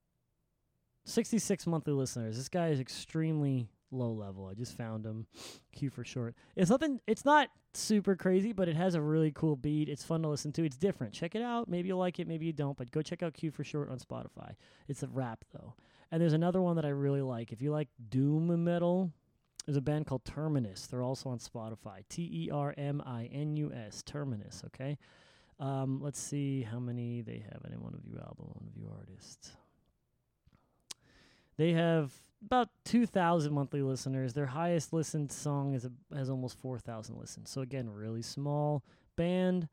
66 1.04 1.66
monthly 1.66 1.92
listeners. 1.92 2.36
This 2.36 2.48
guy 2.48 2.68
is 2.68 2.80
extremely 2.80 3.68
low 3.90 4.12
level. 4.12 4.46
I 4.46 4.54
just 4.54 4.76
found 4.76 5.04
him. 5.04 5.26
Q 5.72 5.90
for 5.90 6.04
short. 6.04 6.34
It's 6.56 6.70
nothing. 6.70 7.00
It's 7.06 7.24
not 7.24 7.48
super 7.74 8.16
crazy, 8.16 8.52
but 8.52 8.68
it 8.68 8.76
has 8.76 8.94
a 8.94 9.00
really 9.00 9.30
cool 9.30 9.56
beat. 9.56 9.88
It's 9.88 10.04
fun 10.04 10.22
to 10.22 10.28
listen 10.28 10.52
to. 10.52 10.64
It's 10.64 10.76
different. 10.76 11.12
Check 11.12 11.34
it 11.34 11.42
out. 11.42 11.68
Maybe 11.68 11.88
you'll 11.88 11.98
like 11.98 12.18
it. 12.18 12.28
Maybe 12.28 12.46
you 12.46 12.52
don't. 12.52 12.76
But 12.76 12.90
go 12.90 13.02
check 13.02 13.22
out 13.22 13.34
Q 13.34 13.50
for 13.50 13.64
short 13.64 13.90
on 13.90 13.98
Spotify. 13.98 14.54
It's 14.88 15.02
a 15.02 15.08
rap 15.08 15.44
though. 15.52 15.74
And 16.10 16.20
there's 16.20 16.32
another 16.32 16.60
one 16.60 16.76
that 16.76 16.84
I 16.84 16.90
really 16.90 17.22
like. 17.22 17.52
If 17.52 17.62
you 17.62 17.70
like 17.70 17.88
doom 18.08 18.64
metal, 18.64 19.12
there's 19.66 19.76
a 19.76 19.80
band 19.82 20.06
called 20.06 20.24
Terminus. 20.24 20.86
They're 20.86 21.02
also 21.02 21.30
on 21.30 21.38
Spotify. 21.38 22.02
T 22.08 22.28
E 22.46 22.50
R 22.50 22.74
M 22.76 23.02
I 23.06 23.28
N 23.32 23.56
U 23.56 23.72
S. 23.72 24.02
Terminus. 24.02 24.62
Okay. 24.66 24.98
Um, 25.60 26.00
let's 26.02 26.18
see 26.18 26.62
how 26.62 26.78
many 26.80 27.20
they 27.20 27.44
have. 27.52 27.62
Any 27.66 27.76
one 27.76 27.94
of 27.94 28.00
you 28.04 28.18
album, 28.18 28.46
one 28.46 28.66
of 28.66 28.76
you 28.76 28.90
artists. 28.96 29.52
They 31.58 31.72
have 31.72 32.12
about 32.44 32.70
2,000 32.86 33.52
monthly 33.52 33.82
listeners. 33.82 34.32
Their 34.32 34.46
highest 34.46 34.94
listened 34.94 35.30
song 35.30 35.74
is 35.74 35.84
a, 35.84 35.92
has 36.16 36.30
almost 36.30 36.58
4,000 36.58 37.18
listens. 37.18 37.50
So 37.50 37.60
again, 37.60 37.90
really 37.90 38.22
small 38.22 38.82
band. 39.16 39.68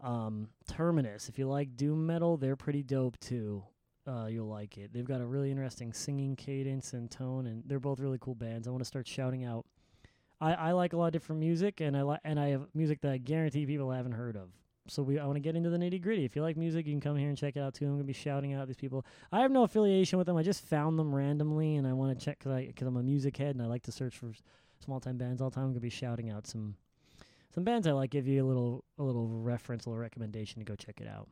Um, 0.00 0.48
Terminus. 0.68 1.30
If 1.30 1.38
you 1.38 1.48
like 1.48 1.76
doom 1.76 2.06
metal, 2.06 2.36
they're 2.36 2.56
pretty 2.56 2.82
dope 2.82 3.18
too. 3.18 3.64
Uh, 4.06 4.26
you'll 4.26 4.48
like 4.48 4.78
it. 4.78 4.92
They've 4.92 5.04
got 5.04 5.20
a 5.20 5.26
really 5.26 5.50
interesting 5.50 5.92
singing 5.92 6.34
cadence 6.34 6.94
and 6.94 7.10
tone, 7.10 7.46
and 7.46 7.62
they're 7.66 7.78
both 7.78 8.00
really 8.00 8.18
cool 8.20 8.34
bands. 8.34 8.66
I 8.66 8.70
want 8.70 8.80
to 8.80 8.86
start 8.86 9.06
shouting 9.06 9.44
out. 9.44 9.66
I, 10.40 10.54
I 10.54 10.72
like 10.72 10.94
a 10.94 10.96
lot 10.96 11.06
of 11.06 11.12
different 11.12 11.40
music, 11.40 11.80
and 11.80 11.96
I 11.96 12.02
like 12.02 12.20
and 12.24 12.40
I 12.40 12.48
have 12.48 12.66
music 12.74 13.02
that 13.02 13.12
I 13.12 13.18
guarantee 13.18 13.66
people 13.66 13.90
haven't 13.90 14.12
heard 14.12 14.36
of. 14.36 14.48
So 14.88 15.02
we 15.02 15.18
I 15.18 15.26
want 15.26 15.36
to 15.36 15.40
get 15.40 15.54
into 15.54 15.70
the 15.70 15.76
nitty 15.76 16.00
gritty. 16.00 16.24
If 16.24 16.34
you 16.34 16.42
like 16.42 16.56
music, 16.56 16.86
you 16.86 16.92
can 16.92 17.00
come 17.00 17.16
here 17.16 17.28
and 17.28 17.36
check 17.36 17.56
it 17.56 17.60
out 17.60 17.74
too. 17.74 17.84
I'm 17.84 17.92
gonna 17.92 18.04
be 18.04 18.12
shouting 18.12 18.54
out 18.54 18.66
these 18.66 18.76
people. 18.76 19.04
I 19.30 19.40
have 19.40 19.50
no 19.50 19.64
affiliation 19.64 20.18
with 20.18 20.26
them. 20.26 20.36
I 20.36 20.42
just 20.42 20.64
found 20.64 20.98
them 20.98 21.14
randomly, 21.14 21.76
and 21.76 21.86
I 21.86 21.92
want 21.92 22.18
to 22.18 22.24
check 22.24 22.38
because 22.38 22.52
I 22.52 22.66
because 22.66 22.86
I'm 22.86 22.96
a 22.96 23.02
music 23.02 23.36
head 23.36 23.54
and 23.54 23.62
I 23.62 23.66
like 23.66 23.82
to 23.82 23.92
search 23.92 24.16
for 24.16 24.32
small 24.82 24.98
time 24.98 25.18
bands 25.18 25.42
all 25.42 25.50
the 25.50 25.54
time. 25.54 25.64
I'm 25.64 25.70
gonna 25.70 25.80
be 25.80 25.90
shouting 25.90 26.30
out 26.30 26.46
some 26.46 26.74
some 27.54 27.64
bands 27.64 27.86
I 27.86 27.92
like. 27.92 28.10
Give 28.10 28.26
you 28.26 28.44
a 28.44 28.48
little 28.48 28.84
a 28.98 29.02
little 29.02 29.28
reference, 29.28 29.84
a 29.84 29.90
little 29.90 30.00
recommendation 30.00 30.58
to 30.60 30.64
go 30.64 30.74
check 30.74 31.00
it 31.00 31.06
out. 31.06 31.28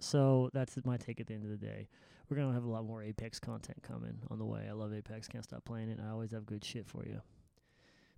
So 0.00 0.50
that's 0.52 0.76
my 0.84 0.96
take 0.96 1.20
at 1.20 1.26
the 1.26 1.34
end 1.34 1.44
of 1.44 1.50
the 1.50 1.56
day. 1.56 1.88
We're 2.28 2.36
gonna 2.36 2.54
have 2.54 2.64
a 2.64 2.70
lot 2.70 2.84
more 2.84 3.02
Apex 3.02 3.38
content 3.38 3.82
coming 3.82 4.18
on 4.30 4.38
the 4.38 4.44
way. 4.44 4.66
I 4.68 4.72
love 4.72 4.94
Apex, 4.94 5.28
can't 5.28 5.44
stop 5.44 5.64
playing 5.64 5.90
it. 5.90 5.98
I 6.04 6.10
always 6.10 6.32
have 6.32 6.46
good 6.46 6.64
shit 6.64 6.86
for 6.86 7.04
you. 7.06 7.20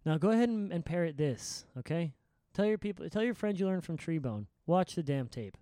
Now 0.05 0.19
go 0.19 0.31
ahead 0.31 0.49
and, 0.49 0.73
and 0.73 0.85
parrot 0.85 1.17
this, 1.17 1.65
okay? 1.79 2.15
Tell 2.55 2.67
your 2.67 2.79
people, 2.79 3.09
tell 3.09 3.23
your 3.23 3.35
friends 3.35 3.59
you 3.59 3.67
learned 3.67 3.85
from 3.85 3.97
Treebone. 3.97 4.47
Watch 4.67 4.95
the 4.95 5.03
damn 5.03 5.29
tape. 5.29 5.57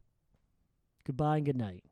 Goodbye 1.04 1.38
and 1.38 1.46
good 1.46 1.56
night. 1.56 1.84